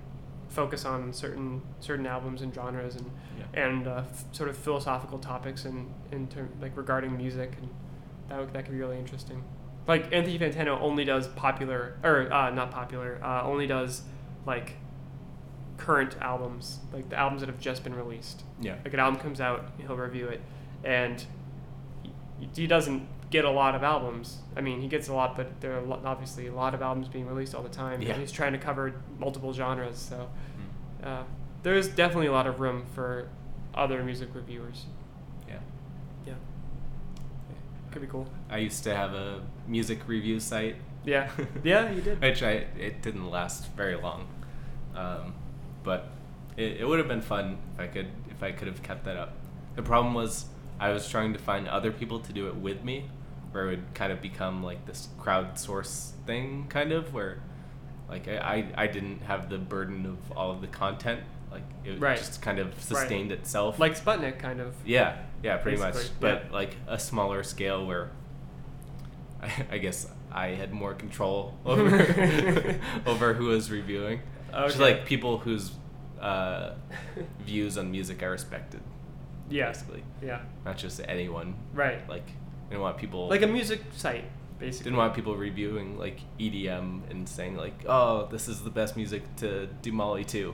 focus 0.49 0.85
on 0.85 1.11
certain 1.11 1.61
certain 1.79 2.05
albums 2.05 2.41
and 2.41 2.53
genres 2.53 2.95
and 2.95 3.11
Yeah. 3.37 3.63
and 3.65 3.87
uh, 3.87 4.03
f- 4.09 4.23
sort 4.31 4.47
of 4.49 4.55
philosophical 4.57 5.19
topics 5.19 5.65
and 5.65 5.91
in 6.11 6.27
term 6.27 6.49
like 6.61 6.77
regarding 6.77 7.17
music 7.17 7.53
and 7.59 7.69
that 8.29 8.39
would, 8.39 8.53
that 8.53 8.63
could 8.65 8.71
be 8.73 8.79
really 8.79 8.97
interesting. 8.97 9.43
Like 9.87 10.11
Anthony 10.13 10.39
Fantano 10.39 10.79
only 10.81 11.03
does 11.03 11.27
popular 11.27 11.97
or 12.03 12.31
uh, 12.31 12.49
not 12.51 12.71
popular, 12.71 13.19
uh, 13.23 13.43
only 13.43 13.67
does 13.67 14.03
like 14.45 14.77
current 15.77 16.15
albums, 16.21 16.79
like 16.93 17.09
the 17.09 17.17
albums 17.17 17.41
that 17.41 17.47
have 17.49 17.59
just 17.59 17.83
been 17.83 17.93
released 17.93 18.43
Yeah. 18.61 18.75
like 18.85 18.93
an 18.93 18.99
album 18.99 19.19
comes 19.19 19.41
out, 19.41 19.69
he'll 19.77 19.97
review 19.97 20.27
it, 20.27 20.41
and 20.83 21.23
he, 22.39 22.47
he 22.55 22.67
doesn't 22.67 23.05
get 23.35 23.45
a 23.45 23.49
lot 23.51 23.75
of 23.75 23.83
albums. 23.83 24.27
I 24.57 24.61
mean, 24.61 24.81
he 24.81 24.87
gets 24.87 25.07
a 25.09 25.13
lot, 25.13 25.35
but 25.35 25.47
there 25.61 25.73
are 25.77 25.83
obviously 26.05 26.47
a 26.47 26.53
lot 26.53 26.73
of 26.73 26.81
albums 26.81 27.07
being 27.07 27.27
released 27.27 27.53
all 27.55 27.63
the 27.63 27.69
time. 27.83 28.01
Yeah. 28.01 28.11
And 28.11 28.21
he's 28.21 28.31
trying 28.31 28.53
to 28.53 28.57
cover 28.67 28.93
multiple 29.19 29.51
genres, 29.53 29.97
so 29.97 30.17
Mm. 31.01 31.07
uh, 31.07 31.23
there 31.63 31.75
is 31.75 31.87
definitely 31.87 32.27
a 32.27 32.31
lot 32.39 32.47
of 32.47 32.59
room 32.59 32.85
for 32.95 33.27
other 33.73 34.03
music 34.03 34.29
reviewers. 34.33 34.85
Yeah. 35.47 35.59
Yeah, 36.27 36.33
could 37.91 38.01
be 38.01 38.07
cool. 38.07 38.27
I 38.49 38.57
used 38.59 38.83
to 38.83 38.95
have 38.95 39.13
a 39.13 39.41
music 39.67 39.99
review 40.07 40.39
site. 40.39 40.75
Yeah, 41.05 41.29
yeah, 41.63 41.91
you 41.91 42.01
did. 42.01 42.21
Which 42.21 42.41
I 42.43 42.65
it 42.87 43.01
didn't 43.01 43.29
last 43.29 43.71
very 43.75 43.95
long, 43.95 44.27
um, 44.95 45.33
but 45.83 46.07
it, 46.57 46.77
it 46.81 46.87
would 46.87 46.99
have 46.99 47.07
been 47.07 47.21
fun 47.21 47.57
if 47.73 47.79
I 47.79 47.87
could 47.87 48.07
if 48.29 48.41
I 48.43 48.51
could 48.51 48.67
have 48.67 48.81
kept 48.81 49.05
that 49.05 49.17
up. 49.17 49.33
The 49.75 49.83
problem 49.83 50.13
was 50.13 50.45
I 50.79 50.89
was 50.91 51.07
trying 51.09 51.33
to 51.33 51.39
find 51.39 51.67
other 51.67 51.91
people 51.91 52.19
to 52.21 52.33
do 52.33 52.47
it 52.47 52.55
with 52.55 52.83
me, 52.83 53.05
where 53.55 53.63
it 53.67 53.69
would 53.71 53.93
kind 53.95 54.11
of 54.11 54.21
become 54.21 54.61
like 54.61 54.85
this 54.85 55.07
crowdsource 55.19 56.11
thing, 56.27 56.67
kind 56.69 56.91
of 56.91 57.13
where 57.13 57.39
like 58.09 58.27
I, 58.27 58.37
I, 58.75 58.83
I 58.83 58.87
didn't 58.87 59.21
have 59.21 59.49
the 59.49 59.57
burden 59.57 60.05
of 60.05 60.37
all 60.37 60.51
of 60.51 60.61
the 60.61 60.67
content. 60.67 61.21
Like 61.51 61.63
it 61.85 61.99
Right. 61.99 62.17
just 62.17 62.41
kind 62.41 62.59
of 62.59 62.79
sustained 62.81 63.31
itself. 63.31 63.79
Like 63.79 63.97
Sputnik, 63.97 64.37
kind 64.39 64.59
of. 64.59 64.75
Yeah, 64.85 65.17
yeah, 65.41 65.55
pretty 65.57 65.77
much. 65.77 65.95
But 66.19 66.45
yeah. 66.47 66.51
like 66.53 66.75
a 66.87 66.99
smaller 66.99 67.43
scale 67.43 67.85
where 67.87 68.11
I, 69.41 69.51
I 69.71 69.77
guess 69.77 70.07
I 70.31 70.47
had 70.49 70.73
more 70.73 70.93
control 70.93 71.57
over 71.65 72.77
over 73.05 73.33
who 73.33 73.45
was 73.45 73.71
reviewing. 73.71 74.19
Just 74.51 74.79
like 74.79 75.05
people 75.05 75.37
whose 75.37 75.71
uh, 76.21 76.73
views 77.41 77.77
on 77.77 77.91
music 77.91 78.23
I 78.23 78.27
respected, 78.27 78.79
Yeah, 79.49 79.67
basically. 79.67 80.03
yeah, 80.21 80.41
Not 80.63 80.77
just 80.77 81.01
anyone. 81.07 81.55
right. 81.73 82.07
Like 82.09 82.25
didn't 82.75 82.83
want 82.83 82.97
people 82.97 83.27
Like 83.29 83.41
a 83.41 83.47
music 83.47 83.81
site, 83.95 84.25
basically. 84.59 84.83
didn't 84.91 84.97
want 84.97 85.13
people 85.15 85.35
reviewing 85.35 85.97
like 85.97 86.19
EDM 86.39 87.09
and 87.09 87.27
saying 87.27 87.55
like, 87.57 87.85
"Oh, 87.87 88.27
this 88.31 88.47
is 88.47 88.61
the 88.63 88.69
best 88.69 88.95
music 88.97 89.23
to 89.37 89.67
do 89.81 89.91
Molly 89.91 90.23
too." 90.23 90.53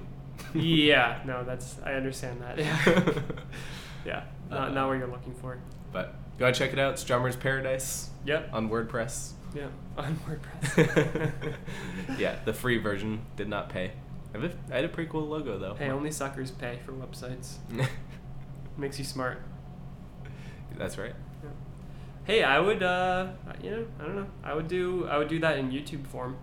yeah, 0.54 1.22
no, 1.26 1.44
that's 1.44 1.78
I 1.84 1.94
understand 1.94 2.42
that. 2.42 2.58
Yeah, 2.58 3.22
yeah, 4.06 4.24
not, 4.50 4.70
Uh, 4.70 4.74
not 4.74 4.88
what 4.88 4.98
you're 4.98 5.08
looking 5.08 5.34
for. 5.36 5.58
But 5.92 6.16
go 6.40 6.46
and 6.48 6.56
check 6.56 6.74
it 6.74 6.80
out. 6.80 6.94
It's 6.94 7.04
Drummer's 7.04 7.36
Paradise 7.36 8.10
Yep. 8.26 8.50
on 8.54 8.70
WordPress. 8.70 9.34
Yeah, 9.54 9.68
on 9.98 10.18
WordPress. 10.28 11.32
yeah, 12.18 12.38
the 12.46 12.54
free 12.54 12.78
version 12.78 13.22
did 13.36 13.50
not 13.50 13.70
pay. 13.70 13.92
I 14.34 14.38
have 14.40 14.44
a- 14.52 14.74
I 14.74 14.76
had 14.78 14.86
a 14.86 14.90
pretty 14.90 15.10
cool 15.12 15.28
logo 15.28 15.58
though. 15.60 15.74
hey, 15.76 15.90
only 15.90 16.10
suckers 16.12 16.52
pay 16.52 16.80
for 16.86 16.94
websites. 16.94 17.56
Makes 18.78 18.98
you 19.00 19.04
smart. 19.06 19.42
That's 20.78 20.98
right. 20.98 21.14
Hey, 22.24 22.44
I 22.44 22.60
would, 22.60 22.84
uh, 22.84 23.28
you 23.64 23.72
know, 23.72 23.86
I 24.00 24.04
don't 24.04 24.16
know. 24.16 24.28
I 24.44 24.54
would 24.54 24.68
do, 24.68 25.08
I 25.08 25.18
would 25.18 25.28
do 25.28 25.40
that 25.40 25.58
in 25.58 25.72
YouTube 25.72 26.06
form, 26.08 26.38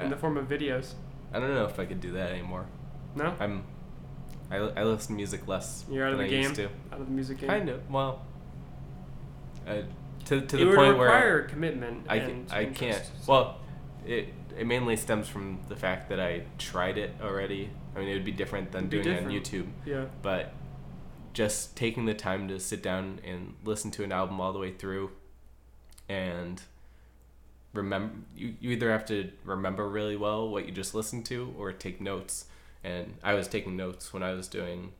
in 0.00 0.10
the 0.10 0.16
Uh, 0.16 0.18
form 0.18 0.36
of 0.36 0.48
videos. 0.48 0.94
I 1.32 1.38
don't 1.40 1.54
know 1.54 1.64
if 1.66 1.78
I 1.78 1.84
could 1.86 2.00
do 2.00 2.12
that 2.12 2.30
anymore. 2.32 2.66
No, 3.14 3.34
I'm 3.40 3.64
I, 4.50 4.56
I 4.56 4.82
listen 4.84 5.08
to 5.08 5.12
music 5.14 5.46
less 5.48 5.84
you're 5.90 6.06
out 6.06 6.12
of 6.12 6.18
the 6.18 6.24
I 6.24 6.28
game. 6.28 6.42
used 6.42 6.54
to. 6.56 6.64
Out 6.92 7.00
of 7.00 7.06
the 7.06 7.12
music 7.12 7.38
game. 7.38 7.48
Kind 7.48 7.68
of. 7.68 7.88
Well, 7.90 8.22
uh, 9.66 9.82
to 10.26 10.40
to 10.40 10.40
it 10.40 10.48
the 10.50 10.64
point 10.76 10.98
where 10.98 11.06
require 11.08 11.42
commitment. 11.42 12.06
I, 12.08 12.16
and 12.16 12.48
ca- 12.48 12.56
I 12.56 12.64
can't. 12.66 13.02
so- 13.22 13.32
Well, 13.32 13.58
it 14.06 14.28
it 14.58 14.66
mainly 14.66 14.96
stems 14.96 15.28
from 15.28 15.60
the 15.68 15.76
fact 15.76 16.08
that 16.10 16.20
I 16.20 16.42
tried 16.58 16.98
it 16.98 17.12
already. 17.22 17.70
I 17.96 18.00
mean, 18.00 18.08
it 18.08 18.14
would 18.14 18.24
be 18.24 18.32
different 18.32 18.70
than 18.72 18.86
It'd 18.86 19.02
doing 19.04 19.16
it 19.16 19.24
on. 19.24 19.30
YouTube, 19.30 19.66
yeah, 19.86 20.04
but 20.22 20.52
just 21.34 21.76
taking 21.76 22.06
the 22.06 22.14
time 22.14 22.48
to 22.48 22.58
sit 22.58 22.82
down 22.82 23.20
and 23.24 23.54
listen 23.64 23.90
to 23.90 24.04
an 24.04 24.12
album 24.12 24.40
all 24.40 24.52
the 24.52 24.58
way 24.58 24.72
through 24.72 25.10
and 26.08 26.62
remember 27.72 28.14
you, 28.36 28.54
you 28.60 28.70
either 28.70 28.90
have 28.90 29.04
to 29.06 29.30
remember 29.44 29.88
really 29.88 30.16
well 30.16 30.48
what 30.48 30.64
you 30.66 30.72
just 30.72 30.94
listened 30.94 31.26
to 31.26 31.52
or 31.58 31.72
take 31.72 32.00
notes 32.00 32.46
and 32.84 33.14
I 33.22 33.34
was 33.34 33.48
taking 33.48 33.76
notes 33.76 34.12
when 34.12 34.22
I 34.22 34.32
was 34.32 34.46
doing 34.46 34.92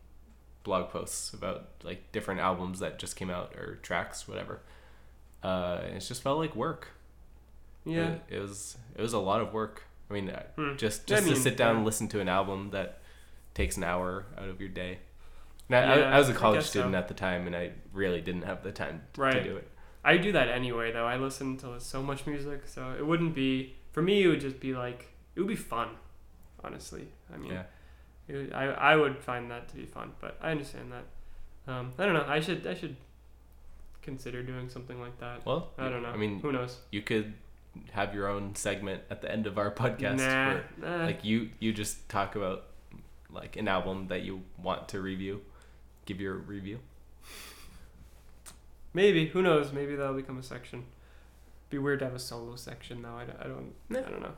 blog 0.65 0.89
posts 0.91 1.33
about 1.35 1.69
like 1.83 2.11
different 2.13 2.41
albums 2.41 2.81
that 2.81 2.99
just 2.99 3.15
came 3.17 3.29
out 3.31 3.55
or 3.57 3.77
tracks, 3.83 4.27
whatever. 4.27 4.61
Uh, 5.43 5.81
it 5.95 6.01
just 6.01 6.23
felt 6.23 6.39
like 6.39 6.57
work. 6.57 6.89
Yeah. 7.85 8.13
It, 8.13 8.37
it 8.37 8.39
was 8.41 8.79
it 8.97 9.03
was 9.03 9.13
a 9.13 9.19
lot 9.19 9.43
of 9.43 9.53
work. 9.53 9.83
I 10.11 10.15
mean, 10.15 10.31
uh, 10.31 10.43
Hmm. 10.57 10.77
just 10.77 11.03
I 11.13 11.17
just 11.17 11.27
mean, 11.27 11.35
to 11.35 11.41
sit 11.41 11.59
down 11.59 11.73
yeah. 11.73 11.77
and 11.77 11.85
listen 11.85 12.09
to 12.09 12.21
an 12.21 12.29
album 12.31 12.71
that 12.71 13.01
takes 13.53 13.77
an 13.77 13.85
hour 13.85 14.25
out 14.39 14.49
of 14.49 14.59
your 14.59 14.71
day. 14.71 15.01
I, 15.71 15.73
Yeah, 15.75 15.93
I, 15.93 16.17
I 16.17 16.19
was 16.19 16.29
a 16.29 16.35
college 16.35 16.65
student 16.65 16.93
so. 16.93 16.99
at 16.99 17.09
the 17.09 17.15
time, 17.15 17.47
and 17.47 17.57
I 17.57 17.73
really 17.93 18.21
didn't 18.21 18.43
have 18.43 18.63
the 18.63 18.73
time 18.73 19.03
to, 19.15 19.31
to 19.31 19.43
do 19.45 19.57
it. 19.57 19.69
I 20.05 20.19
do 20.19 20.33
that 20.33 20.49
anyway, 20.49 20.93
though. 20.93 21.07
I 21.07 21.17
listen 21.17 21.57
to 21.59 21.81
so 21.81 22.03
much 22.03 22.27
music, 22.27 22.63
so 22.67 22.95
it 22.99 23.07
wouldn't 23.07 23.35
be 23.35 23.75
for 23.93 24.03
me. 24.03 24.23
It 24.23 24.29
would 24.29 24.41
just 24.41 24.61
be 24.61 24.75
like 24.75 25.07
it 25.35 25.41
would 25.41 25.49
be 25.49 25.57
fun, 25.57 25.89
honestly. 26.63 27.09
I 27.33 27.39
mean, 27.39 27.53
Yeah. 27.53 27.63
it 28.29 28.35
would, 28.35 28.53
I 28.53 28.65
I 28.67 28.97
would 28.97 29.19
find 29.19 29.51
that 29.51 29.69
to 29.69 29.77
be 29.77 29.87
fun, 29.87 30.13
but 30.21 30.37
I 30.43 30.51
understand 30.51 30.93
that. 30.93 31.73
Um, 31.73 31.95
I 31.99 32.05
don't 32.05 32.15
know. 32.15 32.27
I 32.29 32.41
should 32.41 32.67
I 32.67 32.75
should 32.75 32.97
consider 34.03 34.43
doing 34.43 34.69
something 34.69 35.01
like 35.01 35.19
that. 35.21 35.47
Well, 35.47 35.71
I 35.79 35.89
don't 35.89 36.03
know. 36.03 36.11
I 36.11 36.17
mean, 36.19 36.41
who 36.41 36.53
knows? 36.53 36.79
you 36.91 37.01
could 37.01 37.33
have 37.93 38.15
your 38.15 38.29
own 38.29 38.55
segment 38.55 39.03
at 39.11 39.21
the 39.23 39.33
end 39.33 39.47
of 39.47 39.59
our 39.59 39.71
podcast 39.71 40.19
nah, 40.19 40.53
where 40.53 40.65
nah. 40.77 41.05
like 41.07 41.25
you 41.25 41.51
you 41.59 41.73
just 41.73 42.09
talk 42.09 42.37
about 42.37 42.67
like 43.31 43.57
an 43.57 43.67
album 43.67 44.07
that 44.09 44.23
you 44.23 44.43
want 44.63 44.89
to 44.89 45.01
review 45.01 45.41
give 46.07 46.21
your 46.21 46.35
review 46.37 46.79
maybe 48.93 49.27
who 49.27 49.43
knows? 49.43 49.73
Maybe 49.73 49.97
that'll 49.97 50.15
become 50.15 50.39
a 50.39 50.43
section. 50.43 50.85
Be 51.71 51.79
weird 51.79 51.99
to 52.01 52.05
have 52.05 52.15
a 52.15 52.19
solo 52.21 52.57
section 52.57 53.03
though. 53.03 53.15
I, 53.17 53.25
don't- 53.25 53.41
I 53.41 53.45
don't. 53.49 53.73
I 54.07 54.11
don't 54.11 54.23
know. 54.23 54.35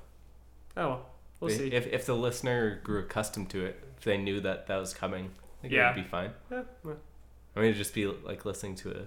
Oh 0.78 0.88
well, 0.88 1.06
we'll 1.40 1.50
if, 1.50 1.56
see. 1.58 1.68
if 1.72 1.86
if 1.88 2.06
the 2.06 2.14
listener 2.14 2.80
grew 2.82 3.00
accustomed 3.00 3.50
to 3.50 3.64
it 3.66 3.82
if 3.98 4.04
they 4.04 4.16
knew 4.16 4.40
that 4.40 4.66
that 4.68 4.76
was 4.76 4.94
coming 4.94 5.30
I 5.58 5.62
think 5.62 5.72
Yeah. 5.74 5.90
it 5.90 5.96
would 5.96 6.02
be 6.04 6.08
fine 6.08 6.30
Yeah, 6.50 6.62
well, 6.84 6.96
i 7.54 7.60
mean 7.60 7.68
it'd 7.70 7.78
just 7.78 7.94
be 7.94 8.06
like 8.06 8.44
listening 8.44 8.74
to 8.76 8.90
a 8.90 9.02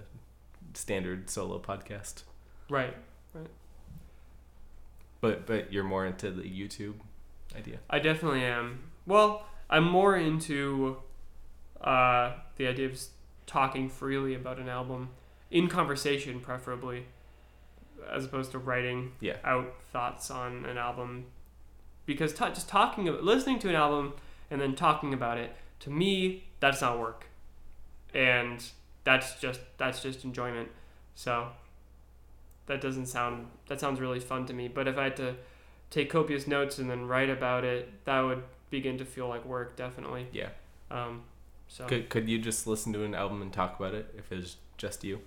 standard 0.76 1.30
solo 1.30 1.58
podcast 1.60 2.22
Right. 2.68 2.96
right. 3.34 3.46
but 5.20 5.46
but 5.46 5.72
you're 5.72 5.84
more 5.84 6.04
into 6.06 6.30
the 6.32 6.42
youtube 6.42 6.94
idea 7.56 7.78
I 7.88 7.98
definitely 8.00 8.42
am. 8.44 8.80
Well, 9.06 9.46
I'm 9.68 9.84
more 9.84 10.16
into 10.16 10.98
uh, 11.80 12.32
the 12.56 12.66
idea 12.66 12.86
of 12.86 12.98
talking 13.46 13.88
freely 13.88 14.34
about 14.34 14.58
an 14.58 14.68
album 14.68 15.10
in 15.50 15.68
conversation, 15.68 16.40
preferably, 16.40 17.06
as 18.10 18.24
opposed 18.24 18.52
to 18.52 18.58
writing 18.58 19.12
Yeah. 19.20 19.36
out 19.44 19.72
thoughts 19.92 20.30
on 20.30 20.64
an 20.66 20.78
album. 20.78 21.26
Because 22.06 22.32
ta 22.32 22.48
just 22.50 22.68
talking, 22.68 23.08
about, 23.08 23.24
listening 23.24 23.58
to 23.60 23.68
an 23.68 23.74
album 23.74 24.14
and 24.50 24.60
then 24.60 24.74
talking 24.74 25.12
about 25.14 25.38
it, 25.38 25.54
to 25.80 25.90
me, 25.90 26.44
that's 26.60 26.80
not 26.82 26.98
work, 26.98 27.26
and 28.14 28.64
that's 29.04 29.40
just 29.40 29.60
that's 29.78 30.02
just 30.02 30.24
enjoyment. 30.24 30.68
So 31.14 31.48
that 32.66 32.80
doesn't 32.80 33.06
sound 33.06 33.46
that 33.68 33.80
sounds 33.80 34.00
really 34.00 34.20
fun 34.20 34.46
to 34.46 34.52
me. 34.52 34.68
But 34.68 34.86
if 34.88 34.98
I 34.98 35.04
had 35.04 35.16
to 35.16 35.36
take 35.90 36.10
copious 36.10 36.46
notes 36.46 36.78
and 36.78 36.88
then 36.90 37.06
write 37.06 37.30
about 37.30 37.64
it, 37.64 38.04
that 38.04 38.20
would 38.20 38.42
begin 38.70 38.98
to 38.98 39.04
feel 39.04 39.26
like 39.28 39.44
work, 39.44 39.76
definitely. 39.76 40.26
yeah 40.32 40.50
Um, 40.90 41.22
so 41.72 41.86
could 41.86 42.08
could 42.10 42.28
you 42.28 42.36
just 42.38 42.66
listen 42.66 42.92
to 42.92 43.04
an 43.04 43.14
album 43.14 43.40
and 43.42 43.52
talk 43.52 43.78
about 43.78 43.94
it 43.94 44.12
if 44.18 44.32
it's 44.32 44.56
just 44.76 45.04
you 45.04 45.20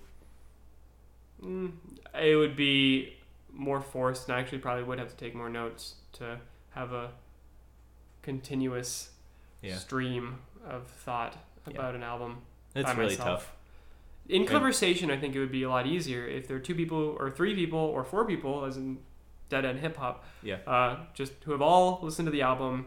mm, 1.42 1.72
it 2.20 2.36
would 2.36 2.54
be 2.54 3.14
more 3.52 3.80
forced, 3.80 4.28
and 4.28 4.36
I 4.36 4.40
actually 4.40 4.58
probably 4.58 4.82
would 4.84 4.98
have 4.98 5.08
to 5.08 5.16
take 5.16 5.34
more 5.34 5.48
notes 5.48 5.94
to 6.14 6.38
have 6.74 6.92
a 6.92 7.10
continuous 8.22 9.10
yeah 9.62 9.76
stream 9.76 10.38
of 10.68 10.86
thought 10.88 11.36
Yeah. 11.66 11.74
about 11.74 11.94
an 11.94 12.02
album. 12.02 12.42
it's 12.74 12.84
by 12.84 12.92
really 12.92 13.16
myself. 13.16 13.40
tough 13.44 13.52
In 14.28 14.46
conversation, 14.46 15.10
I 15.10 15.16
think 15.16 15.34
it 15.34 15.38
would 15.38 15.52
be 15.52 15.62
a 15.62 15.68
lot 15.70 15.86
easier 15.86 16.26
if 16.26 16.48
there 16.48 16.56
are 16.56 16.60
two 16.60 16.74
people 16.74 17.16
or 17.18 17.30
three 17.30 17.54
people 17.54 17.78
or 17.78 18.04
four 18.04 18.24
people, 18.26 18.64
as 18.64 18.76
in 18.76 18.98
Dead 19.50 19.64
End 19.64 19.78
Hip 19.80 19.96
Hop, 19.96 20.24
yeah 20.42 20.56
uh, 20.66 20.96
just 21.14 21.32
who 21.44 21.52
have 21.52 21.62
all 21.62 22.00
listened 22.02 22.26
to 22.26 22.32
the 22.32 22.42
album 22.42 22.86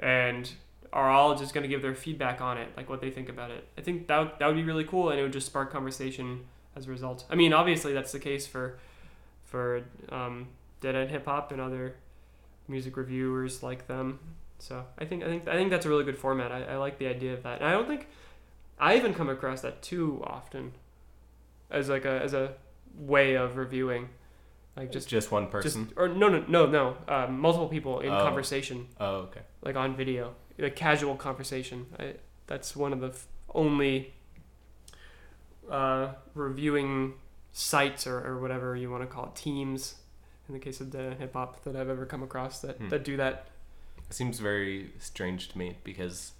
and 0.00 0.50
are 0.92 1.10
all 1.10 1.34
just 1.36 1.54
going 1.54 1.62
to 1.62 1.68
give 1.68 1.82
their 1.82 1.94
feedback 1.94 2.40
on 2.40 2.58
it, 2.58 2.68
like 2.76 2.88
what 2.88 3.00
they 3.00 3.10
think 3.10 3.28
about 3.28 3.50
it. 3.50 3.66
I 3.78 3.80
think 3.80 4.06
that 4.08 4.18
would, 4.18 4.30
that 4.38 4.46
would 4.46 4.56
be 4.56 4.62
really 4.62 4.84
cool, 4.84 5.10
and 5.10 5.18
it 5.18 5.22
would 5.22 5.32
just 5.32 5.46
spark 5.46 5.72
conversation 5.72 6.44
as 6.76 6.86
a 6.86 6.90
result. 6.90 7.24
I 7.30 7.34
mean, 7.34 7.52
obviously 7.52 7.92
that's 7.92 8.12
the 8.12 8.18
case 8.20 8.46
for 8.46 8.78
for 9.44 9.82
um, 10.10 10.48
Dead 10.80 10.94
End 10.94 11.10
Hip 11.10 11.26
Hop 11.26 11.52
and 11.52 11.60
other 11.60 11.96
music 12.68 12.96
reviewers 12.96 13.62
like 13.62 13.86
them. 13.86 14.18
So 14.58 14.84
I 14.98 15.04
think 15.04 15.22
I 15.24 15.26
think 15.26 15.48
I 15.48 15.54
think 15.54 15.70
that's 15.70 15.86
a 15.86 15.88
really 15.88 16.04
good 16.04 16.18
format. 16.18 16.52
I, 16.52 16.62
I 16.64 16.76
like 16.76 16.98
the 16.98 17.06
idea 17.06 17.32
of 17.34 17.42
that. 17.42 17.60
And 17.60 17.68
I 17.68 17.72
don't 17.72 17.86
think 17.88 18.06
I 18.78 18.96
even 18.96 19.14
come 19.14 19.28
across 19.28 19.60
that 19.62 19.82
too 19.82 20.22
often 20.26 20.72
as 21.70 21.88
like 21.88 22.04
a 22.04 22.20
as 22.22 22.32
a 22.34 22.54
way 22.96 23.34
of 23.34 23.56
reviewing, 23.56 24.08
like 24.76 24.92
just 24.92 25.08
just 25.08 25.26
just 25.26 25.32
one 25.32 25.44
just 25.44 25.52
person 25.52 25.92
or 25.96 26.08
no 26.08 26.28
no 26.28 26.44
no 26.48 26.66
no 26.66 26.96
um, 27.08 27.38
multiple 27.40 27.68
people 27.68 28.00
in 28.00 28.10
Oh. 28.12 28.20
conversation 28.22 28.86
oh 29.00 29.14
okay 29.26 29.40
like 29.62 29.76
on 29.76 29.96
video 29.96 30.34
like 30.58 30.76
casual 30.76 31.16
conversation 31.16 31.86
I, 31.98 32.14
that's 32.46 32.74
one 32.76 32.92
of 32.92 33.00
the 33.00 33.08
f- 33.08 33.26
only 33.54 34.12
uh, 35.70 36.08
reviewing 36.34 37.14
sites 37.52 38.06
or, 38.06 38.18
or 38.26 38.40
whatever 38.40 38.74
you 38.76 38.90
want 38.90 39.02
to 39.02 39.06
call 39.06 39.26
it 39.26 39.34
teams 39.34 39.96
in 40.48 40.54
the 40.54 40.60
case 40.60 40.80
of 40.80 40.90
the 40.90 41.14
hip 41.18 41.32
hop 41.34 41.62
that 41.64 41.76
I've 41.76 41.88
ever 41.88 42.04
come 42.06 42.22
across 42.22 42.60
that, 42.60 42.76
Hmm. 42.78 42.88
that 42.88 43.04
do 43.04 43.16
that 43.16 43.46
It 44.08 44.14
seems 44.14 44.40
very 44.40 44.92
strange 44.98 45.48
to 45.50 45.58
me 45.58 45.76
because, 45.84 46.32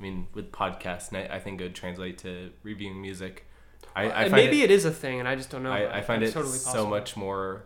I 0.00 0.02
mean, 0.02 0.26
with 0.34 0.50
podcasts, 0.50 1.08
and 1.12 1.18
I, 1.18 1.36
I 1.36 1.40
think 1.40 1.60
it 1.60 1.64
would 1.64 1.74
translate 1.74 2.18
to 2.18 2.50
reviewing 2.62 3.00
music. 3.00 3.46
I, 3.94 4.10
I 4.10 4.22
find 4.22 4.32
maybe 4.32 4.62
it, 4.62 4.70
it 4.70 4.74
is 4.74 4.84
a 4.84 4.90
thing 4.90 5.20
and 5.20 5.28
I 5.28 5.36
just 5.36 5.50
don't 5.50 5.62
know 5.62 5.70
I, 5.72 5.98
I 5.98 6.02
find 6.02 6.22
It's 6.22 6.32
it 6.32 6.34
totally 6.34 6.58
so 6.58 6.70
possible. 6.70 6.90
much 6.90 7.16
more. 7.16 7.64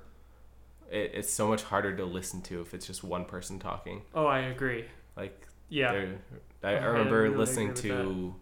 It, 0.90 1.12
it's 1.14 1.32
so 1.32 1.46
much 1.48 1.62
harder 1.62 1.96
to 1.96 2.04
listen 2.04 2.42
to 2.42 2.60
if 2.60 2.74
it's 2.74 2.86
just 2.86 3.02
one 3.04 3.24
person 3.24 3.58
talking. 3.58 4.02
oh 4.14 4.26
I 4.26 4.40
agree 4.40 4.84
Like, 5.16 5.46
yeah 5.70 5.92
there- 5.92 6.18
I, 6.62 6.72
I 6.76 6.84
remember 6.84 7.22
really 7.22 7.36
listening 7.36 7.72
to 7.74 8.34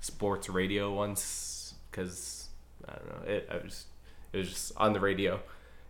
sports 0.00 0.48
radio 0.50 0.92
once 0.92 1.74
because 1.90 2.48
I 2.86 2.92
don't 2.96 3.08
know. 3.08 3.32
It 3.32 3.48
I 3.50 3.56
was 3.64 3.86
it 4.32 4.38
was 4.38 4.48
just 4.50 4.72
on 4.76 4.92
the 4.92 5.00
radio, 5.00 5.40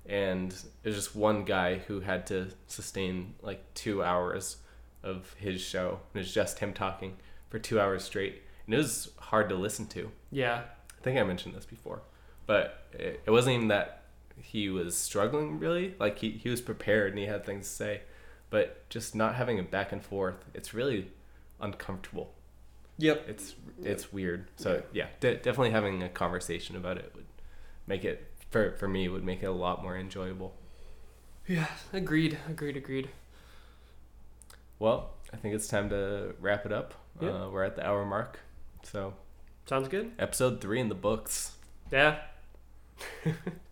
and 0.07 0.53
it 0.53 0.89
was 0.89 0.95
just 0.95 1.17
one 1.17 1.45
guy 1.45 1.79
who 1.79 2.01
had 2.01 2.27
to 2.29 2.49
sustain 2.69 3.35
like 3.43 3.63
two 3.75 4.03
hours 4.05 4.59
of 5.03 5.35
his 5.39 5.61
show. 5.61 5.89
And 6.13 6.21
it 6.21 6.25
was 6.27 6.33
just 6.33 6.61
him 6.61 6.73
talking 6.73 7.17
for 7.51 7.59
two 7.59 7.81
hours 7.81 8.05
straight, 8.05 8.43
and 8.67 8.75
it 8.75 8.79
was 8.79 9.11
hard 9.19 9.49
to 9.49 9.55
listen 9.57 9.87
to. 9.89 10.11
yeah 10.31 10.63
I 10.99 11.03
think 11.03 11.19
I 11.19 11.23
mentioned 11.23 11.55
this 11.55 11.65
before, 11.67 12.03
but 12.47 12.87
it, 12.93 13.21
it 13.27 13.31
wasn't 13.31 13.55
even 13.57 13.69
that 13.69 14.03
he 14.41 14.69
was 14.69 14.97
struggling 14.97 15.59
really. 15.59 15.95
Like 15.99 16.19
he, 16.19 16.31
he 16.31 16.49
was 16.49 16.61
prepared 16.61 17.11
and 17.11 17.19
he 17.19 17.27
had 17.27 17.45
things 17.47 17.69
to 17.69 17.75
say, 17.75 18.01
but 18.51 18.89
just 18.89 19.15
not 19.15 19.35
having 19.35 19.59
a 19.59 19.63
back 19.63 19.93
and 19.93 20.03
forth, 20.03 20.45
it's 20.55 20.73
really 20.75 21.11
uncomfortable. 21.61 22.33
yep 22.99 23.25
It's 23.29 23.55
it's 23.83 24.13
weird. 24.13 24.49
So 24.57 24.83
yeah, 24.93 25.07
de- 25.21 25.37
definitely 25.37 25.71
having 25.71 26.03
a 26.03 26.09
conversation 26.09 26.77
about 26.77 26.97
it 26.99 27.13
would 27.15 27.27
make 27.87 28.05
it 28.05 28.27
for 28.51 28.73
for 28.73 28.89
me 28.89 29.09
would 29.09 29.25
make 29.25 29.43
it 29.43 29.47
a 29.47 29.53
lot 29.53 29.83
more 29.83 29.97
enjoyable. 29.97 30.55
yeah 31.47 31.67
agreed 31.93 32.39
agreed 32.49 32.77
agreed 32.77 33.09
Well, 34.79 35.11
I 35.33 35.37
think 35.37 35.55
it's 35.55 35.69
time 35.69 35.89
to 35.91 36.35
wrap 36.41 36.65
it 36.67 36.73
up. 36.73 36.95
Yeah. 37.21 37.31
Uh, 37.31 37.49
we're 37.51 37.65
at 37.65 37.75
the 37.77 37.85
hour 37.87 38.05
mark, 38.05 38.39
so 38.85 39.15
sounds 39.67 39.89
good 39.89 40.13
episode 40.19 40.61
three 40.61 40.81
in 40.81 40.89
the 40.89 40.95
books, 40.95 41.53
yeah 41.91 42.19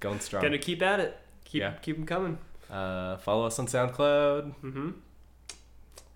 going 0.01 0.21
strong. 0.27 0.43
gonna 0.43 0.59
keep 0.59 0.83
at 0.83 1.01
it 1.01 1.17
keep 1.45 1.61
Yeah. 1.63 1.75
keep 1.83 1.97
them 1.97 2.07
coming 2.07 2.39
Uh, 2.71 3.17
follow 3.19 3.47
us 3.47 3.59
on 3.59 3.67
SoundCloud. 3.67 4.55
mm-hmm 4.63 4.91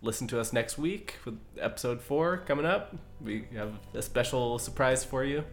listen 0.03 0.27
to 0.27 0.41
us 0.41 0.51
next 0.55 0.79
week 0.79 1.17
with 1.27 1.39
episode 1.59 2.01
four 2.01 2.39
coming 2.47 2.65
up. 2.65 2.97
We 3.21 3.45
have 3.55 3.75
a 3.93 4.01
special 4.01 4.59
surprise 4.59 5.05
for 5.05 5.25
you. 5.25 5.45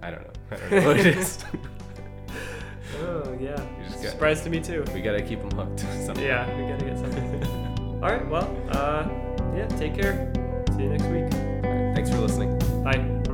I 0.00 0.12
don't 0.12 0.22
know. 0.22 0.32
I 0.52 0.56
don't 0.56 0.70
know 0.70 0.86
what 0.86 0.96
it 1.00 1.06
is. 1.18 1.44
Oh 3.02 3.36
yeah, 3.40 3.56
got- 3.56 3.98
surprise 4.12 4.42
to 4.42 4.50
me 4.50 4.60
too. 4.60 4.84
we 4.94 5.00
gotta 5.00 5.20
keep 5.20 5.40
them 5.40 5.50
hooked. 5.50 5.80
somehow. 5.80 6.22
Yeah, 6.22 6.56
we 6.56 6.70
gotta 6.70 6.84
get 6.84 6.96
something. 6.98 7.44
All 8.04 8.08
right, 8.10 8.24
well, 8.28 8.46
uh, 8.70 9.08
yeah, 9.56 9.66
take 9.78 9.96
care. 10.00 10.32
See 10.76 10.84
you 10.84 10.88
next 10.90 11.04
week. 11.06 11.24
Right, 11.64 11.92
thanks 11.96 12.08
for 12.08 12.18
listening. 12.18 12.56
Bye. 12.84 13.29